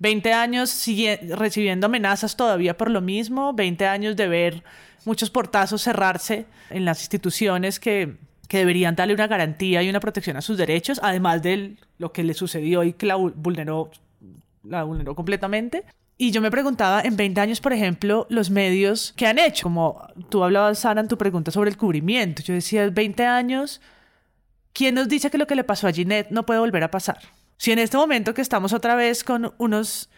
20 0.01 0.33
años 0.33 0.83
recibiendo 1.29 1.85
amenazas 1.85 2.35
todavía 2.35 2.75
por 2.75 2.89
lo 2.89 3.01
mismo, 3.01 3.53
20 3.53 3.85
años 3.85 4.15
de 4.15 4.27
ver 4.27 4.63
muchos 5.05 5.29
portazos 5.29 5.83
cerrarse 5.83 6.47
en 6.71 6.85
las 6.85 7.01
instituciones 7.01 7.79
que, 7.79 8.17
deberían 8.49 8.95
darle 8.97 9.13
una 9.13 9.27
garantía 9.27 9.81
y 9.81 9.89
una 9.89 10.01
protección 10.01 10.35
a 10.35 10.41
sus 10.41 10.57
derechos, 10.57 10.99
además 11.01 11.41
de 11.41 11.77
lo 11.99 12.11
que 12.11 12.21
le 12.21 12.33
sucedió 12.33 12.83
y 12.83 12.91
que 12.91 13.05
la 13.05 13.15
vulneró, 13.15 13.91
la 14.63 14.83
vulneró 14.83 15.15
completamente. 15.15 15.85
Y 16.17 16.31
yo 16.31 16.41
me 16.41 16.51
preguntaba, 16.51 17.01
en 17.01 17.15
20 17.15 17.39
años, 17.39 17.61
por 17.61 17.71
ejemplo, 17.71 18.27
los 18.29 18.49
medios 18.49 19.13
que 19.15 19.25
han 19.25 19.39
hecho, 19.39 19.63
como 19.63 20.05
tú 20.27 20.43
hablabas, 20.43 20.79
Sara, 20.79 20.99
en 20.99 21.07
tu 21.07 21.17
pregunta 21.17 21.49
sobre 21.51 21.69
el 21.69 21.77
cubrimiento. 21.77 22.43
Yo 22.43 22.53
decía, 22.53 22.89
20 22.89 23.25
años, 23.25 23.79
¿quién 24.73 24.95
nos 24.95 25.07
dice 25.07 25.29
que 25.29 25.37
lo 25.37 25.47
que 25.47 25.55
le 25.55 25.63
pasó 25.63 25.87
a 25.87 25.93
Ginette 25.93 26.31
no 26.31 26.45
puede 26.45 26.59
volver 26.59 26.83
a 26.83 26.91
pasar? 26.91 27.19
Si 27.61 27.71
en 27.71 27.77
este 27.77 27.95
momento 27.95 28.33
que 28.33 28.41
estamos 28.41 28.73
otra 28.73 28.95
vez 28.95 29.23
con 29.23 29.53
unos, 29.59 30.09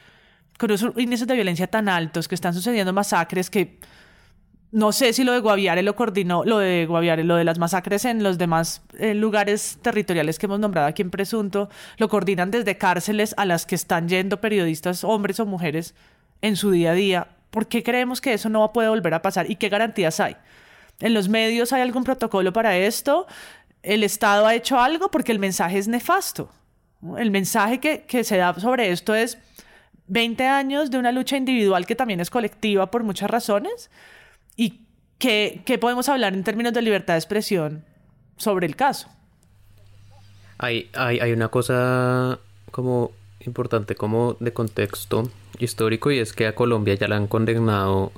con 0.57 0.71
unos 0.71 0.93
índices 0.95 1.27
de 1.27 1.33
violencia 1.33 1.67
tan 1.67 1.89
altos, 1.89 2.29
que 2.29 2.35
están 2.35 2.53
sucediendo 2.53 2.93
masacres, 2.93 3.49
que 3.49 3.79
no 4.71 4.93
sé 4.93 5.11
si 5.11 5.25
lo 5.25 5.33
de 5.33 5.41
Guaviare 5.41 5.83
lo 5.83 5.93
coordinó, 5.93 6.45
lo 6.45 6.59
de 6.59 6.85
Guaviare, 6.85 7.25
lo 7.25 7.35
de 7.35 7.43
las 7.43 7.59
masacres 7.59 8.05
en 8.05 8.23
los 8.23 8.37
demás 8.37 8.81
eh, 8.97 9.13
lugares 9.13 9.77
territoriales 9.81 10.39
que 10.39 10.45
hemos 10.45 10.61
nombrado 10.61 10.87
aquí 10.87 11.01
en 11.01 11.09
Presunto, 11.09 11.69
lo 11.97 12.07
coordinan 12.07 12.49
desde 12.49 12.77
cárceles 12.77 13.35
a 13.35 13.43
las 13.43 13.65
que 13.65 13.75
están 13.75 14.07
yendo 14.07 14.39
periodistas, 14.39 15.03
hombres 15.03 15.41
o 15.41 15.45
mujeres, 15.45 15.95
en 16.41 16.55
su 16.55 16.71
día 16.71 16.91
a 16.91 16.93
día. 16.93 17.27
¿Por 17.49 17.67
qué 17.67 17.83
creemos 17.83 18.21
que 18.21 18.31
eso 18.31 18.47
no 18.47 18.71
puede 18.71 18.87
volver 18.87 19.15
a 19.15 19.21
pasar? 19.21 19.51
¿Y 19.51 19.57
qué 19.57 19.67
garantías 19.67 20.21
hay? 20.21 20.37
¿En 21.01 21.13
los 21.13 21.27
medios 21.27 21.73
hay 21.73 21.81
algún 21.81 22.05
protocolo 22.05 22.53
para 22.53 22.77
esto? 22.77 23.27
¿El 23.81 24.05
Estado 24.05 24.47
ha 24.47 24.55
hecho 24.55 24.79
algo? 24.79 25.11
Porque 25.11 25.33
el 25.33 25.39
mensaje 25.39 25.77
es 25.77 25.89
nefasto. 25.89 26.49
El 27.17 27.31
mensaje 27.31 27.79
que, 27.79 28.23
se 28.23 28.37
da 28.37 28.53
sobre 28.59 28.91
esto 28.91 29.13
es 29.13 29.37
20 30.07 30.45
años 30.47 30.91
de 30.91 30.97
una 30.97 31.11
lucha 31.11 31.37
individual 31.37 31.85
que 31.85 31.95
también 31.95 32.19
es 32.19 32.29
colectiva 32.29 32.89
por 32.91 33.03
muchas 33.03 33.29
razones 33.29 33.89
y 34.55 34.81
qué 35.17 35.77
podemos 35.79 36.09
hablar 36.09 36.33
en 36.33 36.43
términos 36.43 36.73
de 36.73 36.81
libertad 36.81 37.13
de 37.13 37.19
expresión 37.19 37.85
sobre 38.37 38.67
el 38.67 38.75
caso. 38.75 39.09
Hay, 40.57 40.89
hay, 40.93 41.19
hay 41.19 41.31
una 41.31 41.49
cosa 41.49 42.39
como 42.71 43.11
importante 43.39 43.95
como 43.95 44.37
de 44.39 44.53
contexto 44.53 45.29
histórico 45.59 46.11
y 46.11 46.19
es 46.19 46.33
que 46.33 46.47
a 46.47 46.55
Colombia 46.55 46.95
ya 46.95 47.07
la 47.07 47.17
han 47.17 47.27
condenado 47.27 48.11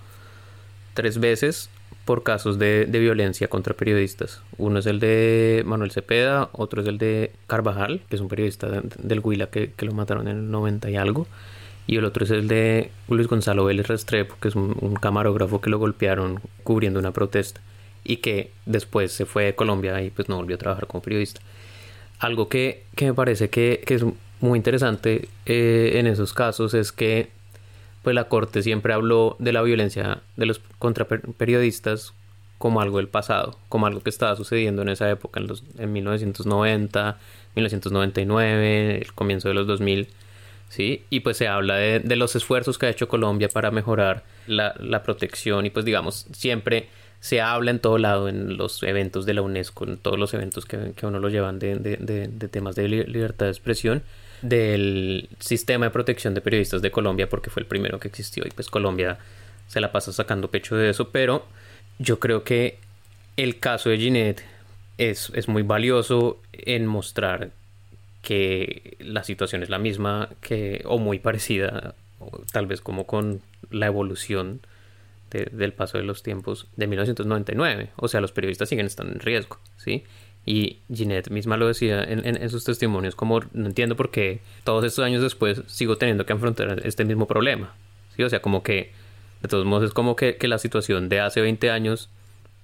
tres 0.94 1.20
veces 1.20 1.70
por 2.06 2.22
casos 2.22 2.60
de, 2.60 2.86
violencia 2.86 3.48
contra 3.48 3.74
periodistas. 3.74 4.42
Uno 4.58 4.80
es 4.80 4.86
el 4.86 5.00
de 5.00 5.64
Manuel 5.66 5.92
Cepeda, 5.92 6.50
otro 6.54 6.82
es 6.82 6.88
el 6.88 7.00
de 7.00 7.32
Carvajal, 7.48 8.02
que 8.08 8.16
es 8.16 8.22
un 8.22 8.28
periodista 8.28 8.68
del 9.00 9.20
Huila 9.20 9.48
que, 9.48 9.74
lo 9.80 9.92
mataron 9.92 10.28
en 10.28 10.38
el 10.38 10.52
90 10.52 10.90
y 10.92 10.96
algo. 10.96 11.28
Y 11.88 11.98
el 11.98 12.06
otro 12.06 12.24
es 12.24 12.32
el 12.32 12.48
de 12.48 12.92
Luis 13.10 13.28
Gonzalo 13.28 13.66
Vélez 13.66 13.88
Restrepo, 13.88 14.36
que 14.40 14.48
es 14.48 14.56
un, 14.56 14.98
camarógrafo 15.02 15.62
que 15.62 15.70
lo 15.70 15.80
golpearon 15.80 16.42
cubriendo 16.64 17.00
una 17.00 17.12
protesta 17.12 17.62
y 18.04 18.18
que 18.18 18.52
después 18.68 19.12
se 19.12 19.26
fue 19.26 19.46
de 19.46 19.56
Colombia 19.56 20.02
y 20.02 20.12
pues 20.12 20.30
no 20.30 20.36
volvió 20.36 20.56
a 20.56 20.60
trabajar 20.60 20.88
como 20.88 21.02
periodista. 21.02 21.42
Algo 22.20 22.50
que, 22.50 22.84
me 23.02 23.14
parece 23.14 23.50
que, 23.50 23.84
es 23.88 24.06
muy 24.42 24.58
interesante 24.58 25.28
eh, 25.48 25.94
en 25.96 26.06
esos 26.06 26.34
casos 26.34 26.76
es 26.76 26.92
que 26.92 27.30
pues 28.06 28.14
la 28.14 28.26
Corte 28.26 28.62
siempre 28.62 28.94
habló 28.94 29.36
de 29.40 29.52
la 29.52 29.64
violencia 29.64 30.22
de 30.36 30.46
los 30.46 30.62
contra 30.78 31.06
periodistas 31.06 32.14
como 32.60 32.80
algo 32.80 32.98
del 32.98 33.08
pasado, 33.08 33.58
como 33.68 33.88
algo 33.88 34.02
que 34.02 34.12
estaba 34.12 34.36
sucediendo 34.36 34.84
en 34.84 34.90
esa 34.90 35.10
época, 35.10 35.40
en, 35.40 35.48
los, 35.48 35.64
en 35.80 35.92
1990, 35.92 37.18
1999, 37.56 38.98
el 39.02 39.14
comienzo 39.14 39.48
de 39.48 39.56
los 39.56 39.66
2000, 39.66 40.08
¿sí? 40.70 41.04
Y 41.10 41.22
pues 41.22 41.38
se 41.38 41.48
habla 41.48 41.78
de, 41.78 42.16
los 42.16 42.36
esfuerzos 42.36 42.78
que 42.78 42.86
ha 42.86 42.90
hecho 42.90 43.08
Colombia 43.08 43.50
para 43.50 43.72
mejorar 43.72 44.24
la, 44.46 44.76
la, 44.78 45.02
protección 45.02 45.66
y 45.66 45.72
pues 45.72 45.84
digamos, 45.84 46.28
siempre 46.32 46.90
se 47.20 47.42
habla 47.42 47.72
en 47.72 47.80
todo 47.80 47.98
lado, 47.98 48.30
en 48.30 48.56
los 48.56 48.84
eventos 48.84 49.26
de 49.26 49.34
la 49.34 49.42
UNESCO, 49.42 49.86
en 49.86 49.98
todos 49.98 50.20
los 50.20 50.32
eventos 50.36 50.66
que, 50.66 50.94
que 50.96 51.08
uno 51.08 51.18
lo 51.18 51.30
llevan 51.30 51.58
de, 51.58 51.80
de, 51.80 51.98
de 51.98 52.48
temas 52.50 52.76
de 52.76 52.88
libertad 52.88 53.48
de 53.48 53.52
expresión, 53.52 54.04
del 54.42 55.30
sistema 55.40 55.86
de 55.86 55.92
protección 55.92 56.34
de 56.34 56.42
periodistas 56.42 56.82
de 56.82 56.92
Colombia 56.92 57.30
porque 57.30 57.50
fue 57.50 57.62
el 57.62 57.68
primero 57.68 58.00
que 58.00 58.08
existió 58.08 58.44
y 58.46 58.52
pues 58.52 58.70
Colombia 58.70 59.18
se 59.68 59.82
la 59.82 59.92
pasa 59.92 60.14
sacando 60.14 60.50
pecho 60.50 60.76
de 60.76 60.90
eso, 60.90 61.10
pero 61.10 61.46
yo 62.00 62.20
creo 62.20 62.44
que 62.44 62.78
el 63.38 63.60
caso 63.60 63.90
de 63.90 63.98
Ginette 63.98 64.44
es, 64.98 65.32
es 65.34 65.48
muy 65.48 65.64
valioso 65.64 66.42
en 66.54 66.86
mostrar 66.86 67.52
que 68.22 68.98
la 69.00 69.24
situación 69.24 69.62
es 69.64 69.70
la 69.70 69.78
misma 69.78 70.30
que 70.42 70.82
o 70.86 70.98
muy 70.98 71.20
parecida 71.20 71.94
tal 72.52 72.66
vez 72.66 72.82
como 72.82 73.06
con 73.06 73.42
la 73.70 73.86
evolución 73.86 74.62
del 75.30 75.74
paso 75.74 75.98
de 75.98 76.06
los 76.06 76.24
tiempos 76.24 76.68
de 76.78 76.88
1999 76.88 77.90
o 77.98 78.08
sea 78.08 78.22
los 78.22 78.32
periodistas 78.32 78.70
siguen 78.70 78.86
estando 78.86 79.12
en 79.12 79.20
riesgo 79.20 79.60
sí 79.76 80.06
y 80.46 80.80
Ginette 80.94 81.32
misma 81.32 81.58
lo 81.58 81.68
decía 81.68 82.04
en, 82.04 82.50
sus 82.50 82.64
testimonios, 82.64 83.16
como 83.16 83.40
no 83.54 83.66
entiendo 83.66 83.96
por 83.96 84.12
qué 84.12 84.42
todos 84.64 84.86
estos 84.86 85.04
años 85.04 85.24
después 85.24 85.64
sigo 85.66 85.98
teniendo 85.98 86.26
que 86.26 86.34
afrontar 86.34 86.82
este 86.86 87.04
mismo 87.04 87.28
problema. 87.28 87.74
¿sí? 88.16 88.24
O 88.24 88.30
sea, 88.30 88.42
como 88.42 88.62
que, 88.62 88.92
de 89.42 89.48
todos 89.48 89.66
modos, 89.66 89.86
es 89.86 89.94
como 89.94 90.16
que, 90.16 90.38
que 90.38 90.48
la 90.48 90.60
situación 90.60 91.10
de 91.10 91.20
hace 91.20 91.42
20 91.42 91.72
años, 91.72 92.10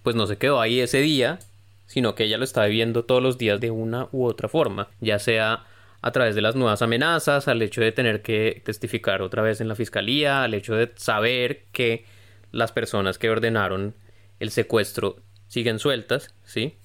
pues 0.03 0.15
no 0.15 0.27
se 0.27 0.37
quedó 0.37 0.61
ahí 0.61 0.79
ese 0.79 0.99
día, 1.01 1.39
sino 1.87 2.13
que 2.13 2.25
ella 2.25 2.37
lo 2.37 2.43
está 2.43 2.65
viviendo 2.65 3.03
todos 3.03 3.23
los 3.23 3.39
días 3.39 3.59
de 3.59 3.71
una 3.71 4.07
u 4.11 4.25
otra 4.25 4.47
forma, 4.47 4.87
ya 4.99 5.17
sea 5.17 5.65
a 6.03 6.11
través 6.11 6.35
de 6.35 6.41
las 6.41 6.55
nuevas 6.55 6.81
amenazas, 6.81 7.47
al 7.47 7.61
hecho 7.61 7.81
de 7.81 7.91
tener 7.91 8.21
que 8.21 8.61
testificar 8.63 9.21
otra 9.21 9.41
vez 9.41 9.59
en 9.59 9.67
la 9.67 9.75
fiscalía, 9.75 10.43
al 10.43 10.53
hecho 10.53 10.75
de 10.75 10.91
saber 10.95 11.63
que 11.71 12.05
las 12.51 12.71
personas 12.71 13.17
que 13.17 13.29
ordenaron 13.29 13.93
el 14.39 14.51
secuestro 14.51 15.17
siguen 15.47 15.79
sueltas, 15.79 16.33
¿sí? 16.45 16.75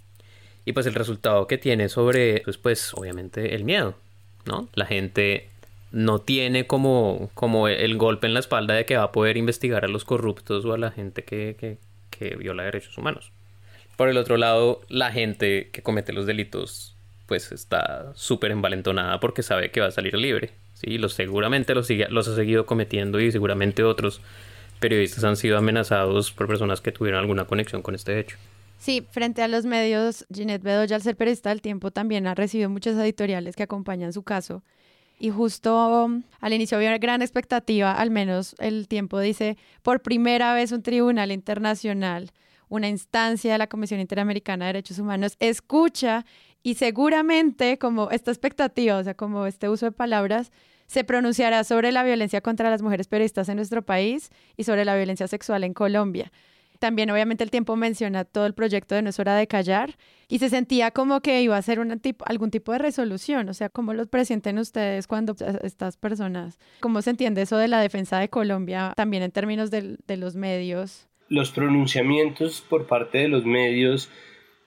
Y 0.66 0.72
pues 0.72 0.84
el 0.86 0.94
resultado 0.94 1.46
que 1.46 1.56
tiene 1.56 1.88
sobre, 1.88 2.42
pues, 2.44 2.58
pues 2.58 2.92
obviamente 2.92 3.54
el 3.54 3.64
miedo, 3.64 3.94
¿no? 4.44 4.68
La 4.74 4.84
gente 4.84 5.48
no 5.92 6.18
tiene 6.18 6.66
como, 6.66 7.30
como 7.34 7.68
el 7.68 7.96
golpe 7.96 8.26
en 8.26 8.34
la 8.34 8.40
espalda 8.40 8.74
de 8.74 8.84
que 8.84 8.96
va 8.96 9.04
a 9.04 9.12
poder 9.12 9.36
investigar 9.36 9.84
a 9.84 9.88
los 9.88 10.04
corruptos 10.04 10.64
o 10.64 10.74
a 10.74 10.78
la 10.78 10.90
gente 10.90 11.22
que, 11.22 11.78
que, 12.10 12.36
viola 12.36 12.64
derechos 12.64 12.98
humanos. 12.98 13.30
Por 13.96 14.08
el 14.08 14.16
otro 14.16 14.36
lado, 14.36 14.82
la 14.88 15.12
gente 15.12 15.70
que 15.72 15.82
comete 15.82 16.12
los 16.12 16.26
delitos 16.26 16.94
pues 17.26 17.52
está 17.52 18.12
súper 18.14 18.50
envalentonada 18.50 19.20
porque 19.20 19.42
sabe 19.42 19.70
que 19.70 19.80
va 19.80 19.86
a 19.86 19.92
salir 19.92 20.14
libre. 20.14 20.50
¿sí? 20.74 20.98
Los, 20.98 21.14
seguramente 21.14 21.74
los, 21.76 21.86
sigue, 21.86 22.08
los 22.10 22.26
ha 22.26 22.34
seguido 22.34 22.66
cometiendo 22.66 23.20
y 23.20 23.30
seguramente 23.30 23.84
otros 23.84 24.20
periodistas 24.80 25.22
han 25.22 25.36
sido 25.36 25.58
amenazados 25.58 26.32
por 26.32 26.48
personas 26.48 26.80
que 26.80 26.92
tuvieron 26.92 27.20
alguna 27.20 27.44
conexión 27.44 27.82
con 27.82 27.94
este 27.94 28.18
hecho. 28.18 28.36
Sí, 28.78 29.06
frente 29.10 29.42
a 29.42 29.48
los 29.48 29.64
medios, 29.64 30.26
Ginette 30.32 30.62
Bedoya, 30.62 30.96
al 30.96 31.02
ser 31.02 31.16
periodista 31.16 31.48
del 31.48 31.62
tiempo, 31.62 31.90
también 31.90 32.26
ha 32.26 32.34
recibido 32.34 32.68
muchas 32.70 32.96
editoriales 32.96 33.56
que 33.56 33.62
acompañan 33.62 34.12
su 34.12 34.22
caso. 34.22 34.62
Y 35.18 35.30
justo 35.30 36.04
um, 36.04 36.22
al 36.40 36.52
inicio 36.52 36.76
había 36.76 36.90
una 36.90 36.98
gran 36.98 37.22
expectativa, 37.22 37.92
al 37.92 38.10
menos 38.10 38.54
el 38.58 38.86
tiempo 38.86 39.18
dice, 39.18 39.56
por 39.82 40.02
primera 40.02 40.52
vez 40.54 40.72
un 40.72 40.82
tribunal 40.82 41.32
internacional, 41.32 42.32
una 42.68 42.88
instancia 42.88 43.52
de 43.52 43.58
la 43.58 43.66
Comisión 43.66 44.00
Interamericana 44.00 44.66
de 44.66 44.74
Derechos 44.74 44.98
Humanos, 44.98 45.36
escucha 45.40 46.26
y 46.62 46.74
seguramente 46.74 47.78
como 47.78 48.10
esta 48.10 48.30
expectativa, 48.30 48.98
o 48.98 49.04
sea, 49.04 49.14
como 49.14 49.46
este 49.46 49.70
uso 49.70 49.86
de 49.86 49.92
palabras, 49.92 50.52
se 50.86 51.02
pronunciará 51.02 51.64
sobre 51.64 51.92
la 51.92 52.02
violencia 52.02 52.40
contra 52.42 52.70
las 52.70 52.82
mujeres 52.82 53.08
periodistas 53.08 53.48
en 53.48 53.56
nuestro 53.56 53.82
país 53.82 54.30
y 54.56 54.64
sobre 54.64 54.84
la 54.84 54.96
violencia 54.96 55.28
sexual 55.28 55.64
en 55.64 55.72
Colombia. 55.72 56.30
También 56.86 57.10
obviamente 57.10 57.42
el 57.42 57.50
tiempo 57.50 57.74
menciona 57.74 58.24
todo 58.24 58.46
el 58.46 58.54
proyecto 58.54 58.94
de 58.94 59.02
No 59.02 59.10
es 59.10 59.18
hora 59.18 59.34
de 59.34 59.48
callar 59.48 59.96
y 60.28 60.38
se 60.38 60.48
sentía 60.48 60.92
como 60.92 61.20
que 61.20 61.42
iba 61.42 61.56
a 61.56 61.62
ser 61.62 61.80
algún 62.24 62.50
tipo 62.52 62.70
de 62.70 62.78
resolución, 62.78 63.48
o 63.48 63.54
sea, 63.54 63.70
¿cómo 63.70 63.92
lo 63.92 64.06
presienten 64.06 64.56
ustedes 64.60 65.08
cuando 65.08 65.34
estas 65.64 65.96
personas, 65.96 66.60
cómo 66.78 67.02
se 67.02 67.10
entiende 67.10 67.42
eso 67.42 67.56
de 67.58 67.66
la 67.66 67.80
defensa 67.80 68.20
de 68.20 68.28
Colombia 68.28 68.92
también 68.94 69.24
en 69.24 69.32
términos 69.32 69.72
de, 69.72 69.96
de 70.06 70.16
los 70.16 70.36
medios? 70.36 71.08
Los 71.28 71.50
pronunciamientos 71.50 72.60
por 72.60 72.86
parte 72.86 73.18
de 73.18 73.26
los 73.26 73.44
medios 73.44 74.08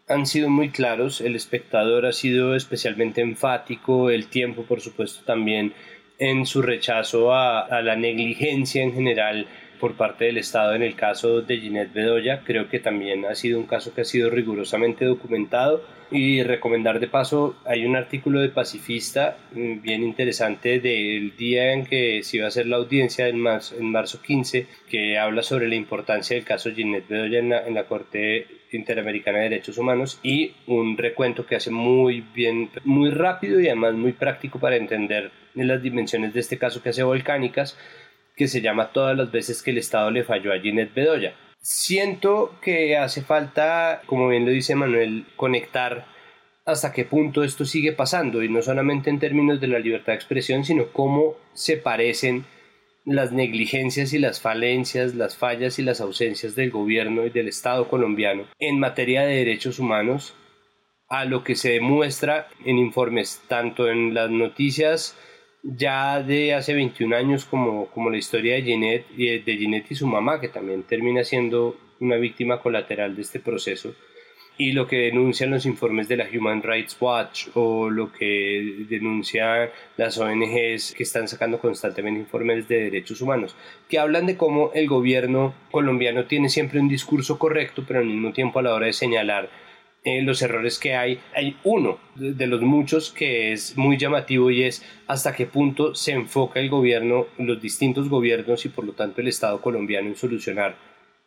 han 0.10 0.26
sido 0.26 0.50
muy 0.50 0.72
claros, 0.72 1.22
el 1.22 1.38
espectador 1.38 2.06
ha 2.06 2.12
sido 2.12 2.54
especialmente 2.54 3.22
enfático, 3.22 4.10
el 4.10 4.28
tiempo 4.28 4.64
por 4.64 4.82
supuesto 4.82 5.24
también 5.24 5.74
en 6.18 6.46
su 6.46 6.62
rechazo 6.62 7.34
a, 7.34 7.62
a 7.62 7.82
la 7.82 7.96
negligencia 7.96 8.84
en 8.84 8.94
general 8.94 9.48
por 9.80 9.96
parte 9.96 10.26
del 10.26 10.38
Estado 10.38 10.76
en 10.76 10.84
el 10.84 10.96
caso 10.96 11.42
de 11.42 11.58
Ginette 11.58 11.94
Bedoya. 11.94 12.44
Creo 12.44 12.70
que 12.70 12.80
también 12.80 13.26
ha 13.26 13.36
sido 13.36 13.60
un 13.60 13.66
caso 13.66 13.94
que 13.94 14.02
ha 14.02 14.06
sido 14.06 14.30
rigurosamente 14.30 15.06
documentado 15.06 15.84
y 16.12 16.42
recomendar 16.42 17.00
de 17.00 17.08
paso, 17.08 17.56
hay 17.66 17.86
un 17.86 17.96
artículo 17.96 18.40
de 18.40 18.50
Pacifista 18.50 19.38
mm, 19.54 19.82
bien 19.82 20.04
interesante 20.04 20.80
del 20.80 21.36
día 21.38 21.72
en 21.74 21.86
que 21.86 22.24
se 22.24 22.38
iba 22.38 22.46
a 22.46 22.50
hacer 22.50 22.66
la 22.66 22.78
audiencia 22.78 23.28
en 23.28 23.40
marzo, 23.40 23.76
en 23.78 23.92
marzo 23.92 24.22
15 24.22 24.66
que 24.90 25.20
habla 25.20 25.44
sobre 25.44 25.68
la 25.68 25.76
importancia 25.76 26.36
del 26.36 26.46
caso 26.46 26.72
Ginette 26.72 27.08
Bedoya 27.08 27.40
en 27.40 27.50
la, 27.50 27.68
en 27.68 27.76
la 27.76 27.84
Corte 27.84 28.48
Interamericana 28.72 29.38
de 29.40 29.50
Derechos 29.50 29.78
Humanos 29.78 30.20
y 30.24 30.54
un 30.66 30.98
recuento 30.98 31.46
que 31.46 31.56
hace 31.56 31.70
muy 31.70 32.22
bien, 32.34 32.70
muy 32.84 33.12
rápido 33.12 33.60
y 33.60 33.68
además 33.68 33.94
muy 33.94 34.14
práctico 34.14 34.60
para 34.60 34.78
entender 34.78 35.32
las 35.56 35.82
dimensiones 35.82 36.34
de 36.34 36.40
este 36.40 36.58
caso 36.58 36.82
que 36.82 36.90
hace 36.90 37.04
volcánicas 37.04 37.78
que 38.40 38.48
se 38.48 38.62
llama 38.62 38.94
Todas 38.94 39.18
las 39.18 39.32
veces 39.34 39.62
que 39.62 39.72
el 39.72 39.80
Estado 39.80 40.10
le 40.12 40.24
falló 40.24 40.54
a 40.54 40.60
Ginette 40.60 40.94
Bedoya. 40.94 41.36
Siento 41.60 42.56
que 42.62 42.96
hace 42.96 43.22
falta, 43.22 44.02
como 44.06 44.30
bien 44.30 44.46
lo 44.46 44.52
dice 44.52 44.76
Manuel, 44.76 45.26
conectar 45.36 46.06
hasta 46.66 46.94
qué 46.94 47.04
punto 47.04 47.44
esto 47.44 47.66
sigue 47.66 47.92
pasando 47.92 48.42
y 48.42 48.48
no 48.48 48.62
solamente 48.62 49.10
en 49.10 49.20
términos 49.20 49.60
de 49.60 49.68
la 49.68 49.80
libertad 49.80 50.14
de 50.14 50.20
expresión, 50.20 50.64
sino 50.64 50.88
cómo 50.94 51.36
se 51.52 51.76
parecen 51.76 52.46
las 53.04 53.34
negligencias 53.34 54.14
y 54.14 54.20
las 54.20 54.40
falencias, 54.40 55.16
las 55.16 55.36
fallas 55.36 55.78
y 55.78 55.82
las 55.82 56.00
ausencias 56.00 56.56
del 56.56 56.72
gobierno 56.72 57.26
y 57.26 57.32
del 57.32 57.50
Estado 57.50 57.90
colombiano 57.90 58.46
en 58.58 58.80
materia 58.80 59.24
de 59.24 59.36
derechos 59.36 59.80
humanos 59.80 60.34
a 61.10 61.26
lo 61.26 61.44
que 61.44 61.56
se 61.56 61.72
demuestra 61.74 62.48
en 62.64 62.78
informes 62.78 63.42
tanto 63.50 63.90
en 63.90 64.14
las 64.14 64.30
noticias 64.30 65.18
ya 65.64 66.22
de 66.22 66.54
hace 66.54 66.74
21 66.74 67.16
años 67.16 67.46
como, 67.46 67.88
como 67.88 68.10
la 68.10 68.18
historia 68.18 68.56
de 68.56 68.64
Ginette, 68.64 69.10
de 69.10 69.58
Ginette 69.58 69.92
y 69.92 69.96
su 69.96 70.08
mamá, 70.08 70.40
que 70.40 70.48
también 70.48 70.84
termina 70.84 71.24
siendo 71.24 71.78
una 72.00 72.16
víctima 72.16 72.62
colateral 72.62 73.16
de 73.16 73.22
este 73.22 73.40
proceso, 73.40 73.94
y 74.58 74.74
lo 74.74 74.88
que 74.88 74.98
denuncian 74.98 75.52
los 75.52 75.66
informes 75.66 76.10
de 76.10 76.18
la 76.18 76.28
Human 76.34 76.62
Rights 76.62 76.98
Watch 77.00 77.48
o 77.54 77.90
lo 77.90 78.12
que 78.12 78.86
denuncian 78.90 79.70
las 79.96 80.18
ONGs 80.18 80.94
que 80.96 81.04
están 81.04 81.30
sacando 81.30 81.60
constantemente 81.60 82.20
informes 82.20 82.68
de 82.68 82.84
derechos 82.84 83.22
humanos, 83.22 83.56
que 83.88 84.00
hablan 84.00 84.26
de 84.26 84.36
cómo 84.36 84.72
el 84.74 84.88
gobierno 84.88 85.54
colombiano 85.72 86.26
tiene 86.26 86.50
siempre 86.50 86.82
un 86.82 86.90
discurso 86.90 87.40
correcto, 87.40 87.86
pero 87.88 88.00
al 88.00 88.06
mismo 88.06 88.34
tiempo 88.34 88.60
a 88.60 88.64
la 88.64 88.74
hora 88.74 88.88
de 88.88 88.94
señalar 88.94 89.50
eh, 90.06 90.22
los 90.22 90.42
errores 90.42 90.80
que 90.80 90.96
hay. 90.96 91.20
Hay 91.36 91.58
uno 91.64 92.00
de, 92.16 92.48
los 92.48 92.62
muchos 92.62 93.12
que 93.12 93.52
es 93.52 93.78
muy 93.78 93.98
llamativo 93.98 94.50
y 94.50 94.64
es 94.64 94.84
hasta 95.08 95.36
qué 95.36 95.46
punto 95.46 95.94
se 95.94 96.14
enfoca 96.14 96.60
el 96.60 96.70
gobierno, 96.70 97.28
los 97.38 97.62
distintos 97.62 98.08
gobiernos 98.08 98.66
y 98.66 98.70
por 98.70 98.86
lo 98.86 98.94
tanto 98.94 99.20
el 99.20 99.28
Estado 99.28 99.62
colombiano 99.62 100.08
en 100.08 100.16
solucionar 100.16 100.78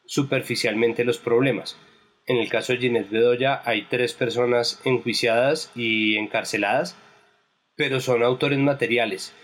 superficialmente 0.07 1.05
los 1.05 1.19
problemas. 1.19 1.79
En 2.27 2.39
el 2.39 2.49
caso 2.49 2.73
de 2.73 2.79
Ginette 2.79 3.11
Bedoya 3.11 3.61
hay 3.65 3.83
tres 3.91 4.15
personas 4.15 4.81
enjuiciadas 4.85 5.71
y 5.75 6.17
encarceladas, 6.17 6.97
pero 7.77 8.01
son 8.01 8.23
autores 8.23 8.59
materiales 8.59 9.35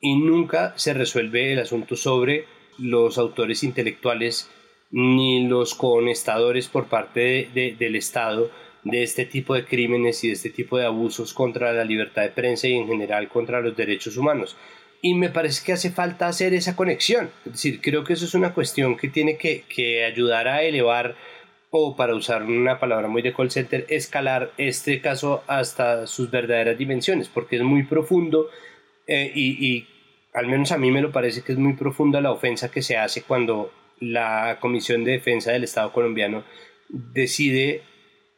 y 0.00 0.16
nunca 0.16 0.74
se 0.76 0.94
resuelve 0.94 1.52
el 1.52 1.58
asunto 1.58 1.96
sobre 1.96 2.44
los 2.78 3.18
autores 3.18 3.64
intelectuales 3.64 4.50
ni 4.90 5.48
los 5.48 5.74
conestadores 5.74 6.68
por 6.68 6.86
parte 6.86 7.48
del 7.52 7.96
Estado 7.96 8.50
de 8.86 9.02
este 9.02 9.26
tipo 9.26 9.54
de 9.54 9.64
crímenes 9.64 10.22
y 10.22 10.28
de 10.28 10.34
este 10.34 10.50
tipo 10.50 10.78
de 10.78 10.86
abusos 10.86 11.34
contra 11.34 11.72
la 11.72 11.84
libertad 11.84 12.22
de 12.22 12.28
prensa 12.30 12.68
y 12.68 12.74
en 12.74 12.86
general 12.86 13.28
contra 13.28 13.60
los 13.60 13.76
derechos 13.76 14.16
humanos. 14.16 14.56
Y 15.02 15.14
me 15.14 15.28
parece 15.28 15.64
que 15.64 15.72
hace 15.72 15.90
falta 15.90 16.28
hacer 16.28 16.54
esa 16.54 16.76
conexión. 16.76 17.30
Es 17.44 17.52
decir, 17.52 17.80
creo 17.80 18.04
que 18.04 18.12
eso 18.12 18.24
es 18.24 18.34
una 18.34 18.54
cuestión 18.54 18.96
que 18.96 19.08
tiene 19.08 19.36
que, 19.36 19.64
que 19.68 20.04
ayudar 20.04 20.46
a 20.46 20.62
elevar, 20.62 21.16
o 21.70 21.96
para 21.96 22.14
usar 22.14 22.44
una 22.44 22.78
palabra 22.78 23.08
muy 23.08 23.22
de 23.22 23.34
call 23.34 23.50
center, 23.50 23.86
escalar 23.88 24.52
este 24.56 25.00
caso 25.00 25.42
hasta 25.48 26.06
sus 26.06 26.30
verdaderas 26.30 26.78
dimensiones, 26.78 27.28
porque 27.28 27.56
es 27.56 27.62
muy 27.62 27.82
profundo 27.82 28.48
eh, 29.08 29.32
y, 29.34 29.66
y 29.66 29.86
al 30.32 30.46
menos 30.46 30.70
a 30.70 30.78
mí 30.78 30.92
me 30.92 31.02
lo 31.02 31.10
parece 31.10 31.42
que 31.42 31.52
es 31.52 31.58
muy 31.58 31.72
profunda 31.72 32.20
la 32.20 32.30
ofensa 32.30 32.70
que 32.70 32.82
se 32.82 32.96
hace 32.96 33.22
cuando 33.22 33.72
la 33.98 34.58
Comisión 34.60 35.02
de 35.02 35.12
Defensa 35.12 35.50
del 35.50 35.64
Estado 35.64 35.92
colombiano 35.92 36.44
decide 36.88 37.82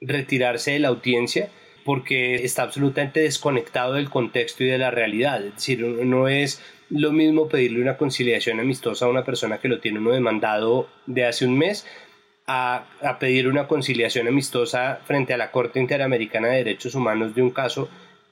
retirarse 0.01 0.73
de 0.73 0.79
la 0.81 0.89
audiencia 0.89 1.51
porque 1.85 2.35
está 2.37 2.65
absolutamente 2.65 3.21
desconectado 3.21 3.95
del 3.95 4.11
contexto 4.11 4.63
y 4.63 4.67
de 4.69 4.79
la 4.79 4.91
realidad. 4.91 5.45
Es 5.45 5.55
decir, 5.55 5.81
no 5.83 6.29
es 6.29 6.63
lo 6.91 7.13
mismo 7.13 7.49
pedirle 7.49 7.81
una 7.81 7.97
conciliación 7.97 8.61
amistosa 8.61 9.07
a 9.07 9.09
una 9.09 9.25
persona 9.25 9.59
que 9.59 9.69
lo 9.69 9.81
tiene 9.81 9.99
uno 9.99 10.13
demandado 10.13 10.89
de 11.07 11.25
hace 11.25 11.47
un 11.47 11.57
mes 11.57 11.87
a, 12.47 12.87
a, 13.03 13.19
pedir 13.19 13.49
una 13.49 13.67
conciliación 13.67 14.29
amistosa 14.29 15.01
frente 15.05 15.35
a 15.35 15.37
la 15.37 15.51
Corte 15.51 15.81
Interamericana 15.81 16.49
de 16.49 16.59
Derechos 16.59 16.95
Humanos 16.95 17.35
de 17.35 17.43
un 17.43 17.51
caso 17.51 17.89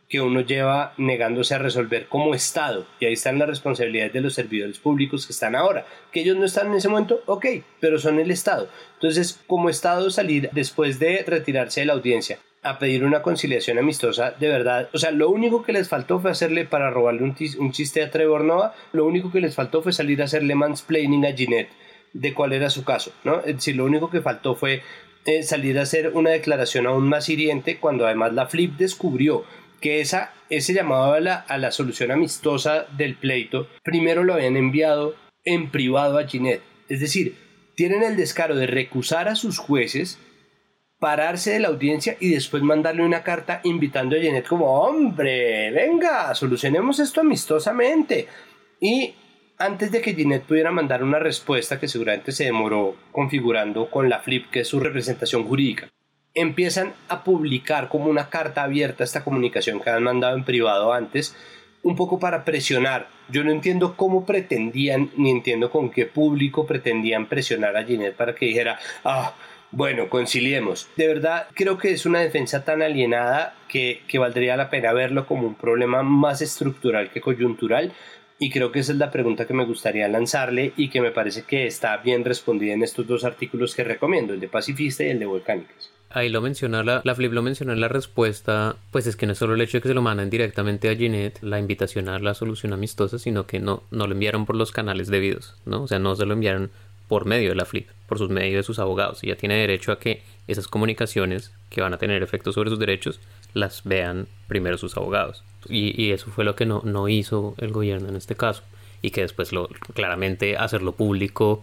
que 0.09 0.21
uno 0.21 0.41
lleva 0.41 0.95
negándose 0.97 1.55
a 1.55 1.59
resolver 1.59 2.07
como 2.07 2.35
Estado. 2.35 2.87
Y 3.01 3.07
ahí 3.07 3.15
están 3.15 3.39
las 3.39 3.49
responsabilidades 3.49 4.13
de 4.13 4.21
los 4.21 4.35
servidores 4.35 4.79
públicos 4.79 5.27
que 5.27 5.33
están 5.33 5.57
ahora. 5.57 5.85
Que 6.13 6.21
ellos 6.21 6.37
no 6.37 6.45
están 6.45 6.69
en 6.69 6.75
ese 6.75 6.89
momento, 6.89 7.23
ok, 7.27 7.47
pero 7.81 7.99
son 7.99 8.21
el 8.21 8.31
Estado. 8.31 8.69
Entonces, 8.95 9.41
como 9.47 9.69
Estado 9.69 10.11
salir 10.11 10.49
después 10.53 10.99
de 10.99 11.25
retirarse 11.27 11.81
de 11.81 11.87
la 11.87 11.95
audiencia 11.95 12.39
a 12.63 12.79
pedir 12.79 13.05
una 13.05 13.23
conciliación 13.23 13.79
amistosa, 13.79 14.33
de 14.33 14.49
verdad, 14.49 14.89
o 14.93 14.99
sea, 14.99 15.13
lo 15.13 15.31
único 15.31 15.63
que 15.63 15.73
les 15.73 15.89
faltó 15.89 16.19
fue 16.19 16.33
hacerle 16.33 16.65
para 16.65 16.91
robarle 16.91 17.23
un, 17.23 17.37
un 17.59 17.73
chiste 17.73 18.03
a 18.03 18.11
Trevor 18.11 18.43
Noah, 18.45 18.75
lo 18.93 19.05
único 19.05 19.31
que 19.31 19.41
les 19.41 19.55
faltó 19.55 19.83
fue 19.83 19.93
salir 19.93 20.21
a 20.21 20.25
hacerle 20.25 20.55
mansplaining 20.57 21.27
a 21.27 21.33
Ginette 21.33 21.71
de 22.13 22.35
cuál 22.35 22.53
era 22.53 22.71
su 22.71 22.83
caso, 22.83 23.13
¿no? 23.25 23.41
Es 23.41 23.57
decir, 23.57 23.77
lo 23.77 23.85
único 23.85 24.11
que 24.11 24.21
faltó 24.21 24.55
fue 24.55 24.83
eh, 25.27 25.43
salir 25.43 25.79
a 25.79 25.83
hacer 25.83 26.13
una 26.15 26.31
declaración 26.31 26.87
aún 26.87 27.09
más 27.09 27.29
hiriente 27.29 27.79
cuando 27.79 28.07
además 28.07 28.33
la 28.33 28.47
Flip 28.47 28.77
descubrió 28.77 29.45
que 29.81 30.01
esa, 30.01 30.33
ese 30.51 30.75
llamado 30.75 31.13
a 31.13 31.21
la, 31.21 31.37
a 31.37 31.59
la 31.59 31.73
solución 31.73 32.11
amistosa 32.11 32.87
del 32.97 33.17
pleito, 33.17 33.69
primero 33.83 34.25
lo 34.25 34.35
habían 34.35 34.57
enviado 34.57 35.15
en 35.45 35.71
privado 35.71 36.19
a 36.19 36.27
Ginette. 36.27 36.63
Es 36.89 37.01
decir, 37.01 37.37
tienen 37.75 38.03
el 38.03 38.17
descaro 38.17 38.57
de 38.57 38.67
recusar 38.67 39.29
a 39.29 39.37
sus 39.37 39.59
jueces, 39.59 40.19
pararse 40.99 41.53
de 41.53 41.61
la 41.61 41.69
audiencia 41.69 42.17
y 42.21 42.31
después 42.31 42.63
mandarle 42.63 43.05
una 43.05 43.23
carta 43.23 43.61
invitando 43.65 44.17
a 44.17 44.21
Ginette 44.21 44.49
como, 44.49 44.81
hombre, 44.81 45.71
venga, 45.71 46.35
solucionemos 46.35 46.99
esto 46.99 47.21
amistosamente. 47.21 48.27
Y 48.81 49.15
antes 49.59 49.91
de 49.91 50.01
que 50.01 50.15
Ginette 50.15 50.47
pudiera 50.47 50.71
mandar 50.71 51.03
una 51.03 51.19
respuesta 51.19 51.79
que 51.79 51.89
seguramente 51.89 52.33
se 52.33 52.45
demoró 52.45 52.97
configurando 53.13 53.91
con 53.91 54.09
la 54.09 54.21
FLIP, 54.21 54.51
que 54.51 54.61
es 54.61 54.69
su 54.69 54.81
representación 54.81 55.45
jurídica, 55.45 55.89
empiezan 56.37 56.93
a 57.09 57.25
publicar 57.25 57.89
como 57.89 58.11
una 58.11 58.29
carta 58.29 58.63
abierta 58.63 59.03
esta 59.03 59.25
comunicación 59.25 59.81
que 59.81 59.91
han 59.91 60.03
mandado 60.03 60.37
en 60.37 60.45
privado 60.45 60.93
antes, 60.93 61.35
un 61.83 61.97
poco 61.97 62.21
para 62.21 62.45
presionar. 62.45 63.09
Yo 63.31 63.43
no 63.43 63.51
entiendo 63.51 63.97
cómo 63.97 64.27
pretendían, 64.27 65.11
ni 65.17 65.31
entiendo 65.31 65.71
con 65.71 65.91
qué 65.91 66.05
público 66.05 66.67
pretendían 66.67 67.27
presionar 67.27 67.77
a 67.77 67.85
Ginette 67.85 68.15
para 68.15 68.35
que 68.35 68.47
dijera, 68.47 68.79
ah, 69.05 69.35
bueno, 69.71 70.11
conciliemos. 70.11 70.89
De 70.97 71.09
verdad, 71.09 71.49
creo 71.55 71.79
que 71.79 71.91
es 71.93 72.05
una 72.05 72.21
defensa 72.21 72.65
tan 72.65 72.83
alienada 72.83 73.55
que, 73.67 74.03
que 74.07 74.19
valdría 74.19 74.57
la 74.57 74.69
pena 74.69 74.93
verlo 74.93 75.27
como 75.27 75.47
un 75.47 75.55
problema 75.55 76.03
más 76.03 76.43
estructural 76.43 77.11
que 77.11 77.23
coyuntural. 77.23 77.93
Y 78.39 78.51
creo 78.51 78.71
que 78.71 78.81
esa 78.81 78.93
es 78.93 78.99
la 78.99 79.11
pregunta 79.11 79.47
que 79.47 79.55
me 79.55 79.65
gustaría 79.65 80.07
lanzarle 80.09 80.75
y 80.77 80.91
que 80.91 81.01
me 81.01 81.13
parece 81.13 81.45
que 81.45 81.67
está 81.67 81.97
bien 81.97 82.27
respondida 82.27 82.75
en 82.75 82.83
estos 82.83 83.07
dos 83.07 83.25
artículos 83.25 83.75
que 83.75 83.85
recomiendo, 83.85 84.35
el 84.35 84.41
de 84.41 84.49
Pacifista 84.49 85.03
y 85.03 85.09
el 85.09 85.19
de 85.19 85.25
Volcánicas. 85.27 85.96
Ahí 86.17 86.31
lo 86.31 86.41
menciona, 86.41 86.83
la, 86.83 87.03
la 87.05 87.15
Flip 87.15 87.31
lo 87.31 87.43
menciona 87.43 87.75
en 87.75 87.81
la 87.81 87.89
respuesta, 87.89 88.77
pues 88.91 89.07
es 89.07 89.17
que 89.17 89.27
no 89.27 89.33
es 89.33 89.39
solo 89.39 89.55
el 89.55 89.61
hecho 89.61 89.77
de 89.77 89.83
que 89.83 89.89
se 89.89 89.95
lo 89.95 90.01
mandan 90.01 90.31
directamente 90.31 90.89
a 90.89 90.97
Ginette, 90.97 91.43
la 91.43 91.59
invitación 91.59 92.09
a 92.09 92.19
la 92.19 92.33
solución 92.33 92.73
amistosa, 92.73 93.19
sino 93.19 93.47
que 93.47 93.61
no, 93.61 93.83
no 93.91 94.07
lo 94.07 94.15
enviaron 94.15 94.47
por 94.47 94.57
los 94.57 94.73
canales 94.73 95.09
debidos, 95.09 95.55
¿no? 95.67 95.83
O 95.83 95.89
sea, 95.89 95.99
no 95.99 96.17
se 96.17 96.25
lo 96.25 96.33
enviaron 96.33 96.71
por 97.07 97.27
medio 97.27 97.51
de 97.51 97.55
la 97.55 97.67
Flip, 97.67 97.87
por 98.09 98.17
sus 98.17 98.31
medios 98.31 98.57
de 98.57 98.63
sus 98.63 98.79
abogados. 98.79 99.21
Ya 99.21 99.37
tiene 99.37 99.57
derecho 99.57 99.93
a 99.93 99.99
que 99.99 100.23
esas 100.49 100.69
comunicaciones 100.69 101.53
que 101.69 101.83
van 101.83 101.93
a 101.93 101.99
tener 101.99 102.23
efectos 102.23 102.55
sobre 102.55 102.71
sus 102.71 102.79
derechos 102.79 103.21
las 103.53 103.85
vean 103.85 104.27
primero 104.49 104.79
sus 104.79 104.97
abogados. 104.97 105.45
Y, 105.69 106.03
y 106.03 106.13
eso 106.13 106.31
fue 106.31 106.45
lo 106.45 106.57
que 106.57 106.65
no, 106.65 106.81
no 106.83 107.09
hizo 107.09 107.55
el 107.59 107.73
gobierno 107.73 108.09
en 108.09 108.17
este 108.17 108.37
caso. 108.37 108.63
Y 109.03 109.11
que 109.11 109.21
después 109.21 109.53
lo 109.53 109.69
claramente 109.93 110.57
hacerlo 110.57 110.93
público 110.93 111.63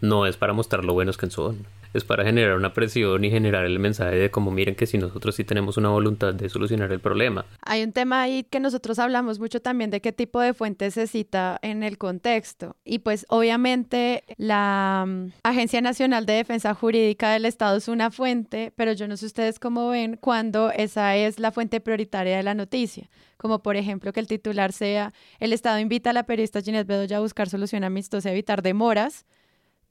no 0.00 0.26
es 0.26 0.36
para 0.36 0.54
mostrar 0.54 0.84
lo 0.84 0.92
buenos 0.92 1.16
que 1.16 1.30
son 1.30 1.64
es 1.92 2.04
para 2.04 2.24
generar 2.24 2.56
una 2.56 2.72
presión 2.72 3.24
y 3.24 3.30
generar 3.30 3.64
el 3.64 3.78
mensaje 3.78 4.16
de 4.16 4.30
como 4.30 4.50
miren 4.50 4.74
que 4.74 4.86
si 4.86 4.98
nosotros 4.98 5.34
sí 5.34 5.44
tenemos 5.44 5.76
una 5.76 5.88
voluntad 5.88 6.34
de 6.34 6.48
solucionar 6.48 6.92
el 6.92 7.00
problema. 7.00 7.44
Hay 7.62 7.82
un 7.82 7.92
tema 7.92 8.22
ahí 8.22 8.44
que 8.44 8.60
nosotros 8.60 8.98
hablamos 8.98 9.38
mucho 9.38 9.60
también 9.60 9.90
de 9.90 10.00
qué 10.00 10.12
tipo 10.12 10.40
de 10.40 10.54
fuente 10.54 10.90
se 10.90 11.06
cita 11.06 11.58
en 11.62 11.82
el 11.82 11.98
contexto. 11.98 12.76
Y 12.84 13.00
pues 13.00 13.26
obviamente 13.28 14.24
la 14.36 15.04
mm, 15.06 15.32
Agencia 15.42 15.80
Nacional 15.80 16.26
de 16.26 16.34
Defensa 16.34 16.74
Jurídica 16.74 17.30
del 17.32 17.44
Estado 17.44 17.76
es 17.76 17.88
una 17.88 18.10
fuente, 18.10 18.72
pero 18.76 18.92
yo 18.92 19.08
no 19.08 19.16
sé 19.16 19.26
ustedes 19.26 19.58
cómo 19.58 19.88
ven 19.88 20.16
cuando 20.20 20.70
esa 20.70 21.16
es 21.16 21.38
la 21.38 21.52
fuente 21.52 21.80
prioritaria 21.80 22.36
de 22.36 22.42
la 22.42 22.54
noticia 22.54 23.08
como 23.42 23.60
por 23.60 23.76
ejemplo 23.76 24.12
que 24.12 24.20
el 24.20 24.28
titular 24.28 24.72
sea 24.72 25.12
el 25.40 25.52
Estado 25.52 25.80
invita 25.80 26.10
a 26.10 26.12
la 26.12 26.22
periodista 26.22 26.62
Ginette 26.62 26.86
Bedoya 26.86 27.16
a 27.16 27.20
buscar 27.20 27.48
solución 27.48 27.82
amistosa 27.82 28.28
y 28.28 28.32
evitar 28.32 28.62
demoras, 28.62 29.26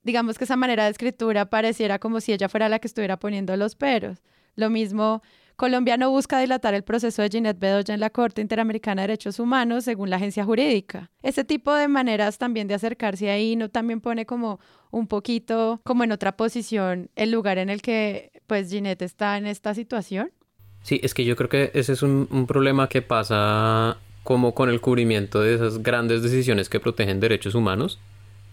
digamos 0.03 0.37
que 0.37 0.45
esa 0.45 0.55
manera 0.55 0.85
de 0.85 0.91
escritura 0.91 1.45
pareciera 1.49 1.99
como 1.99 2.21
si 2.21 2.33
ella 2.33 2.49
fuera 2.49 2.69
la 2.69 2.79
que 2.79 2.87
estuviera 2.87 3.17
poniendo 3.17 3.55
los 3.57 3.75
peros. 3.75 4.19
Lo 4.55 4.69
mismo, 4.69 5.21
Colombia 5.55 5.95
no 5.97 6.09
busca 6.09 6.39
dilatar 6.39 6.73
el 6.73 6.83
proceso 6.83 7.21
de 7.21 7.29
Ginette 7.29 7.59
Bedoya 7.59 7.93
en 7.93 7.99
la 7.99 8.09
Corte 8.09 8.41
Interamericana 8.41 9.03
de 9.03 9.09
Derechos 9.09 9.39
Humanos, 9.39 9.83
según 9.83 10.09
la 10.09 10.15
agencia 10.15 10.43
jurídica. 10.43 11.11
Ese 11.21 11.43
tipo 11.43 11.73
de 11.73 11.87
maneras 11.87 12.37
también 12.37 12.67
de 12.67 12.73
acercarse 12.73 13.29
ahí 13.29 13.55
no 13.55 13.69
también 13.69 14.01
pone 14.01 14.25
como 14.25 14.59
un 14.89 15.07
poquito 15.07 15.79
como 15.83 16.03
en 16.03 16.11
otra 16.11 16.35
posición 16.35 17.09
el 17.15 17.31
lugar 17.31 17.57
en 17.59 17.69
el 17.69 17.81
que 17.81 18.31
pues 18.47 18.69
Ginette 18.71 19.03
está 19.03 19.37
en 19.37 19.45
esta 19.45 19.73
situación. 19.75 20.31
Sí, 20.81 20.99
es 21.03 21.13
que 21.13 21.25
yo 21.25 21.35
creo 21.35 21.49
que 21.49 21.71
ese 21.75 21.93
es 21.93 22.01
un, 22.01 22.27
un 22.31 22.47
problema 22.47 22.89
que 22.89 23.03
pasa 23.03 23.97
como 24.23 24.53
con 24.53 24.69
el 24.69 24.81
cubrimiento 24.81 25.41
de 25.41 25.55
esas 25.55 25.83
grandes 25.83 26.23
decisiones 26.23 26.69
que 26.69 26.79
protegen 26.79 27.19
derechos 27.19 27.55
humanos 27.55 27.99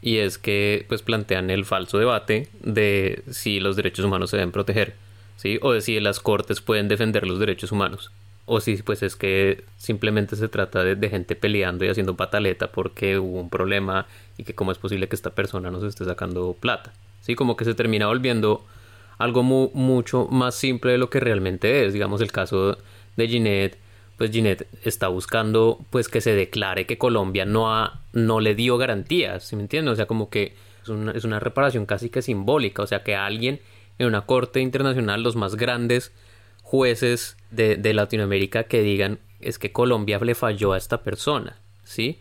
y 0.01 0.19
es 0.19 0.39
que 0.39 0.85
pues 0.89 1.03
plantean 1.03 1.51
el 1.51 1.65
falso 1.65 1.99
debate 1.99 2.49
de 2.61 3.23
si 3.31 3.61
los 3.61 3.77
derechos 3.77 4.05
humanos 4.05 4.31
se 4.31 4.37
deben 4.37 4.53
proteger, 4.53 4.95
¿sí? 5.37 5.59
O 5.63 5.73
de 5.73 5.81
si 5.81 5.99
las 6.01 6.21
cortes 6.21 6.61
pueden 6.61 6.89
defender 6.89 7.27
los 7.27 7.39
derechos 7.39 7.73
humanos. 7.73 8.13
O 8.47 8.61
si 8.61 8.77
pues 8.79 9.03
es 9.03 9.17
que 9.17 9.65
simplemente 9.77 10.37
se 10.37 10.49
trata 10.49 10.83
de, 10.83 11.09
gente 11.11 11.37
peleando 11.37 11.85
y 11.85 11.89
haciendo 11.89 12.17
pataleta 12.17 12.73
porque 12.73 13.19
hubo 13.19 13.41
un 13.41 13.51
problema 13.51 14.07
y 14.39 14.45
que 14.45 14.55
cómo 14.55 14.73
es 14.73 14.79
posible 14.79 15.09
que 15.09 15.17
esta 15.17 15.31
persona 15.31 15.71
nos 15.71 15.83
esté 15.83 16.05
sacando 16.05 16.57
plata. 16.59 16.93
Sí, 17.21 17.35
como 17.35 17.57
que 17.57 17.65
se 17.67 17.75
termina 17.75 18.07
volviendo 18.07 18.65
algo 19.19 19.43
mucho 19.43 20.29
más 20.31 20.55
simple 20.55 20.93
de 20.93 20.99
lo 20.99 21.11
que 21.11 21.21
realmente 21.21 21.85
es. 21.85 21.93
Digamos 21.93 22.23
el 22.23 22.33
caso 22.33 22.79
de 23.17 23.29
Ginette 23.29 23.79
pues 24.19 24.31
Ginette 24.31 24.67
está 24.83 25.09
buscando 25.09 25.79
pues 25.91 26.09
que 26.09 26.21
se 26.21 26.35
declare 26.35 26.87
que 26.87 26.99
Colombia 26.99 27.47
no, 27.47 27.73
ha, 27.73 28.03
no 28.13 28.41
le 28.41 28.55
dio 28.55 28.77
garantías, 28.77 29.45
¿sí 29.45 29.57
me 29.57 29.63
entiendes? 29.63 29.93
O 29.93 29.97
sea, 29.97 30.07
como 30.07 30.29
que 30.29 30.55
es 30.83 30.89
una, 30.89 31.13
es 31.13 31.25
una 31.25 31.41
reparación 31.41 31.87
casi 31.87 32.11
que 32.11 32.21
simbólica, 32.21 32.83
o 32.83 32.87
sea, 32.87 33.03
que 33.05 33.15
alguien 33.15 33.61
en 33.99 34.07
una 34.07 34.23
corte 34.23 34.61
internacional, 34.61 35.23
los 35.23 35.37
más 35.37 35.55
grandes 35.55 36.13
jueces 36.63 37.37
de, 37.51 37.77
de 37.77 37.95
Latinoamérica 37.95 38.65
que 38.65 38.83
digan 38.83 39.21
es 39.41 39.59
que 39.59 39.73
Colombia 39.73 40.19
le 40.19 40.35
falló 40.35 40.73
a 40.73 40.77
esta 40.79 41.03
persona, 41.03 41.57
¿sí? 41.85 42.19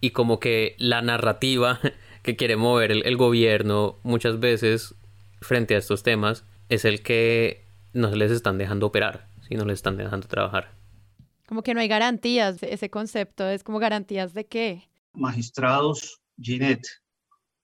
Y 0.00 0.10
como 0.10 0.40
que 0.40 0.76
la 0.78 1.02
narrativa 1.02 1.80
que 2.22 2.36
quiere 2.36 2.56
mover 2.56 2.92
el, 2.92 3.16
gobierno 3.16 3.96
muchas 4.02 4.40
veces 4.40 4.94
frente 5.40 5.74
a 5.74 5.78
estos 5.78 6.02
temas 6.02 6.44
es 6.68 6.84
el 6.84 7.02
que 7.02 7.64
no 7.92 8.14
les 8.14 8.30
están 8.30 8.58
dejando 8.58 8.86
operar, 8.86 9.26
¿sí? 9.48 9.54
No 9.54 9.64
les 9.64 9.78
están 9.78 9.96
dejando 9.96 10.28
trabajar. 10.28 10.79
Como 11.50 11.64
que 11.64 11.74
no 11.74 11.80
hay 11.80 11.88
garantías, 11.88 12.62
ese 12.62 12.90
concepto 12.90 13.50
es 13.50 13.64
como 13.64 13.80
garantías 13.80 14.34
de 14.34 14.46
qué. 14.46 14.88
Magistrados, 15.14 16.22
Ginette, 16.40 16.86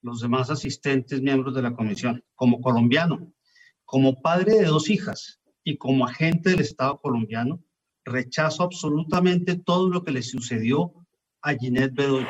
los 0.01 0.19
demás 0.19 0.49
asistentes, 0.49 1.21
miembros 1.21 1.55
de 1.55 1.61
la 1.61 1.73
comisión, 1.73 2.21
como 2.35 2.59
colombiano, 2.59 3.31
como 3.85 4.21
padre 4.21 4.55
de 4.55 4.65
dos 4.65 4.89
hijas 4.89 5.39
y 5.63 5.77
como 5.77 6.05
agente 6.05 6.49
del 6.49 6.59
Estado 6.59 6.99
colombiano, 6.99 7.63
rechazo 8.03 8.63
absolutamente 8.63 9.55
todo 9.55 9.89
lo 9.89 10.03
que 10.03 10.11
le 10.11 10.21
sucedió 10.21 10.91
a 11.41 11.53
Ginette 11.53 11.93
Bedoya. 11.93 12.29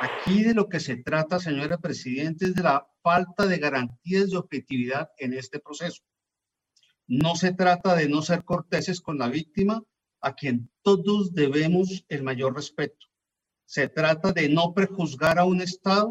Aquí 0.00 0.42
de 0.42 0.52
lo 0.52 0.68
que 0.68 0.80
se 0.80 0.96
trata, 0.96 1.38
señora 1.38 1.78
Presidenta, 1.78 2.44
es 2.44 2.56
de 2.56 2.62
la 2.64 2.88
falta 3.04 3.46
de 3.46 3.58
garantías 3.58 4.30
de 4.30 4.38
objetividad 4.38 5.10
en 5.16 5.34
este 5.34 5.60
proceso. 5.60 6.02
No 7.14 7.36
se 7.36 7.52
trata 7.52 7.94
de 7.94 8.08
no 8.08 8.22
ser 8.22 8.42
corteses 8.42 9.02
con 9.02 9.18
la 9.18 9.28
víctima, 9.28 9.82
a 10.22 10.34
quien 10.34 10.70
todos 10.80 11.34
debemos 11.34 12.06
el 12.08 12.22
mayor 12.22 12.56
respeto. 12.56 13.06
Se 13.66 13.86
trata 13.90 14.32
de 14.32 14.48
no 14.48 14.72
prejuzgar 14.72 15.38
a 15.38 15.44
un 15.44 15.60
Estado 15.60 16.10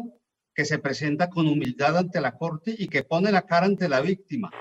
que 0.54 0.64
se 0.64 0.78
presenta 0.78 1.28
con 1.28 1.48
humildad 1.48 1.98
ante 1.98 2.20
la 2.20 2.38
Corte 2.38 2.76
y 2.78 2.86
que 2.86 3.02
pone 3.02 3.32
la 3.32 3.42
cara 3.42 3.66
ante 3.66 3.88
la 3.88 4.00
víctima. 4.00 4.52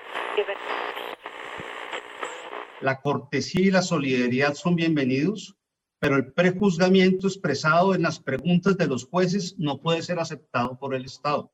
La 2.81 2.99
cortesía 3.01 3.67
y 3.67 3.69
la 3.69 3.83
solidaridad 3.83 4.55
son 4.55 4.75
bienvenidos, 4.75 5.55
pero 5.99 6.15
el 6.15 6.33
prejuzgamiento 6.33 7.27
expresado 7.27 7.93
en 7.93 8.01
las 8.01 8.19
preguntas 8.19 8.75
de 8.77 8.87
los 8.87 9.05
jueces 9.05 9.53
no 9.59 9.79
puede 9.79 10.01
ser 10.01 10.17
aceptado 10.17 10.79
por 10.79 10.95
el 10.95 11.05
Estado 11.05 11.51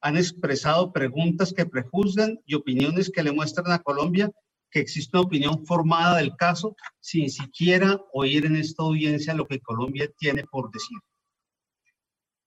han 0.00 0.16
expresado 0.16 0.92
preguntas 0.92 1.52
que 1.52 1.66
prejuzgan 1.66 2.38
y 2.46 2.54
opiniones 2.54 3.10
que 3.10 3.22
le 3.22 3.32
muestran 3.32 3.72
a 3.72 3.80
Colombia 3.80 4.30
que 4.70 4.80
existe 4.80 5.16
una 5.16 5.26
opinión 5.26 5.66
formada 5.66 6.18
del 6.18 6.36
caso 6.36 6.76
sin 7.00 7.30
siquiera 7.30 8.00
oír 8.12 8.46
en 8.46 8.56
esta 8.56 8.82
audiencia 8.82 9.34
lo 9.34 9.46
que 9.46 9.60
Colombia 9.60 10.08
tiene 10.18 10.44
por 10.44 10.70
decir. 10.70 10.98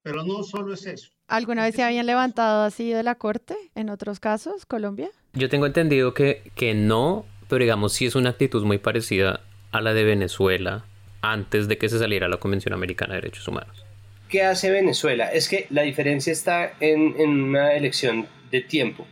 Pero 0.03 0.23
no 0.23 0.43
solo 0.43 0.73
es 0.73 0.85
eso. 0.85 1.09
¿Alguna 1.27 1.63
vez 1.63 1.75
se 1.75 1.83
habían 1.83 2.05
levantado 2.05 2.63
así 2.63 2.91
de 2.91 3.03
la 3.03 3.15
corte 3.15 3.55
en 3.75 3.89
otros 3.89 4.19
casos, 4.19 4.65
Colombia? 4.65 5.09
Yo 5.33 5.49
tengo 5.49 5.65
entendido 5.65 6.13
que, 6.13 6.51
que 6.55 6.73
no, 6.73 7.25
pero 7.47 7.63
digamos 7.63 7.93
sí 7.93 8.05
es 8.05 8.15
una 8.15 8.31
actitud 8.31 8.63
muy 8.65 8.79
parecida 8.79 9.41
a 9.71 9.81
la 9.81 9.93
de 9.93 10.03
Venezuela 10.03 10.85
antes 11.21 11.67
de 11.67 11.77
que 11.77 11.87
se 11.87 11.99
saliera 11.99 12.27
la 12.27 12.37
Convención 12.37 12.73
Americana 12.73 13.13
de 13.13 13.21
Derechos 13.21 13.47
Humanos. 13.47 13.85
¿Qué 14.31 14.43
hace 14.43 14.71
Venezuela? 14.71 15.25
Es 15.25 15.49
que 15.49 15.67
la 15.71 15.81
diferencia 15.81 16.31
está 16.31 16.71
en, 16.79 17.19
una 17.19 17.73
elección 17.73 18.27
de 18.49 18.61
tiempo. 18.61 19.05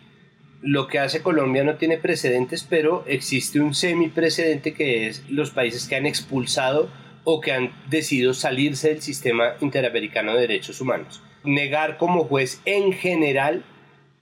Lo 0.61 0.87
que 0.87 0.97
hace 0.97 1.21
Colombia 1.21 1.65
no 1.65 1.75
tiene 1.75 1.97
precedentes, 1.97 2.63
pero 2.63 3.03
existe 3.05 3.59
un 3.59 3.75
semi-precedente 3.75 4.73
que 4.73 5.07
es 5.07 5.29
los 5.29 5.51
países 5.51 5.89
que 5.89 5.97
han 5.97 6.05
expulsado 6.05 6.89
o 7.25 7.41
que 7.41 7.51
han 7.51 7.73
decidido 7.89 8.33
salirse 8.33 8.87
del 8.91 9.01
sistema 9.01 9.55
interamericano 9.59 10.35
de 10.35 10.41
derechos 10.47 10.79
humanos. 10.79 11.21
Negar 11.43 11.97
como 11.97 12.23
juez 12.23 12.61
en 12.63 12.93
general 12.93 13.65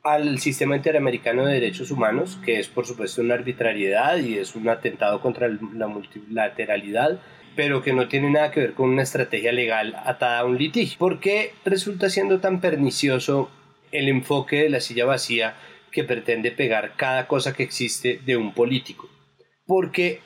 al 0.04 0.40
sistema 0.40 0.76
interamericano 0.76 1.46
de 1.46 1.54
derechos 1.54 1.92
humanos, 1.92 2.40
que 2.44 2.60
es 2.60 2.70
por 2.70 2.88
supuesto 2.88 3.22
una 3.22 3.36
arbitrariedad 3.36 4.18
y 4.18 4.40
es 4.40 4.56
un 4.56 4.68
atentado 4.68 5.22
contra 5.22 5.48
la 5.48 5.86
multilateralidad, 5.86 7.20
pero 7.58 7.82
que 7.82 7.92
no 7.92 8.08
tiene 8.08 8.30
nada 8.30 8.52
que 8.52 8.60
ver 8.60 8.74
con 8.76 8.92
una 8.92 9.02
estrategia 9.02 9.52
legal 9.52 9.96
atada 10.06 10.40
a 10.40 10.46
un 10.46 10.60
litigio. 10.60 11.00
¿Por 11.00 11.20
qué 11.20 11.54
resulta 11.66 12.08
siendo 12.08 12.40
tan 12.40 12.62
pernicioso 12.62 13.50
el 13.92 14.08
enfoque 14.10 14.62
de 14.62 14.70
la 14.70 14.80
silla 14.80 15.06
vacía 15.06 15.56
que 15.92 16.04
pretende 16.04 16.52
pegar 16.52 16.94
cada 16.96 17.28
cosa 17.28 17.54
que 17.54 17.64
existe 17.64 18.22
de 18.24 18.38
un 18.38 18.54
político? 18.54 19.10
Porque 19.66 20.22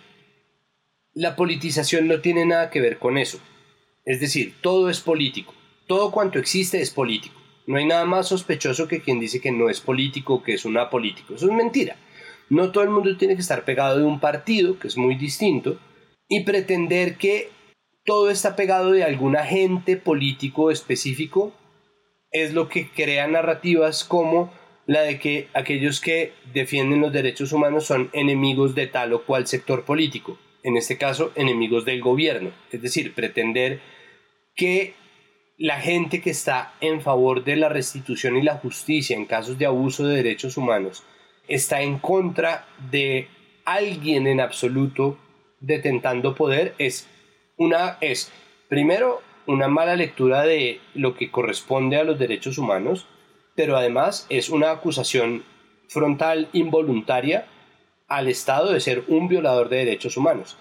la 1.14 1.38
politización 1.38 2.10
no 2.10 2.20
tiene 2.20 2.46
nada 2.46 2.70
que 2.70 2.82
ver 2.82 3.00
con 3.00 3.18
eso. 3.18 3.40
Es 4.04 4.20
decir, 4.20 4.56
todo 4.60 4.90
es 4.90 5.00
político. 5.00 5.54
Todo 5.88 6.12
cuanto 6.12 6.38
existe 6.38 6.82
es 6.82 6.92
político. 6.92 7.40
No 7.66 7.78
hay 7.78 7.86
nada 7.86 8.04
más 8.04 8.28
sospechoso 8.28 8.90
que 8.90 9.00
quien 9.02 9.22
dice 9.22 9.40
que 9.40 9.54
no 9.54 9.70
es 9.70 9.80
político 9.80 10.44
que 10.44 10.56
es 10.56 10.66
un 10.66 10.78
apolítico. 10.78 11.36
Eso 11.36 11.46
es 11.46 11.54
mentira. 11.54 11.96
No 12.50 12.72
todo 12.72 12.84
el 12.84 12.90
mundo 12.90 13.16
tiene 13.16 13.36
que 13.36 13.42
estar 13.42 13.64
pegado 13.64 14.00
de 14.00 14.04
un 14.04 14.20
partido, 14.20 14.78
que 14.78 14.90
es 14.90 14.98
muy 14.98 15.16
distinto, 15.16 15.80
y 16.32 16.46
pretender 16.46 17.18
que 17.18 17.50
todo 18.06 18.30
está 18.30 18.56
pegado 18.56 18.94
de 18.94 19.04
algún 19.04 19.36
agente 19.36 19.98
político 19.98 20.72
específico 20.72 21.52
es 22.32 22.54
lo 22.54 22.70
que 22.70 22.90
crea 22.90 23.28
narrativas 23.28 24.06
como 24.06 24.50
la 24.86 25.02
de 25.02 25.20
que 25.20 25.50
aquellos 25.54 26.00
que 26.00 26.32
defienden 26.54 27.02
los 27.02 27.12
derechos 27.12 27.52
humanos 27.52 27.86
son 27.86 28.10
enemigos 28.14 28.76
de 28.76 28.88
tal 28.88 29.12
o 29.12 29.26
cual 29.26 29.46
sector 29.46 29.84
político, 29.84 30.40
en 30.64 30.78
este 30.78 30.98
caso 30.98 31.34
enemigos 31.36 31.84
del 31.84 32.00
gobierno, 32.00 32.52
es 32.72 32.82
decir, 32.82 33.14
pretender 33.14 33.82
que 34.56 34.94
la 35.58 35.82
gente 35.82 36.22
que 36.22 36.30
está 36.30 36.76
en 36.80 37.02
favor 37.02 37.44
de 37.44 37.58
la 37.58 37.68
restitución 37.68 38.38
y 38.38 38.42
la 38.42 38.56
justicia 38.56 39.18
en 39.18 39.26
casos 39.26 39.58
de 39.58 39.66
abuso 39.66 40.08
de 40.08 40.16
derechos 40.16 40.56
humanos 40.56 41.04
está 41.50 41.82
en 41.82 42.00
contra 42.00 42.70
de 42.90 43.28
alguien 43.66 44.28
en 44.28 44.40
absoluto 44.40 45.18
detentando 45.62 46.36
poder 46.36 46.74
es 46.78 47.08
una 47.58 47.98
es 48.02 48.32
primero 48.68 49.22
una 49.48 49.68
mala 49.68 49.96
lectura 49.96 50.44
de 50.44 50.80
lo 50.94 51.16
que 51.16 51.32
corresponde 51.32 51.98
a 51.98 52.04
los 52.04 52.20
derechos 52.20 52.58
humanos, 52.58 53.08
pero 53.56 53.78
además 53.78 54.26
es 54.30 54.50
una 54.50 54.72
acusación 54.72 55.44
frontal 55.88 56.50
involuntaria 56.54 57.48
al 58.08 58.28
Estado 58.28 58.72
de 58.72 58.80
ser 58.80 59.04
un 59.08 59.28
violador 59.28 59.70
de 59.70 59.78
derechos 59.78 60.18
humanos. 60.18 60.58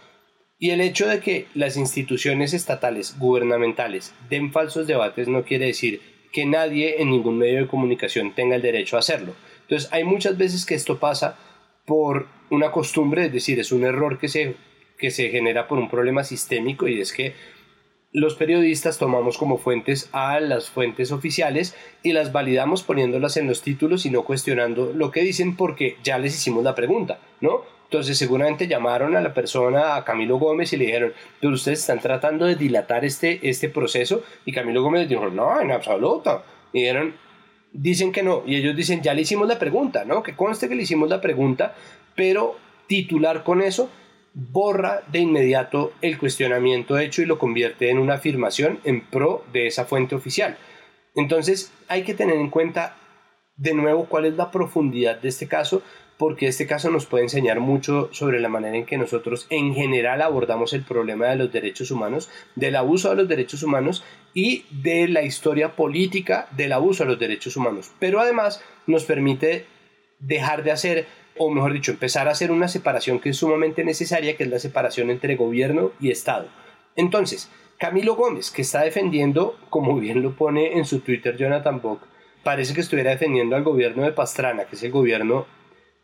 Y 0.59 0.70
el 0.70 0.80
hecho 0.80 1.09
de 1.09 1.20
que 1.20 1.46
las 1.55 1.76
instituciones 1.76 2.53
estatales, 2.53 3.18
gubernamentales, 3.18 4.14
den 4.28 4.53
falsos 4.53 4.86
debates 4.86 5.26
no 5.26 5.42
quiere 5.42 5.66
decir 5.66 6.01
que 6.32 6.46
nadie 6.46 7.01
en 7.01 7.11
ningún 7.11 7.38
medio 7.38 7.61
de 7.61 7.66
comunicación 7.66 8.34
tenga 8.34 8.57
el 8.57 8.62
derecho 8.62 8.96
a 8.96 9.01
hacerlo. 9.01 9.34
Entonces 9.62 9.90
hay 9.92 10.05
muchas 10.05 10.36
veces 10.36 10.66
que 10.66 10.74
esto 10.74 10.98
pasa 10.98 11.38
por 11.86 12.28
una 12.51 12.70
costumbre, 12.72 13.26
es 13.26 13.32
decir, 13.32 13.59
es 13.59 13.72
un 13.72 13.84
error 13.84 14.18
que 14.18 14.28
se, 14.28 14.57
que 15.01 15.11
se 15.11 15.30
genera 15.30 15.66
por 15.66 15.78
un 15.78 15.88
problema 15.88 16.22
sistémico 16.22 16.86
y 16.86 17.01
es 17.01 17.12
que 17.12 17.34
los 18.12 18.34
periodistas 18.34 18.98
tomamos 18.98 19.38
como 19.38 19.57
fuentes 19.57 20.09
a 20.12 20.40
las 20.40 20.68
fuentes 20.68 21.12
oficiales 21.12 21.76
y 22.03 22.12
las 22.12 22.32
validamos 22.32 22.82
poniéndolas 22.82 23.36
en 23.36 23.46
los 23.46 23.62
títulos 23.62 24.05
y 24.05 24.11
no 24.11 24.24
cuestionando 24.24 24.92
lo 24.92 25.11
que 25.11 25.22
dicen 25.22 25.57
porque 25.57 25.96
ya 26.03 26.18
les 26.18 26.34
hicimos 26.34 26.64
la 26.64 26.74
pregunta, 26.74 27.20
¿no? 27.40 27.62
Entonces 27.84 28.18
seguramente 28.18 28.68
llamaron 28.68 29.16
a 29.16 29.20
la 29.20 29.34
persona, 29.34 29.96
a 29.96 30.05
Camilo 30.05 30.38
Gómez, 30.38 30.72
y 30.72 30.76
le 30.76 30.86
dijeron, 30.86 31.12
pero 31.40 31.55
ustedes 31.55 31.80
están 31.80 31.98
tratando 31.98 32.46
de 32.46 32.55
dilatar 32.55 33.05
este, 33.05 33.40
este 33.48 33.68
proceso. 33.68 34.22
Y 34.44 34.53
Camilo 34.53 34.84
Gómez 34.84 35.09
dijo, 35.09 35.28
no, 35.28 35.61
en 35.61 35.72
absoluto. 35.72 36.44
Y 36.72 36.82
dijeron, 36.82 37.16
dicen 37.72 38.12
que 38.12 38.22
no. 38.22 38.44
Y 38.46 38.55
ellos 38.55 38.76
dicen, 38.76 39.03
ya 39.03 39.12
le 39.12 39.22
hicimos 39.22 39.48
la 39.48 39.59
pregunta, 39.59 40.05
¿no? 40.05 40.22
Que 40.22 40.36
conste 40.36 40.68
que 40.68 40.76
le 40.76 40.84
hicimos 40.84 41.09
la 41.09 41.20
pregunta, 41.20 41.74
pero 42.14 42.57
titular 42.86 43.42
con 43.42 43.61
eso 43.61 43.90
borra 44.35 45.03
de 45.11 45.20
inmediato 45.20 45.93
el 46.03 46.18
cuestionamiento 46.18 46.99
hecho 46.99 47.22
y 47.22 47.26
lo 47.26 47.39
convierte 47.39 47.91
en 47.91 47.99
una 47.99 48.14
afirmación 48.14 48.81
en 48.85 49.01
pro 49.01 49.45
de 49.53 49.66
esa 49.66 49.85
fuente 49.85 50.14
oficial. 50.14 50.57
Entonces 51.14 51.72
hay 51.89 52.03
que 52.03 52.14
tener 52.14 52.37
en 52.37 52.51
cuenta 52.51 52.97
de 53.57 53.74
nuevo 53.74 54.07
cuál 54.07 54.24
es 54.24 54.35
la 54.35 54.51
profundidad 54.51 55.20
de 55.20 55.28
este 55.28 55.47
caso, 55.47 55.83
porque 56.16 56.47
este 56.47 56.66
caso 56.66 56.91
nos 56.91 57.07
puede 57.07 57.24
enseñar 57.24 57.61
mucho 57.61 58.09
sobre 58.12 58.41
la 58.41 58.49
manera 58.49 58.76
en 58.76 58.87
que 58.87 58.99
nosotros 58.99 59.47
en 59.51 59.74
general 59.74 60.22
abordamos 60.22 60.72
el 60.72 60.83
problema 60.83 61.26
de 61.26 61.37
los 61.37 61.53
derechos 61.53 61.91
humanos, 61.91 62.31
del 62.55 62.76
abuso 62.76 63.11
de 63.11 63.16
los 63.16 63.28
derechos 63.28 63.62
humanos 63.62 64.05
y 64.33 64.64
de 64.70 65.09
la 65.09 65.22
historia 65.22 65.76
política 65.76 66.49
del 66.53 66.72
abuso 66.72 67.05
de 67.05 67.11
los 67.11 67.18
derechos 67.18 67.57
humanos. 67.57 67.91
Pero 67.99 68.20
además 68.20 68.62
nos 68.87 69.05
permite 69.05 69.66
dejar 70.20 70.62
de 70.62 70.72
hacer 70.72 71.07
o 71.43 71.49
mejor 71.49 71.72
dicho, 71.72 71.91
empezar 71.91 72.28
a 72.28 72.32
hacer 72.32 72.51
una 72.51 72.68
separación 72.68 73.18
que 73.18 73.30
es 73.30 73.38
sumamente 73.38 73.82
necesaria, 73.82 74.36
que 74.36 74.43
es 74.43 74.51
la 74.51 74.59
separación 74.59 75.09
entre 75.09 75.36
gobierno 75.36 75.91
y 75.99 76.11
Estado. 76.11 76.49
Entonces, 76.97 77.51
Camilo 77.78 78.14
Gómez, 78.14 78.51
que 78.51 78.61
está 78.61 78.82
defendiendo, 78.82 79.57
como 79.70 79.99
bien 79.99 80.20
lo 80.20 80.36
pone 80.36 80.76
en 80.76 80.84
su 80.84 81.01
Twitter 81.01 81.38
Jonathan 81.38 81.80
Bock, 81.80 82.03
parece 82.45 82.74
que 82.74 82.82
estuviera 82.82 83.12
defendiendo 83.12 83.57
al 83.57 83.62
gobierno 83.62 84.03
de 84.03 84.12
Pastrana, 84.12 84.66
que 84.66 84.76
es 84.76 84.82
el 84.82 84.91
gobierno 84.91 85.47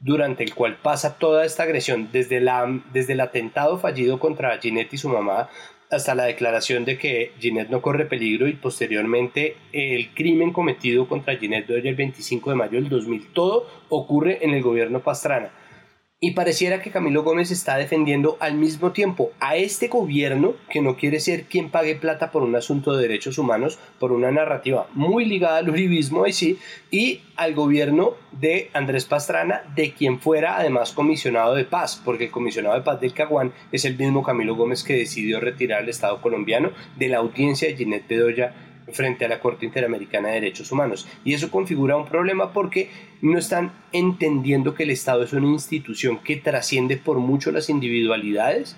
durante 0.01 0.43
el 0.43 0.55
cual 0.55 0.79
pasa 0.83 1.19
toda 1.19 1.45
esta 1.45 1.65
agresión, 1.65 2.09
desde, 2.11 2.41
la, 2.41 2.67
desde 2.95 3.13
el 3.13 3.21
atentado 3.21 3.79
fallido 3.79 4.19
contra 4.19 4.57
Ginette 4.57 4.95
y 4.95 4.99
su 4.99 5.11
mamá, 5.11 5.51
hasta 5.91 6.15
la 6.15 6.25
declaración 6.25 6.85
de 6.85 6.99
que 6.99 7.33
Ginette 7.39 7.71
no 7.71 7.81
corre 7.81 8.07
peligro 8.07 8.49
y 8.49 8.55
posteriormente 8.55 9.57
el 9.73 10.13
crimen 10.15 10.53
cometido 10.53 11.09
contra 11.09 11.37
Ginette 11.37 11.69
Doyle 11.69 11.91
el 11.91 11.95
25 11.95 12.51
de 12.51 12.57
mayo 12.57 12.81
del 12.81 12.89
2000. 12.89 13.29
Todo 13.33 13.69
ocurre 13.89 14.45
en 14.45 14.55
el 14.55 14.63
gobierno 14.63 15.01
Pastrana. 15.01 15.51
Y 16.19 16.31
pareciera 16.31 16.81
que 16.81 16.91
Camilo 16.91 17.23
Gómez 17.23 17.51
está 17.51 17.77
defendiendo 17.77 18.39
al 18.41 18.55
mismo 18.55 18.93
tiempo 18.93 19.33
a 19.39 19.57
este 19.57 19.89
gobierno 19.89 20.55
que 20.71 20.81
no 20.81 20.97
quiere 20.97 21.21
ser 21.21 21.45
quien 21.45 21.69
pague 21.69 21.95
plata 21.95 22.31
por 22.31 22.43
un 22.43 22.57
asunto 22.57 22.97
de 22.97 23.03
derechos 23.03 23.37
humanos, 23.37 23.79
por 23.99 24.13
una 24.13 24.31
narrativa 24.31 24.89
muy 24.95 25.27
ligada 25.27 25.59
al 25.59 25.69
uribismo 25.69 26.27
y 26.27 26.33
sí, 26.33 26.59
y 26.91 27.21
al 27.37 27.55
gobierno 27.55 28.15
de 28.33 28.71
Andrés 28.73 29.05
Pastrana, 29.05 29.65
de 29.75 29.93
quien 29.93 30.19
fuera 30.19 30.57
además 30.57 30.93
comisionado 30.93 31.55
de 31.55 31.67
paz, 31.67 32.01
porque 32.03 32.25
el 32.25 32.31
comisionado 32.31 32.77
de 32.77 32.81
paz 32.81 32.99
del 32.99 33.13
Caguán 33.13 33.53
es 33.71 33.85
el 33.85 33.99
mismo 33.99 34.23
Camilo 34.23 34.55
Gómez 34.55 34.85
que 34.85 34.97
decidió 34.97 35.39
retirar 35.39 35.83
al 35.83 35.91
Estado 35.91 36.23
colombiano 36.23 36.71
de 36.97 37.09
la 37.09 37.19
audiencia 37.19 37.69
de 37.69 37.77
Ginette 37.77 38.09
Bedoya 38.09 38.55
frente 38.93 39.25
a 39.25 39.29
la 39.29 39.41
Corte 39.41 39.67
Interamericana 39.67 40.29
de 40.29 40.35
Derechos 40.35 40.71
Humanos. 40.73 41.09
Y 41.25 41.35
eso 41.35 41.51
configura 41.51 41.97
un 41.97 42.07
problema 42.07 42.53
porque 42.53 42.91
no 43.23 43.39
están 43.39 43.73
entendiendo 43.93 44.75
que 44.75 44.85
el 44.85 44.91
Estado 44.91 45.23
es 45.23 45.33
una 45.33 45.49
institución 45.49 46.19
que 46.19 46.37
trasciende 46.37 46.97
por 46.97 47.19
mucho 47.19 47.51
las 47.51 47.69
individualidades 47.69 48.77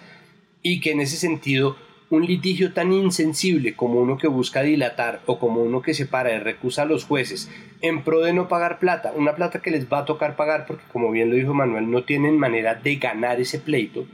y 0.63 0.81
que 0.81 0.93
en 0.93 1.01
ese 1.01 1.17
sentido 1.17 1.77
un 2.11 2.25
litigio 2.25 2.73
tan 2.73 2.93
insensible 2.93 3.75
como 3.75 4.01
uno 4.01 4.17
que 4.17 4.29
busca 4.29 4.63
dilatar 4.63 5.21
o 5.27 5.39
como 5.39 5.63
uno 5.63 5.83
que 5.83 5.93
separa 5.93 6.35
y 6.35 6.39
recusa 6.39 6.83
a 6.83 6.87
los 6.87 7.05
jueces 7.05 7.51
en 7.83 8.03
pro 8.03 8.21
de 8.21 8.33
no 8.33 8.49
pagar 8.49 8.79
plata, 8.79 9.13
una 9.15 9.35
plata 9.35 9.61
que 9.61 9.71
les 9.71 9.93
va 9.93 9.99
a 9.99 10.05
tocar 10.07 10.35
pagar 10.35 10.67
porque 10.67 10.85
como 10.91 11.11
bien 11.11 11.29
lo 11.29 11.37
dijo 11.37 11.53
Manuel 11.53 11.91
no 11.91 12.05
tienen 12.05 12.39
manera 12.39 12.75
de 12.75 12.97
ganar 12.97 13.41
ese 13.41 13.59
pleito, 13.59 14.07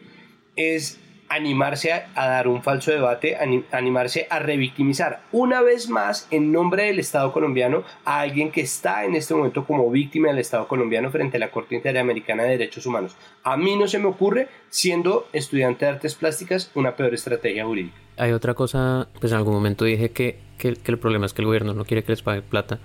es 0.56 0.98
animarse 1.28 1.92
a, 1.92 2.26
dar 2.28 2.48
un 2.48 2.62
falso 2.62 2.90
debate, 2.90 3.36
animarse 3.72 4.26
a 4.30 4.38
revictimizar 4.38 5.22
una 5.32 5.62
vez 5.62 5.88
más 5.88 6.28
en 6.30 6.52
nombre 6.52 6.84
del 6.84 6.98
Estado 6.98 7.32
colombiano 7.32 7.84
a 8.04 8.20
alguien 8.20 8.50
que 8.50 8.60
está 8.60 9.04
en 9.04 9.14
este 9.14 9.34
momento 9.34 9.64
como 9.64 9.90
víctima 9.90 10.28
del 10.28 10.38
Estado 10.38 10.68
colombiano 10.68 11.10
frente 11.10 11.36
a 11.36 11.40
la 11.40 11.50
Corte 11.50 11.74
Interamericana 11.74 12.44
de 12.44 12.50
Derechos 12.50 12.86
Humanos. 12.86 13.16
A 13.42 13.56
mí 13.56 13.76
no 13.76 13.88
se 13.88 13.98
me 13.98 14.06
ocurre, 14.06 14.48
siendo 14.68 15.28
estudiante 15.32 15.84
de 15.84 15.92
artes 15.92 16.14
plásticas, 16.14 16.70
una 16.74 16.96
peor 16.96 17.14
estrategia 17.14 17.64
jurídica. 17.64 17.96
Hay 18.16 18.32
otra 18.32 18.54
cosa, 18.54 19.08
pues 19.20 19.32
en 19.32 19.38
algún 19.38 19.54
momento 19.54 19.84
dije 19.84 20.10
que, 20.10 20.38
que, 20.58 20.74
que 20.74 20.92
el 20.92 20.98
problema 20.98 21.26
es 21.26 21.34
que 21.34 21.42
el 21.42 21.46
gobierno 21.46 21.74
no 21.74 21.84
quiere 21.84 22.04
que 22.04 22.12
les 22.12 22.22
pague 22.22 22.42
plata, 22.42 22.78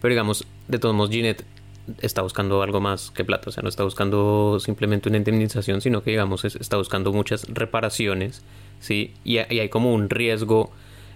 pero 0.00 0.12
digamos, 0.12 0.46
de 0.68 0.78
todos 0.78 0.94
modos, 0.94 1.10
Ginette 1.10 1.44
está 2.00 2.22
buscando 2.22 2.62
algo 2.62 2.80
más 2.80 3.10
que 3.10 3.24
plata, 3.24 3.50
o 3.50 3.52
sea, 3.52 3.62
no 3.62 3.68
está 3.68 3.84
buscando 3.84 4.58
simplemente 4.60 5.08
una 5.08 5.18
indemnización, 5.18 5.80
sino 5.80 6.02
que, 6.02 6.10
digamos, 6.10 6.44
está 6.44 6.76
buscando 6.76 7.12
muchas 7.12 7.46
reparaciones, 7.48 8.42
¿sí? 8.80 9.12
Y, 9.24 9.38
hay 9.38 9.68
como 9.68 9.92
un 9.92 10.08
riesgo 10.10 10.70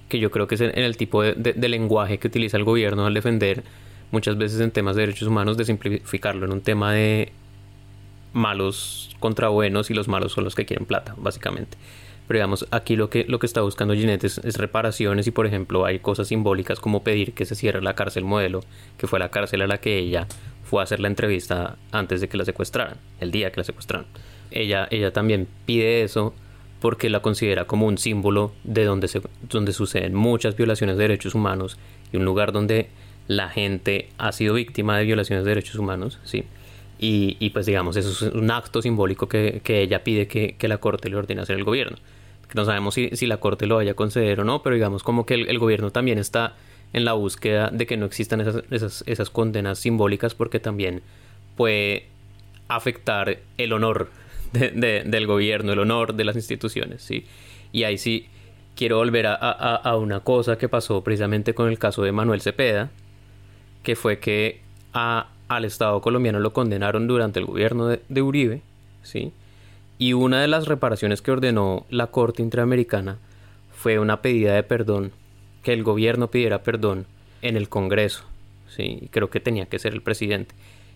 que 0.08 0.18
yo 0.18 0.30
creo 0.30 0.46
que 0.46 0.56
es 0.56 0.60
en, 0.60 0.78
el 0.78 0.96
tipo 0.96 1.22
de, 1.22 1.68
lenguaje 1.68 2.18
que 2.18 2.28
utiliza 2.28 2.56
el 2.56 2.64
gobierno 2.64 3.06
al 3.06 3.14
defender 3.14 3.62
muchas 4.10 4.38
veces 4.38 4.60
en 4.60 4.70
temas 4.70 4.96
de 4.96 5.02
derechos 5.02 5.28
humanos, 5.28 5.56
de 5.56 5.64
simplificarlo 5.64 6.46
en 6.46 6.52
un 6.52 6.60
tema 6.60 6.92
de 6.92 7.32
malos 8.32 9.14
contra 9.20 9.48
buenos 9.48 9.90
y 9.90 9.94
los 9.94 10.08
malos 10.08 10.32
son 10.32 10.44
los 10.44 10.54
que 10.54 10.64
quieren 10.64 10.86
plata, 10.86 11.14
básicamente. 11.18 11.76
Pero 12.26 12.38
digamos, 12.38 12.66
aquí 12.70 12.94
lo 12.94 13.08
que, 13.08 13.24
lo 13.26 13.38
que 13.38 13.46
está 13.46 13.62
buscando 13.62 13.94
Ginette 13.94 14.24
es, 14.24 14.38
es, 14.38 14.58
reparaciones 14.58 15.26
y, 15.26 15.30
por 15.30 15.46
ejemplo, 15.46 15.86
hay 15.86 15.98
cosas 15.98 16.28
simbólicas 16.28 16.78
como 16.78 17.02
pedir 17.02 17.32
que 17.32 17.46
se 17.46 17.54
cierre 17.54 17.80
la 17.80 17.94
cárcel 17.94 18.24
modelo, 18.24 18.60
que 18.98 19.06
fue 19.06 19.18
la 19.18 19.30
cárcel 19.30 19.62
a 19.62 19.66
la 19.66 19.78
que 19.78 19.96
ella 19.96 20.26
fue 20.68 20.80
a 20.80 20.84
hacer 20.84 21.00
la 21.00 21.08
entrevista 21.08 21.76
antes 21.92 22.20
de 22.20 22.28
que 22.28 22.36
la 22.36 22.44
secuestraran, 22.44 22.98
el 23.20 23.30
día 23.30 23.50
que 23.50 23.60
la 23.60 23.64
secuestraron. 23.64 24.06
Ella, 24.50 24.86
ella 24.90 25.12
también 25.12 25.48
pide 25.66 26.02
eso 26.02 26.34
porque 26.80 27.10
la 27.10 27.20
considera 27.20 27.64
como 27.64 27.86
un 27.86 27.98
símbolo 27.98 28.52
de 28.64 28.84
donde, 28.84 29.08
se, 29.08 29.22
donde 29.48 29.72
suceden 29.72 30.14
muchas 30.14 30.56
violaciones 30.56 30.96
de 30.96 31.02
derechos 31.02 31.34
humanos 31.34 31.78
y 32.12 32.18
un 32.18 32.24
lugar 32.24 32.52
donde 32.52 32.88
la 33.26 33.48
gente 33.48 34.10
ha 34.18 34.32
sido 34.32 34.54
víctima 34.54 34.96
de 34.96 35.04
violaciones 35.04 35.44
de 35.44 35.50
derechos 35.50 35.76
humanos, 35.76 36.18
¿sí? 36.24 36.44
Y, 36.98 37.36
y 37.40 37.50
pues 37.50 37.66
digamos, 37.66 37.96
eso 37.96 38.10
es 38.10 38.32
un 38.32 38.50
acto 38.50 38.82
simbólico 38.82 39.28
que, 39.28 39.60
que 39.62 39.82
ella 39.82 40.02
pide 40.02 40.26
que, 40.26 40.56
que, 40.58 40.68
la 40.68 40.78
Corte 40.78 41.08
le 41.08 41.16
ordene 41.16 41.42
hacer 41.42 41.56
al 41.56 41.64
gobierno. 41.64 41.96
No 42.54 42.64
sabemos 42.64 42.94
si, 42.94 43.10
si, 43.10 43.26
la 43.26 43.36
Corte 43.36 43.66
lo 43.66 43.76
vaya 43.76 43.92
a 43.92 43.94
conceder 43.94 44.40
o 44.40 44.44
no, 44.44 44.62
pero 44.62 44.74
digamos 44.74 45.02
como 45.02 45.24
que 45.26 45.34
el, 45.34 45.48
el 45.48 45.58
gobierno 45.58 45.90
también 45.90 46.18
está 46.18 46.54
en 46.92 47.04
la 47.04 47.12
búsqueda 47.12 47.70
de 47.70 47.86
que 47.86 47.96
no 47.96 48.06
existan 48.06 48.40
esas, 48.40 48.62
esas, 48.70 49.04
esas 49.06 49.30
condenas 49.30 49.78
simbólicas 49.78 50.34
porque 50.34 50.60
también 50.60 51.02
puede 51.56 52.06
afectar 52.68 53.38
el 53.56 53.72
honor 53.72 54.10
de, 54.52 55.02
del 55.04 55.26
gobierno, 55.26 55.72
el 55.72 55.78
honor 55.78 56.14
de 56.14 56.24
las 56.24 56.36
instituciones, 56.36 57.02
¿sí? 57.02 57.26
Y 57.72 57.84
ahí 57.84 57.98
sí 57.98 58.26
quiero 58.74 58.96
volver 58.96 59.26
a, 59.26 59.34
a, 59.34 59.76
a, 59.76 59.96
una 59.96 60.20
cosa 60.20 60.56
que 60.56 60.68
pasó 60.68 61.02
precisamente 61.02 61.54
con 61.54 61.68
el 61.68 61.78
caso 61.78 62.02
de 62.02 62.12
Manuel 62.12 62.40
Cepeda, 62.40 62.90
que 63.82 63.96
fue 63.96 64.18
que 64.18 64.60
a, 64.94 65.28
al 65.48 65.64
Estado 65.64 66.00
colombiano 66.00 66.40
lo 66.40 66.52
condenaron 66.52 67.06
durante 67.06 67.40
el 67.40 67.46
gobierno 67.46 67.88
de, 67.88 68.00
de 68.08 68.22
Uribe, 68.22 68.62
¿sí? 69.02 69.32
Y 69.98 70.12
una 70.12 70.40
de 70.40 70.48
las 70.48 70.68
reparaciones 70.68 71.22
que 71.22 71.32
ordenó 71.32 71.84
la 71.90 72.06
Corte 72.06 72.42
Interamericana 72.42 73.18
fue 73.72 73.98
una 73.98 74.22
pedida 74.22 74.54
de 74.54 74.62
perdón 74.62 75.12
que 75.68 75.74
el 75.74 75.82
gobierno 75.82 76.30
pidiera 76.30 76.62
perdón 76.62 77.04
en 77.42 77.54
el 77.54 77.68
Congreso. 77.68 78.24
Sí, 78.74 79.10
creo 79.10 79.28
que 79.28 79.38
tenía 79.38 79.66
que 79.66 79.78
ser 79.78 79.92
el 79.92 80.00
presidente. 80.00 80.54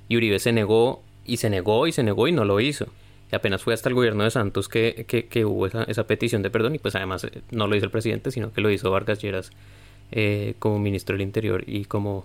Y 0.09 0.17
Uribe 0.17 0.39
se 0.39 0.51
negó 0.51 1.03
y 1.27 1.37
se 1.37 1.51
negó 1.51 1.87
y 1.87 1.93
se 1.93 2.03
negó 2.03 2.27
y 2.27 2.33
no 2.33 2.47
lo 2.47 2.59
hizo. 2.59 2.87
Y 3.31 3.37
apenas 3.37 3.63
fue 3.63 3.75
hasta 3.75 3.91
el 3.91 3.95
gobierno 3.95 4.25
de 4.25 4.31
Santos 4.31 4.71
que, 4.71 5.05
que, 5.29 5.45
hubo 5.45 5.67
esa, 5.67 6.07
petición 6.07 6.41
de 6.41 6.49
perdón 6.49 6.75
y 6.75 6.79
pues 6.79 6.95
además 6.95 7.25
eh, 7.25 7.43
no 7.51 7.67
lo 7.67 7.77
hizo 7.77 7.85
el 7.85 7.91
presidente, 7.91 8.31
sino 8.31 8.51
que 8.51 8.63
lo 8.63 8.71
hizo 8.71 8.91
Vargas 8.91 9.21
Lleras 9.21 9.51
eh, 10.11 10.55
como 10.59 10.79
ministro 10.79 11.13
del 11.19 11.21
Interior 11.21 11.65
y 11.67 11.85
como 11.85 12.25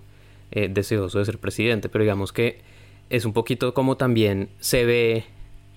eh, 0.50 0.68
deseoso 0.70 1.18
de 1.18 1.26
ser 1.26 1.36
presidente. 1.36 1.90
Pero 1.90 2.04
digamos 2.04 2.32
que 2.32 2.62
es 3.10 3.26
un 3.26 3.34
poquito 3.34 3.74
como 3.74 3.98
también 3.98 4.48
se 4.58 4.86
ve 4.86 5.24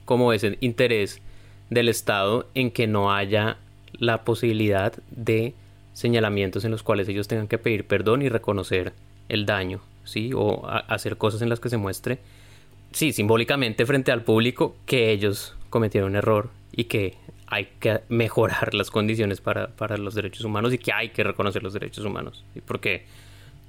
como 0.06 0.32
ese 0.32 0.58
interés 0.62 1.20
del 1.70 1.90
Estado 1.90 2.48
en 2.54 2.72
que 2.72 2.88
no 2.88 3.12
haya 3.12 3.58
la 3.92 4.24
posibilidad 4.24 4.94
de 5.10 5.54
señalamientos 5.94 6.66
en 6.66 6.72
los 6.72 6.84
cuales 6.84 7.08
ellos 7.10 7.28
tengan 7.28 7.48
que 7.48 7.58
pedir 7.58 7.86
perdón 7.86 8.22
y 8.22 8.30
reconocer 8.30 8.94
el 9.30 9.46
daño, 9.46 9.82
¿sí? 10.04 10.32
O 10.36 10.68
hacer 10.68 11.18
cosas 11.18 11.42
en 11.42 11.50
las 11.50 11.60
que 11.60 11.70
se 11.70 11.78
muestre, 11.78 12.20
sí, 12.92 13.14
simbólicamente 13.14 13.86
frente 13.86 14.12
al 14.12 14.24
público 14.24 14.76
que 14.86 15.12
ellos 15.12 15.56
cometieron 15.70 16.12
un 16.12 16.16
error 16.18 16.50
y 16.72 16.86
que 16.86 17.16
hay 17.48 17.68
que 17.80 18.02
mejorar 18.10 18.74
las 18.74 18.92
condiciones 18.92 19.42
para, 19.42 19.68
para 19.68 19.98
los 19.98 20.16
derechos 20.16 20.46
humanos 20.46 20.74
y 20.74 20.78
que 20.78 20.94
hay 20.94 21.10
que 21.10 21.24
reconocer 21.24 21.64
los 21.64 21.74
derechos 21.74 22.06
humanos. 22.06 22.46
Porque, 22.66 23.06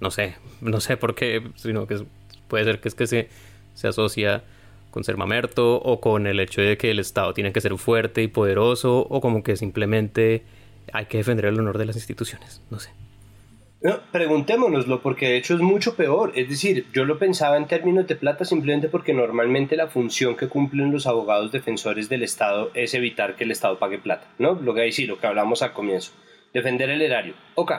no 0.00 0.10
sé, 0.10 0.36
no 0.60 0.80
sé 0.80 0.96
por 0.96 1.14
qué, 1.14 1.42
sino 1.56 1.86
que 1.86 2.04
puede 2.46 2.64
ser 2.64 2.80
que 2.80 2.88
es 2.88 2.94
que 2.94 3.06
se, 3.06 3.28
se 3.74 3.88
asocia 3.88 4.44
con 4.92 5.04
ser 5.04 5.16
mamerto 5.16 5.76
o 5.76 6.00
con 6.00 6.26
el 6.26 6.38
hecho 6.38 6.60
de 6.60 6.76
que 6.76 6.90
el 6.90 6.98
Estado 6.98 7.34
tiene 7.34 7.52
que 7.52 7.60
ser 7.60 7.76
fuerte 7.76 8.22
y 8.22 8.28
poderoso 8.28 9.06
o 9.08 9.20
como 9.20 9.42
que 9.42 9.56
simplemente 9.56 10.44
hay 10.92 11.06
que 11.06 11.18
defender 11.18 11.46
el 11.46 11.58
honor 11.58 11.78
de 11.78 11.86
las 11.86 11.96
instituciones, 11.96 12.62
no 12.70 12.78
sé. 12.78 12.90
No, 13.82 13.98
preguntémonoslo 14.12 15.02
porque 15.02 15.26
de 15.26 15.36
hecho 15.38 15.54
es 15.54 15.60
mucho 15.60 15.96
peor. 15.96 16.32
Es 16.36 16.48
decir, 16.48 16.86
yo 16.92 17.04
lo 17.04 17.18
pensaba 17.18 17.56
en 17.56 17.66
términos 17.66 18.06
de 18.06 18.14
plata 18.14 18.44
simplemente 18.44 18.88
porque 18.88 19.12
normalmente 19.12 19.74
la 19.74 19.88
función 19.88 20.36
que 20.36 20.46
cumplen 20.46 20.92
los 20.92 21.08
abogados 21.08 21.50
defensores 21.50 22.08
del 22.08 22.22
Estado 22.22 22.70
es 22.74 22.94
evitar 22.94 23.34
que 23.34 23.42
el 23.42 23.50
Estado 23.50 23.80
pague 23.80 23.98
plata, 23.98 24.28
¿no? 24.38 24.54
Lo 24.54 24.72
que 24.72 24.92
sí, 24.92 25.06
lo 25.06 25.18
que 25.18 25.26
hablamos 25.26 25.62
al 25.62 25.72
comienzo. 25.72 26.12
Defender 26.54 26.90
el 26.90 27.02
erario. 27.02 27.34
Ok. 27.56 27.72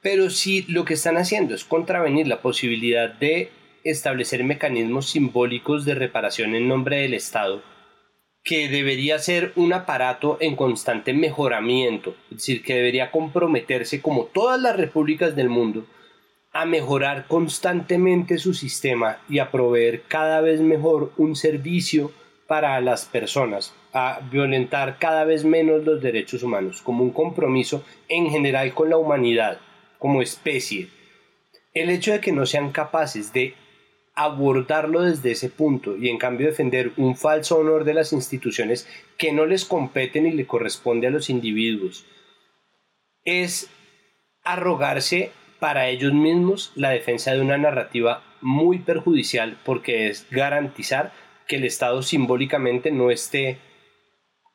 Pero 0.00 0.30
si 0.30 0.62
lo 0.62 0.86
que 0.86 0.94
están 0.94 1.18
haciendo 1.18 1.54
es 1.54 1.64
contravenir 1.64 2.26
la 2.26 2.40
posibilidad 2.40 3.10
de 3.12 3.50
establecer 3.84 4.44
mecanismos 4.44 5.10
simbólicos 5.10 5.84
de 5.84 5.94
reparación 5.94 6.54
en 6.54 6.68
nombre 6.68 7.02
del 7.02 7.12
Estado, 7.12 7.62
que 8.48 8.70
debería 8.70 9.18
ser 9.18 9.52
un 9.56 9.74
aparato 9.74 10.38
en 10.40 10.56
constante 10.56 11.12
mejoramiento, 11.12 12.14
es 12.30 12.38
decir, 12.38 12.62
que 12.62 12.76
debería 12.76 13.10
comprometerse, 13.10 14.00
como 14.00 14.24
todas 14.24 14.58
las 14.58 14.74
repúblicas 14.74 15.36
del 15.36 15.50
mundo, 15.50 15.84
a 16.54 16.64
mejorar 16.64 17.26
constantemente 17.28 18.38
su 18.38 18.54
sistema 18.54 19.18
y 19.28 19.40
a 19.40 19.50
proveer 19.50 20.04
cada 20.08 20.40
vez 20.40 20.62
mejor 20.62 21.12
un 21.18 21.36
servicio 21.36 22.10
para 22.46 22.80
las 22.80 23.04
personas, 23.04 23.74
a 23.92 24.20
violentar 24.32 24.96
cada 24.98 25.24
vez 25.24 25.44
menos 25.44 25.84
los 25.84 26.00
derechos 26.00 26.42
humanos, 26.42 26.80
como 26.80 27.04
un 27.04 27.10
compromiso 27.10 27.84
en 28.08 28.30
general 28.30 28.72
con 28.72 28.88
la 28.88 28.96
humanidad, 28.96 29.58
como 29.98 30.22
especie. 30.22 30.88
El 31.74 31.90
hecho 31.90 32.12
de 32.12 32.20
que 32.20 32.32
no 32.32 32.46
sean 32.46 32.72
capaces 32.72 33.30
de 33.34 33.52
abordarlo 34.18 35.02
desde 35.02 35.30
ese 35.30 35.48
punto 35.48 35.96
y 35.96 36.08
en 36.08 36.18
cambio 36.18 36.48
defender 36.48 36.90
un 36.96 37.14
falso 37.14 37.56
honor 37.56 37.84
de 37.84 37.94
las 37.94 38.12
instituciones 38.12 38.88
que 39.16 39.32
no 39.32 39.46
les 39.46 39.64
compete 39.64 40.20
ni 40.20 40.32
le 40.32 40.44
corresponde 40.44 41.06
a 41.06 41.10
los 41.10 41.30
individuos 41.30 42.04
es 43.24 43.70
arrogarse 44.42 45.30
para 45.60 45.88
ellos 45.88 46.12
mismos 46.12 46.72
la 46.74 46.90
defensa 46.90 47.32
de 47.32 47.40
una 47.40 47.58
narrativa 47.58 48.24
muy 48.40 48.80
perjudicial 48.80 49.56
porque 49.64 50.08
es 50.08 50.26
garantizar 50.32 51.12
que 51.46 51.54
el 51.54 51.64
Estado 51.64 52.02
simbólicamente 52.02 52.90
no 52.90 53.12
esté 53.12 53.58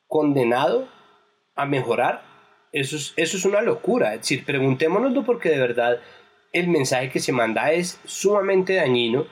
condenado 0.06 0.88
a 1.56 1.64
mejorar. 1.64 2.22
Eso 2.70 2.96
es, 2.96 3.14
eso 3.16 3.38
es 3.38 3.46
una 3.46 3.62
locura. 3.62 4.12
Es 4.12 4.20
decir, 4.20 4.44
preguntémonoslo 4.44 5.24
porque 5.24 5.48
de 5.48 5.58
verdad 5.58 6.00
el 6.52 6.68
mensaje 6.68 7.08
que 7.08 7.20
se 7.20 7.32
manda 7.32 7.72
es 7.72 7.98
sumamente 8.04 8.74
dañino 8.74 9.26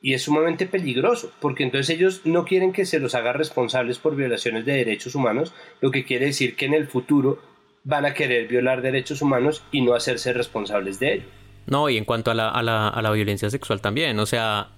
y 0.00 0.14
es 0.14 0.22
sumamente 0.22 0.66
peligroso, 0.66 1.32
porque 1.40 1.64
entonces 1.64 1.96
ellos 1.96 2.22
no 2.24 2.44
quieren 2.44 2.72
que 2.72 2.86
se 2.86 3.00
los 3.00 3.14
haga 3.14 3.32
responsables 3.32 3.98
por 3.98 4.14
violaciones 4.14 4.64
de 4.64 4.72
derechos 4.74 5.14
humanos, 5.14 5.52
lo 5.80 5.90
que 5.90 6.04
quiere 6.04 6.26
decir 6.26 6.56
que 6.56 6.66
en 6.66 6.74
el 6.74 6.86
futuro 6.86 7.40
van 7.84 8.06
a 8.06 8.14
querer 8.14 8.48
violar 8.48 8.82
derechos 8.82 9.22
humanos 9.22 9.64
y 9.72 9.80
no 9.80 9.94
hacerse 9.94 10.32
responsables 10.32 11.00
de 11.00 11.14
ello. 11.14 11.24
No, 11.66 11.88
y 11.88 11.96
en 11.96 12.04
cuanto 12.04 12.30
a 12.30 12.34
la, 12.34 12.48
a 12.48 12.62
la, 12.62 12.88
a 12.88 13.02
la 13.02 13.10
violencia 13.10 13.50
sexual 13.50 13.80
también, 13.80 14.18
o 14.18 14.26
sea, 14.26 14.68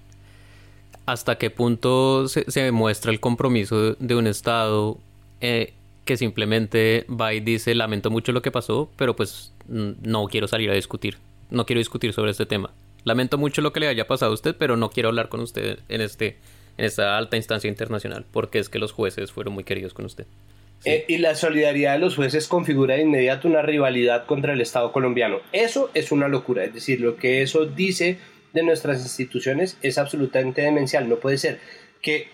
hasta 1.05 1.37
qué 1.37 1.49
punto 1.49 2.27
se, 2.27 2.49
se 2.49 2.61
demuestra 2.61 3.11
el 3.11 3.19
compromiso 3.19 3.93
de 3.93 4.15
un 4.15 4.27
Estado 4.27 4.97
eh, 5.39 5.73
que 6.05 6.17
simplemente 6.17 7.05
va 7.09 7.33
y 7.33 7.39
dice 7.39 7.75
lamento 7.75 8.09
mucho 8.09 8.31
lo 8.31 8.41
que 8.41 8.51
pasó, 8.51 8.89
pero 8.97 9.15
pues 9.15 9.53
no 9.67 10.25
quiero 10.27 10.47
salir 10.47 10.69
a 10.71 10.73
discutir, 10.73 11.17
no 11.49 11.65
quiero 11.65 11.79
discutir 11.79 12.13
sobre 12.13 12.31
este 12.31 12.45
tema. 12.45 12.71
Lamento 13.03 13.37
mucho 13.37 13.61
lo 13.61 13.73
que 13.73 13.79
le 13.79 13.87
haya 13.87 14.07
pasado 14.07 14.31
a 14.31 14.33
usted, 14.35 14.55
pero 14.57 14.77
no 14.77 14.89
quiero 14.89 15.09
hablar 15.09 15.29
con 15.29 15.39
usted 15.39 15.79
en 15.89 16.01
este 16.01 16.37
en 16.77 16.85
esta 16.85 17.17
alta 17.17 17.37
instancia 17.37 17.67
internacional, 17.67 18.25
porque 18.31 18.59
es 18.59 18.69
que 18.69 18.79
los 18.79 18.91
jueces 18.91 19.31
fueron 19.31 19.53
muy 19.53 19.63
queridos 19.63 19.93
con 19.93 20.05
usted. 20.05 20.25
Eh, 20.83 21.05
y 21.07 21.17
la 21.17 21.35
solidaridad 21.35 21.93
de 21.93 21.99
los 21.99 22.15
jueces 22.15 22.47
configura 22.47 22.95
de 22.95 23.03
inmediato 23.03 23.47
una 23.47 23.61
rivalidad 23.61 24.25
contra 24.25 24.53
el 24.53 24.61
Estado 24.61 24.91
colombiano. 24.91 25.37
Eso 25.51 25.91
es 25.93 26.11
una 26.11 26.27
locura, 26.27 26.63
es 26.63 26.73
decir, 26.73 26.99
lo 27.01 27.17
que 27.17 27.43
eso 27.43 27.65
dice 27.65 28.17
de 28.53 28.63
nuestras 28.63 29.01
instituciones 29.01 29.77
es 29.83 29.97
absolutamente 29.97 30.63
demencial. 30.63 31.07
No 31.07 31.17
puede 31.17 31.37
ser 31.37 31.59
que 32.01 32.29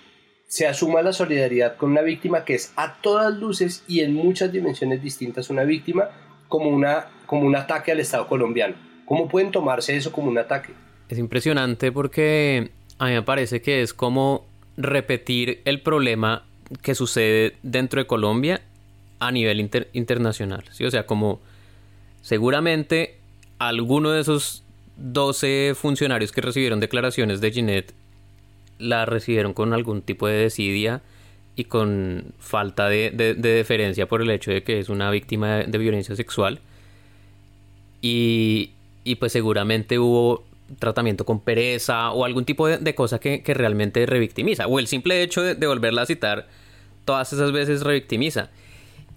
se 0.48 0.66
asuma 0.66 1.02
la 1.02 1.12
solidaridad 1.12 1.76
con 1.76 1.92
una 1.92 2.02
víctima 2.02 2.46
que 2.46 2.56
es 2.56 2.72
a 2.78 3.02
todas 3.02 3.34
luces 3.36 3.84
y 3.86 4.00
en 4.00 4.14
muchas 4.14 4.52
dimensiones 4.52 5.04
distintas 5.04 5.50
una 5.50 5.66
víctima 5.66 6.10
como, 6.48 6.70
una, 6.70 7.08
como 7.26 7.46
un 7.46 7.56
ataque 7.58 7.92
al 7.92 8.00
Estado 8.00 8.28
colombiano. 8.28 8.87
¿Cómo 9.08 9.30
pueden 9.30 9.52
tomarse 9.52 9.96
eso 9.96 10.12
como 10.12 10.30
un 10.30 10.38
ataque? 10.38 10.74
Es 11.08 11.18
impresionante 11.18 11.94
porque 11.94 12.72
a 13.00 13.06
mí 13.06 13.14
me 13.14 13.24
parece 13.24 13.62
que 13.62 13.82
es 13.82 13.94
como 13.94 14.46
repetir 14.76 15.62
el 15.64 15.82
problema 15.82 16.44
que 16.82 16.94
sucede 16.94 17.56
dentro 17.64 18.02
de 18.02 18.06
Colombia 18.06 18.62
a 19.20 19.32
nivel 19.32 19.72
internacional. 19.94 20.66
¿sí? 20.72 20.84
O 20.84 20.92
sea, 20.92 21.06
como 21.06 21.40
seguramente 22.22 23.18
alguno 23.60 24.12
de 24.12 24.20
esos 24.20 24.64
12 24.98 25.74
funcionarios 25.76 26.34
que 26.34 26.42
recibieron 26.42 26.82
declaraciones 26.82 27.40
de 27.40 27.52
Ginette 27.52 27.94
la 28.78 29.06
recibieron 29.06 29.54
con 29.54 29.74
algún 29.74 30.02
tipo 30.02 30.28
de 30.28 30.36
desidia 30.36 31.02
y 31.56 31.64
con 31.64 32.34
falta 32.40 32.90
de, 32.90 33.12
deferencia 33.38 34.06
por 34.06 34.22
el 34.22 34.30
hecho 34.30 34.52
de 34.52 34.64
que 34.64 34.80
es 34.80 34.90
una 34.90 35.10
víctima 35.10 35.64
de 35.64 35.78
violencia 35.78 36.16
sexual. 36.16 36.60
Y, 38.02 38.72
y 39.08 39.16
pues 39.16 39.32
seguramente 39.32 40.00
hubo 40.00 40.44
tratamiento 40.80 41.26
con 41.26 41.40
pereza 41.40 42.12
o 42.12 42.26
algún 42.26 42.44
tipo 42.44 42.68
de, 42.68 42.94
cosa 42.94 43.20
que, 43.20 43.42
realmente 43.46 44.06
revictimiza. 44.06 44.68
O 44.68 44.80
el 44.80 44.88
simple 44.88 45.24
hecho 45.24 45.42
de, 45.42 45.66
volverla 45.66 46.02
a 46.02 46.06
citar 46.06 46.48
todas 47.06 47.32
esas 47.32 47.54
veces 47.54 47.84
revictimiza. 47.84 48.50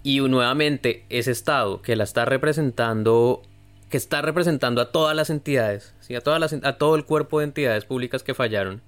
Y 0.01 0.21
nuevamente 0.21 1.03
ese 1.09 1.31
Estado 1.31 1.81
que 1.81 1.97
la 1.97 2.05
está 2.05 2.23
representando, 2.23 3.41
que 3.89 3.97
está 3.97 4.21
representando 4.21 4.79
a 4.79 4.93
todas 4.93 5.13
las 5.13 5.29
entidades, 5.29 5.93
¿sí? 5.99 6.15
a, 6.15 6.21
todas 6.21 6.39
las, 6.39 6.53
a 6.53 6.77
todo 6.77 6.95
el 6.95 7.03
cuerpo 7.03 7.39
de 7.39 7.45
entidades 7.45 7.83
públicas 7.83 8.23
que 8.23 8.33
fallaron, 8.33 8.81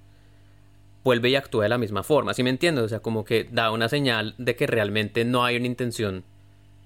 vuelve 1.04 1.28
y 1.28 1.36
actúa 1.36 1.64
de 1.64 1.68
la 1.68 1.76
misma 1.76 2.02
forma. 2.02 2.32
¿Sí 2.32 2.42
me 2.42 2.48
entiendes? 2.48 2.82
O 2.82 2.88
sea, 2.88 3.00
como 3.00 3.26
que 3.26 3.46
da 3.52 3.70
una 3.70 3.90
señal 3.90 4.34
de 4.38 4.56
que 4.56 4.66
realmente 4.66 5.26
no 5.26 5.44
hay 5.44 5.56
una 5.56 5.66
intención 5.66 6.24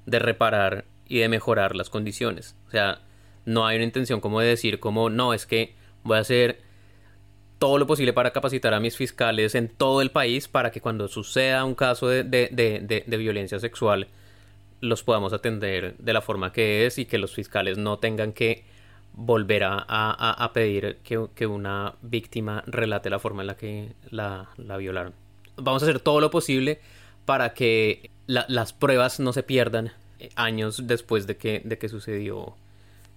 de 0.07 0.19
reparar 0.19 0.87
y 1.07 1.21
de 1.21 1.29
mejorar 1.29 1.77
las 1.77 1.89
condiciones. 1.89 2.57
O 2.67 2.73
sea, 2.73 3.01
no 3.49 3.67
hay 3.67 3.77
una 3.77 3.85
intención 3.85 4.21
como 4.21 4.41
de 4.41 4.49
decir 4.49 4.79
como 4.79 5.09
no, 5.09 5.33
es 5.33 5.47
que 5.47 5.75
voy 6.05 6.19
a 6.19 6.21
hacer 6.21 6.61
todo 7.59 7.79
lo 7.79 7.87
posible 7.87 8.13
para 8.13 8.31
capacitar 8.31 8.75
a 8.75 8.79
mis 8.79 8.97
fiscales 8.97 9.55
en 9.55 9.69
todo 9.69 10.03
el 10.03 10.11
país 10.11 10.49
para 10.49 10.71
que 10.71 10.81
cuando 10.81 11.09
suceda 11.09 11.65
un 11.65 11.75
caso 11.75 12.09
de, 12.09 13.07
violencia 13.09 13.59
sexual 13.59 14.07
los 14.81 15.03
podamos 15.03 15.33
atender 15.33 15.97
de 15.97 16.13
la 16.13 16.21
forma 16.21 16.53
que 16.53 16.87
es 16.87 16.99
y 16.99 17.07
que 17.07 17.19
los 17.19 17.35
fiscales 17.35 17.79
no 17.79 17.99
tengan 17.99 18.33
que 18.33 18.65
volver 19.15 19.65
a, 19.65 20.51
pedir 20.53 20.99
que, 21.03 21.47
una 21.47 21.95
víctima 22.03 22.63
relate 22.67 23.11
la 23.11 23.19
forma 23.19 23.43
en 23.43 23.47
la 23.49 23.57
que 23.57 23.95
la, 24.11 24.51
violaron. 24.79 25.15
Vamos 25.57 25.83
a 25.83 25.87
hacer 25.87 25.99
todo 25.99 26.21
lo 26.21 26.31
posible 26.31 26.81
para 27.25 27.55
que 27.55 28.11
las 28.27 28.73
pruebas 28.75 29.19
no 29.19 29.33
se 29.33 29.43
pierdan 29.43 29.91
años 30.37 30.87
después 30.87 31.27
de 31.27 31.37
que, 31.37 31.63
de 31.65 31.79
que 31.79 31.89
sucedió 31.89 32.55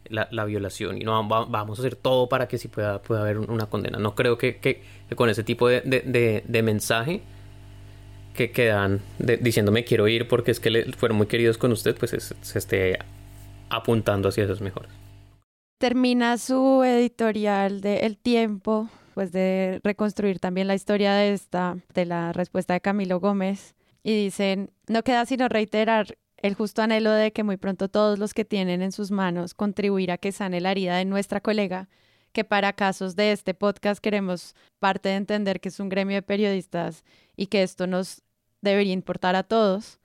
la, 0.10 0.46
violación 0.46 1.02
y 1.02 1.06
no 1.06 1.28
vamos 1.28 1.80
a 1.80 1.82
hacer 1.82 1.96
todo 1.96 2.28
para 2.28 2.48
que 2.48 2.58
sí 2.58 2.68
pueda, 2.68 3.02
pueda 3.02 3.22
haber 3.22 3.38
una 3.38 3.68
condena. 3.68 3.98
No 4.00 4.16
creo 4.16 4.38
que, 4.38 4.84
con 5.16 5.30
ese 5.30 5.44
tipo 5.44 5.68
de, 5.68 6.62
mensaje 6.64 7.22
que 8.36 8.52
quedan 8.52 9.02
diciéndome 9.20 9.84
quiero 9.84 10.08
ir 10.08 10.28
porque 10.28 10.52
es 10.52 10.60
que 10.62 10.70
le, 10.70 10.92
fueron 10.94 11.18
muy 11.18 11.28
queridos 11.28 11.58
con 11.58 11.72
usted, 11.72 11.96
pues 11.98 12.34
se 12.42 12.60
esté 12.60 13.00
apuntando 13.70 14.30
hacia 14.30 14.44
esos 14.44 14.62
mejores. 14.62 14.92
Termina 15.78 16.38
su 16.38 16.84
editorial 16.84 17.82
de 17.82 18.02
El 18.02 18.18
Tiempo, 18.18 18.90
pues 19.16 19.32
de 19.32 19.82
reconstruir 19.84 20.40
también 20.40 20.68
la 20.68 20.76
historia 20.76 21.14
de 21.14 21.34
esta, 21.34 21.78
de 21.94 22.06
la 22.06 22.34
respuesta 22.34 22.74
de 22.74 22.82
Camilo 22.82 23.20
Gómez, 23.20 23.74
y 24.04 24.16
dicen, 24.16 24.72
no 24.88 25.04
queda 25.04 25.26
sino 25.26 25.48
reiterar 25.48 26.18
el 26.42 26.56
justo 26.56 26.82
anhelo 26.82 27.12
de 27.12 27.32
que 27.32 27.44
muy 27.44 27.58
pronto 27.58 27.88
todos 27.90 28.20
los 28.20 28.34
que 28.34 28.46
tienen 28.46 28.82
en 28.82 28.92
sus 28.92 29.12
manos 29.12 29.54
contribuir 29.54 30.12
a 30.12 30.18
que 30.18 30.32
sane 30.32 30.62
la 30.62 30.72
herida 30.72 30.98
de 30.98 31.06
nuestra 31.06 31.42
colega 31.42 31.88
que 32.32 32.44
para 32.44 32.74
casos 32.74 33.16
de 33.16 33.32
este 33.32 33.54
podcast 33.54 34.02
queremos 34.02 34.56
parte 34.80 35.10
de 35.10 35.16
entender 35.16 35.60
que 35.60 35.70
es 35.70 35.80
un 35.80 35.90
gremio 35.90 36.16
de 36.16 36.22
periodistas 36.22 37.04
y 37.36 37.48
que 37.48 37.64
esto 37.64 37.88
nos 37.88 38.24
debería 38.62 38.94
importar 38.94 39.36
a 39.36 39.44
todos 39.44 40.00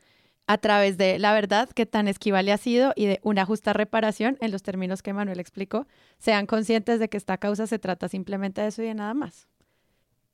a 0.47 0.59
través 0.59 0.97
de 0.97 1.18
la 1.18 1.32
verdad 1.32 1.68
que 1.70 1.87
tan 1.87 2.09
esquiva 2.09 2.43
le 2.43 2.53
ha 2.53 2.59
sido 2.59 2.93
y 2.97 3.07
de 3.07 3.20
una 3.22 3.45
justa 3.45 3.72
reparación 3.72 4.37
en 4.41 4.53
los 4.53 4.62
términos 4.62 5.03
que 5.03 5.12
Manuel 5.12 5.41
explicó, 5.41 5.87
sean 6.18 6.47
conscientes 6.47 7.01
de 7.01 7.09
que 7.09 7.16
esta 7.16 7.37
causa 7.39 7.66
se 7.66 7.78
trata 7.78 8.09
simplemente 8.09 8.61
de 8.61 8.68
eso 8.68 8.82
y 8.82 8.87
de 8.87 8.95
nada 8.95 9.14
más. 9.14 9.49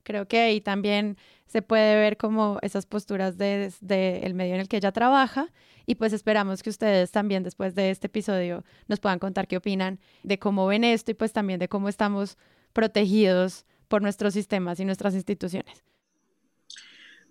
Creo 0.03 0.27
que 0.27 0.39
ahí 0.39 0.61
también 0.61 1.17
se 1.47 1.61
puede 1.61 1.95
ver 1.95 2.17
como 2.17 2.57
esas 2.61 2.85
posturas 2.85 3.37
del 3.37 3.73
de, 3.81 4.19
el 4.23 4.33
medio 4.33 4.55
en 4.55 4.61
el 4.61 4.67
que 4.67 4.77
ella 4.77 4.91
trabaja 4.91 5.51
y 5.85 5.95
pues 5.95 6.13
esperamos 6.13 6.63
que 6.63 6.69
ustedes 6.69 7.11
también 7.11 7.43
después 7.43 7.75
de 7.75 7.91
este 7.91 8.07
episodio 8.07 8.63
nos 8.87 8.99
puedan 8.99 9.19
contar 9.19 9.47
qué 9.47 9.57
opinan 9.57 9.99
de 10.23 10.39
cómo 10.39 10.65
ven 10.65 10.83
esto 10.83 11.11
y 11.11 11.13
pues 11.13 11.33
también 11.33 11.59
de 11.59 11.67
cómo 11.67 11.89
estamos 11.89 12.37
protegidos 12.73 13.65
por 13.87 14.01
nuestros 14.01 14.33
sistemas 14.33 14.79
y 14.79 14.85
nuestras 14.85 15.13
instituciones. 15.13 15.83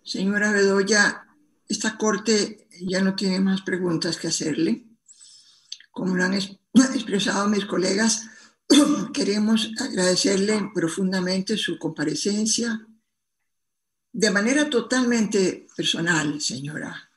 Señora 0.04 0.52
Bedoya, 0.52 1.26
esta 1.68 1.96
corte 1.96 2.68
ya 2.80 3.00
no 3.00 3.14
tiene 3.14 3.40
más 3.40 3.62
preguntas 3.62 4.16
que 4.16 4.28
hacerle. 4.28 4.84
Como 5.90 6.14
lo 6.14 6.24
han 6.24 6.34
expresado 6.94 7.48
mis 7.48 7.64
colegas, 7.64 8.28
queremos 9.12 9.70
agradecerle 9.78 10.70
profundamente 10.74 11.56
su 11.56 11.78
comparecencia 11.78 12.86
de 14.12 14.30
manera 14.30 14.68
totalmente 14.68 15.66
personal, 15.74 16.40
señora. 16.40 17.10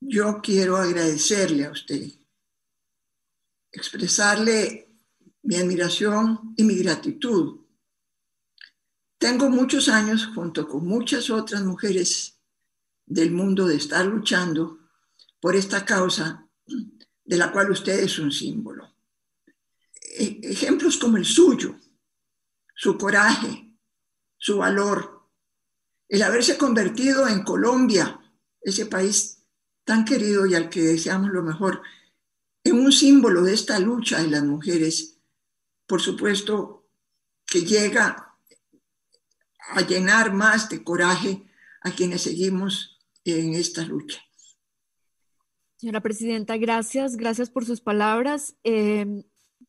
Yo 0.00 0.40
quiero 0.42 0.76
agradecerle 0.76 1.64
a 1.64 1.70
usted, 1.70 2.12
expresarle 3.72 4.88
mi 5.42 5.56
admiración 5.56 6.54
y 6.56 6.64
mi 6.64 6.76
gratitud. 6.76 7.60
Tengo 9.18 9.48
muchos 9.48 9.88
años 9.88 10.26
junto 10.34 10.68
con 10.68 10.86
muchas 10.86 11.30
otras 11.30 11.62
mujeres 11.62 12.38
del 13.06 13.30
mundo 13.30 13.66
de 13.66 13.76
estar 13.76 14.04
luchando 14.04 14.78
por 15.40 15.56
esta 15.56 15.84
causa 15.84 16.46
de 17.24 17.36
la 17.36 17.50
cual 17.50 17.70
usted 17.70 17.98
es 18.00 18.18
un 18.18 18.30
símbolo. 18.30 18.97
E, 20.18 20.40
ejemplos 20.42 20.96
como 20.96 21.16
el 21.16 21.24
suyo, 21.24 21.76
su 22.74 22.98
coraje, 22.98 23.78
su 24.36 24.58
valor, 24.58 25.30
el 26.08 26.22
haberse 26.22 26.58
convertido 26.58 27.28
en 27.28 27.44
Colombia, 27.44 28.20
ese 28.60 28.86
país 28.86 29.46
tan 29.84 30.04
querido 30.04 30.44
y 30.44 30.56
al 30.56 30.68
que 30.68 30.80
deseamos 30.80 31.30
lo 31.30 31.44
mejor, 31.44 31.82
en 32.64 32.80
un 32.80 32.90
símbolo 32.90 33.42
de 33.42 33.54
esta 33.54 33.78
lucha 33.78 34.20
de 34.20 34.28
las 34.28 34.42
mujeres, 34.42 35.20
por 35.86 36.00
supuesto 36.00 36.88
que 37.46 37.62
llega 37.62 38.36
a 39.70 39.80
llenar 39.82 40.34
más 40.34 40.68
de 40.68 40.82
coraje 40.82 41.46
a 41.82 41.92
quienes 41.92 42.22
seguimos 42.22 42.98
en 43.24 43.54
esta 43.54 43.84
lucha. 43.84 44.20
Señora 45.76 46.00
Presidenta, 46.00 46.56
gracias, 46.56 47.16
gracias 47.16 47.50
por 47.50 47.64
sus 47.64 47.80
palabras, 47.80 48.56
em, 48.64 49.22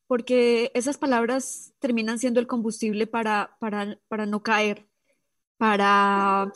porque 0.09 0.71
esas 0.73 0.97
palabras 0.97 1.75
terminan 1.77 2.17
siendo 2.17 2.39
el 2.39 2.47
combustible 2.47 3.05
para, 3.05 3.55
para, 3.59 3.99
para 4.07 4.25
no 4.25 4.41
caer, 4.41 4.89
para 5.57 6.51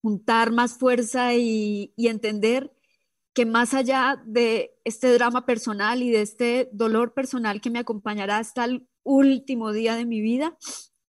juntar 0.00 0.50
más 0.50 0.78
fuerza 0.78 1.34
y, 1.34 1.92
y 1.94 2.08
entender 2.08 2.74
que 3.34 3.44
más 3.44 3.74
allá 3.74 4.22
de 4.24 4.74
este 4.84 5.12
drama 5.12 5.44
personal 5.44 6.02
y 6.02 6.10
de 6.10 6.22
este 6.22 6.70
dolor 6.72 7.12
personal 7.12 7.60
que 7.60 7.68
me 7.68 7.80
acompañará 7.80 8.38
hasta 8.38 8.64
el 8.64 8.88
último 9.02 9.72
día 9.72 9.94
de 9.94 10.06
mi 10.06 10.22
vida, 10.22 10.56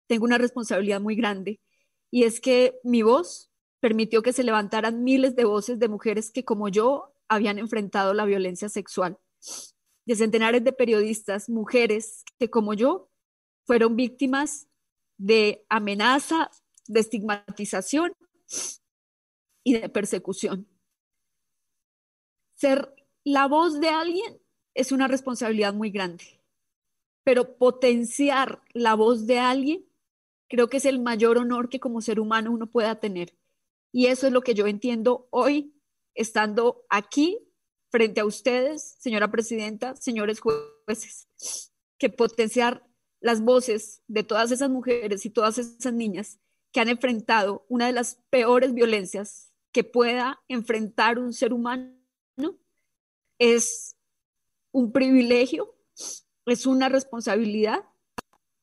tengo 0.05 0.25
una 0.25 0.37
responsabilidad 0.37 1.01
muy 1.01 1.15
grande. 1.15 1.59
Y 2.11 2.25
es 2.25 2.41
que 2.41 2.79
mi 2.83 3.01
voz, 3.01 3.49
permitió 3.79 4.21
que 4.21 4.33
se 4.33 4.43
levantaran 4.43 5.03
miles 5.03 5.35
de 5.35 5.45
voces 5.45 5.79
de 5.79 5.87
mujeres 5.87 6.29
que 6.29 6.45
como 6.45 6.69
yo 6.69 7.15
habían 7.27 7.57
enfrentado 7.57 8.13
la 8.13 8.25
violencia 8.25 8.69
sexual, 8.69 9.17
de 10.09 10.15
centenares 10.15 10.63
de 10.63 10.73
periodistas, 10.73 11.49
mujeres 11.49 12.23
que 12.39 12.49
como 12.49 12.73
yo 12.73 13.11
fueron 13.67 13.95
víctimas 13.95 14.67
de 15.19 15.63
amenaza, 15.69 16.49
de 16.87 16.99
estigmatización 16.99 18.13
y 19.63 19.73
de 19.73 19.87
persecución. 19.87 20.67
Ser 22.55 22.91
la 23.23 23.47
voz 23.47 23.79
de 23.79 23.89
alguien 23.89 24.41
es 24.73 24.91
una 24.91 25.07
responsabilidad 25.07 25.75
muy 25.75 25.91
grande, 25.91 26.41
pero 27.23 27.57
potenciar 27.57 28.63
la 28.73 28.95
voz 28.95 29.27
de 29.27 29.37
alguien 29.37 29.85
creo 30.47 30.69
que 30.69 30.77
es 30.77 30.85
el 30.85 30.99
mayor 30.99 31.37
honor 31.37 31.69
que 31.69 31.79
como 31.79 32.01
ser 32.01 32.19
humano 32.19 32.51
uno 32.51 32.65
pueda 32.65 32.99
tener. 32.99 33.37
Y 33.91 34.07
eso 34.07 34.25
es 34.25 34.33
lo 34.33 34.41
que 34.41 34.55
yo 34.55 34.65
entiendo 34.65 35.27
hoy, 35.29 35.71
estando 36.15 36.83
aquí 36.89 37.48
frente 37.89 38.21
a 38.21 38.25
ustedes, 38.25 38.95
señora 38.99 39.31
presidenta, 39.31 39.95
señores 39.95 40.39
jueces, 40.39 41.71
que 41.97 42.09
potenciar 42.09 42.85
las 43.19 43.41
voces 43.41 44.01
de 44.07 44.23
todas 44.23 44.51
esas 44.51 44.69
mujeres 44.69 45.25
y 45.25 45.29
todas 45.29 45.57
esas 45.57 45.93
niñas 45.93 46.39
que 46.71 46.79
han 46.79 46.89
enfrentado 46.89 47.65
una 47.67 47.87
de 47.87 47.93
las 47.93 48.19
peores 48.29 48.73
violencias 48.73 49.51
que 49.71 49.83
pueda 49.83 50.41
enfrentar 50.47 51.19
un 51.19 51.33
ser 51.33 51.53
humano 51.53 51.95
es 53.39 53.95
un 54.71 54.91
privilegio, 54.91 55.75
es 56.45 56.65
una 56.65 56.89
responsabilidad, 56.89 57.85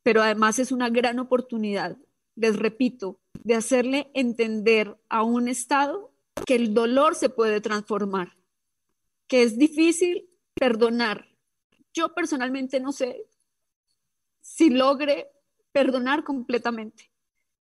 pero 0.02 0.22
además 0.22 0.58
es 0.58 0.70
una 0.70 0.90
gran 0.90 1.18
oportunidad 1.18 1.96
les 2.36 2.56
repito, 2.56 3.18
de 3.42 3.54
hacerle 3.54 4.10
entender 4.14 4.96
a 5.08 5.22
un 5.22 5.48
Estado 5.48 6.12
que 6.44 6.54
el 6.54 6.74
dolor 6.74 7.14
se 7.14 7.30
puede 7.30 7.60
transformar, 7.60 8.35
que 9.28 9.42
es 9.42 9.58
difícil 9.58 10.28
perdonar. 10.54 11.28
Yo 11.92 12.14
personalmente 12.14 12.80
no 12.80 12.92
sé 12.92 13.26
si 14.40 14.70
logre 14.70 15.30
perdonar 15.72 16.24
completamente, 16.24 17.10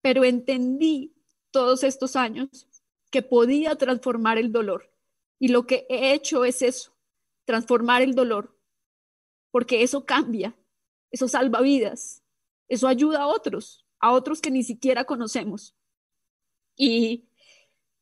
pero 0.01 0.25
entendí 0.25 1.15
todos 1.51 1.83
estos 1.83 2.17
años 2.17 2.69
que 3.11 3.23
podía 3.23 3.77
transformar 3.77 4.39
el 4.39 4.53
dolor. 4.53 4.93
Y 5.39 5.49
lo 5.49 5.67
que 5.67 5.87
he 5.89 6.13
hecho 6.13 6.45
es 6.45 6.63
eso, 6.63 6.97
transformar 7.45 8.03
el 8.03 8.15
dolor, 8.15 8.57
porque 9.51 9.83
eso 9.83 10.05
cambia, 10.05 10.57
eso 11.11 11.29
salva 11.29 11.61
vidas, 11.61 12.23
eso 12.69 12.87
ayuda 12.87 13.23
a 13.23 13.27
otros 13.29 13.85
a 14.01 14.13
otros 14.13 14.41
que 14.41 14.51
ni 14.51 14.63
siquiera 14.63 15.05
conocemos. 15.05 15.75
Y 16.77 17.28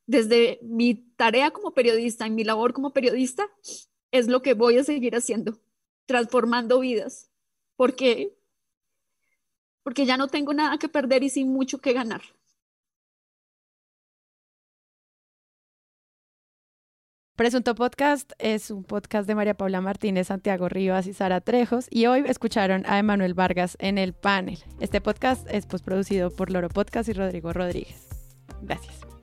desde 0.07 0.59
mi 0.63 0.95
tarea 1.17 1.51
como 1.51 1.75
periodista, 1.75 2.27
en 2.27 2.35
mi 2.35 2.45
labor 2.45 2.73
como 2.73 2.93
periodista, 2.93 3.49
es 4.11 4.29
lo 4.29 4.43
que 4.43 4.55
voy 4.55 4.79
a 4.79 4.85
seguir 4.85 5.15
haciendo, 5.17 5.59
transformando 6.07 6.81
vidas, 6.81 7.31
porque 7.77 8.37
porque 9.83 10.05
ya 10.05 10.17
no 10.17 10.27
tengo 10.27 10.53
nada 10.53 10.79
que 10.79 10.89
perder 10.89 11.23
y 11.23 11.31
sin 11.31 11.53
mucho 11.53 11.79
que 11.79 11.93
ganar. 11.93 12.23
Presunto 17.37 17.75
Podcast 17.75 18.33
es 18.39 18.71
un 18.71 18.83
podcast 18.83 19.29
de 19.29 19.35
María 19.35 19.55
Paula 19.55 19.81
Martínez, 19.81 20.29
Santiago 20.29 20.69
Rivas 20.69 21.07
y 21.07 21.13
Sara 21.13 21.41
Trejos 21.41 21.87
y 21.91 22.07
hoy 22.07 22.25
escucharon 22.27 22.85
a 22.87 22.99
Emanuel 22.99 23.35
Vargas 23.35 23.77
en 23.79 23.99
el 23.99 24.15
panel. 24.15 24.59
Este 24.81 25.01
podcast 25.01 25.47
es 25.51 25.67
producido 25.67 26.31
por 26.31 26.51
Loro 26.51 26.71
Podcast 26.71 27.09
y 27.11 27.13
Rodrigo 27.13 27.53
Rodríguez. 27.53 28.09
Gracias. 28.63 29.16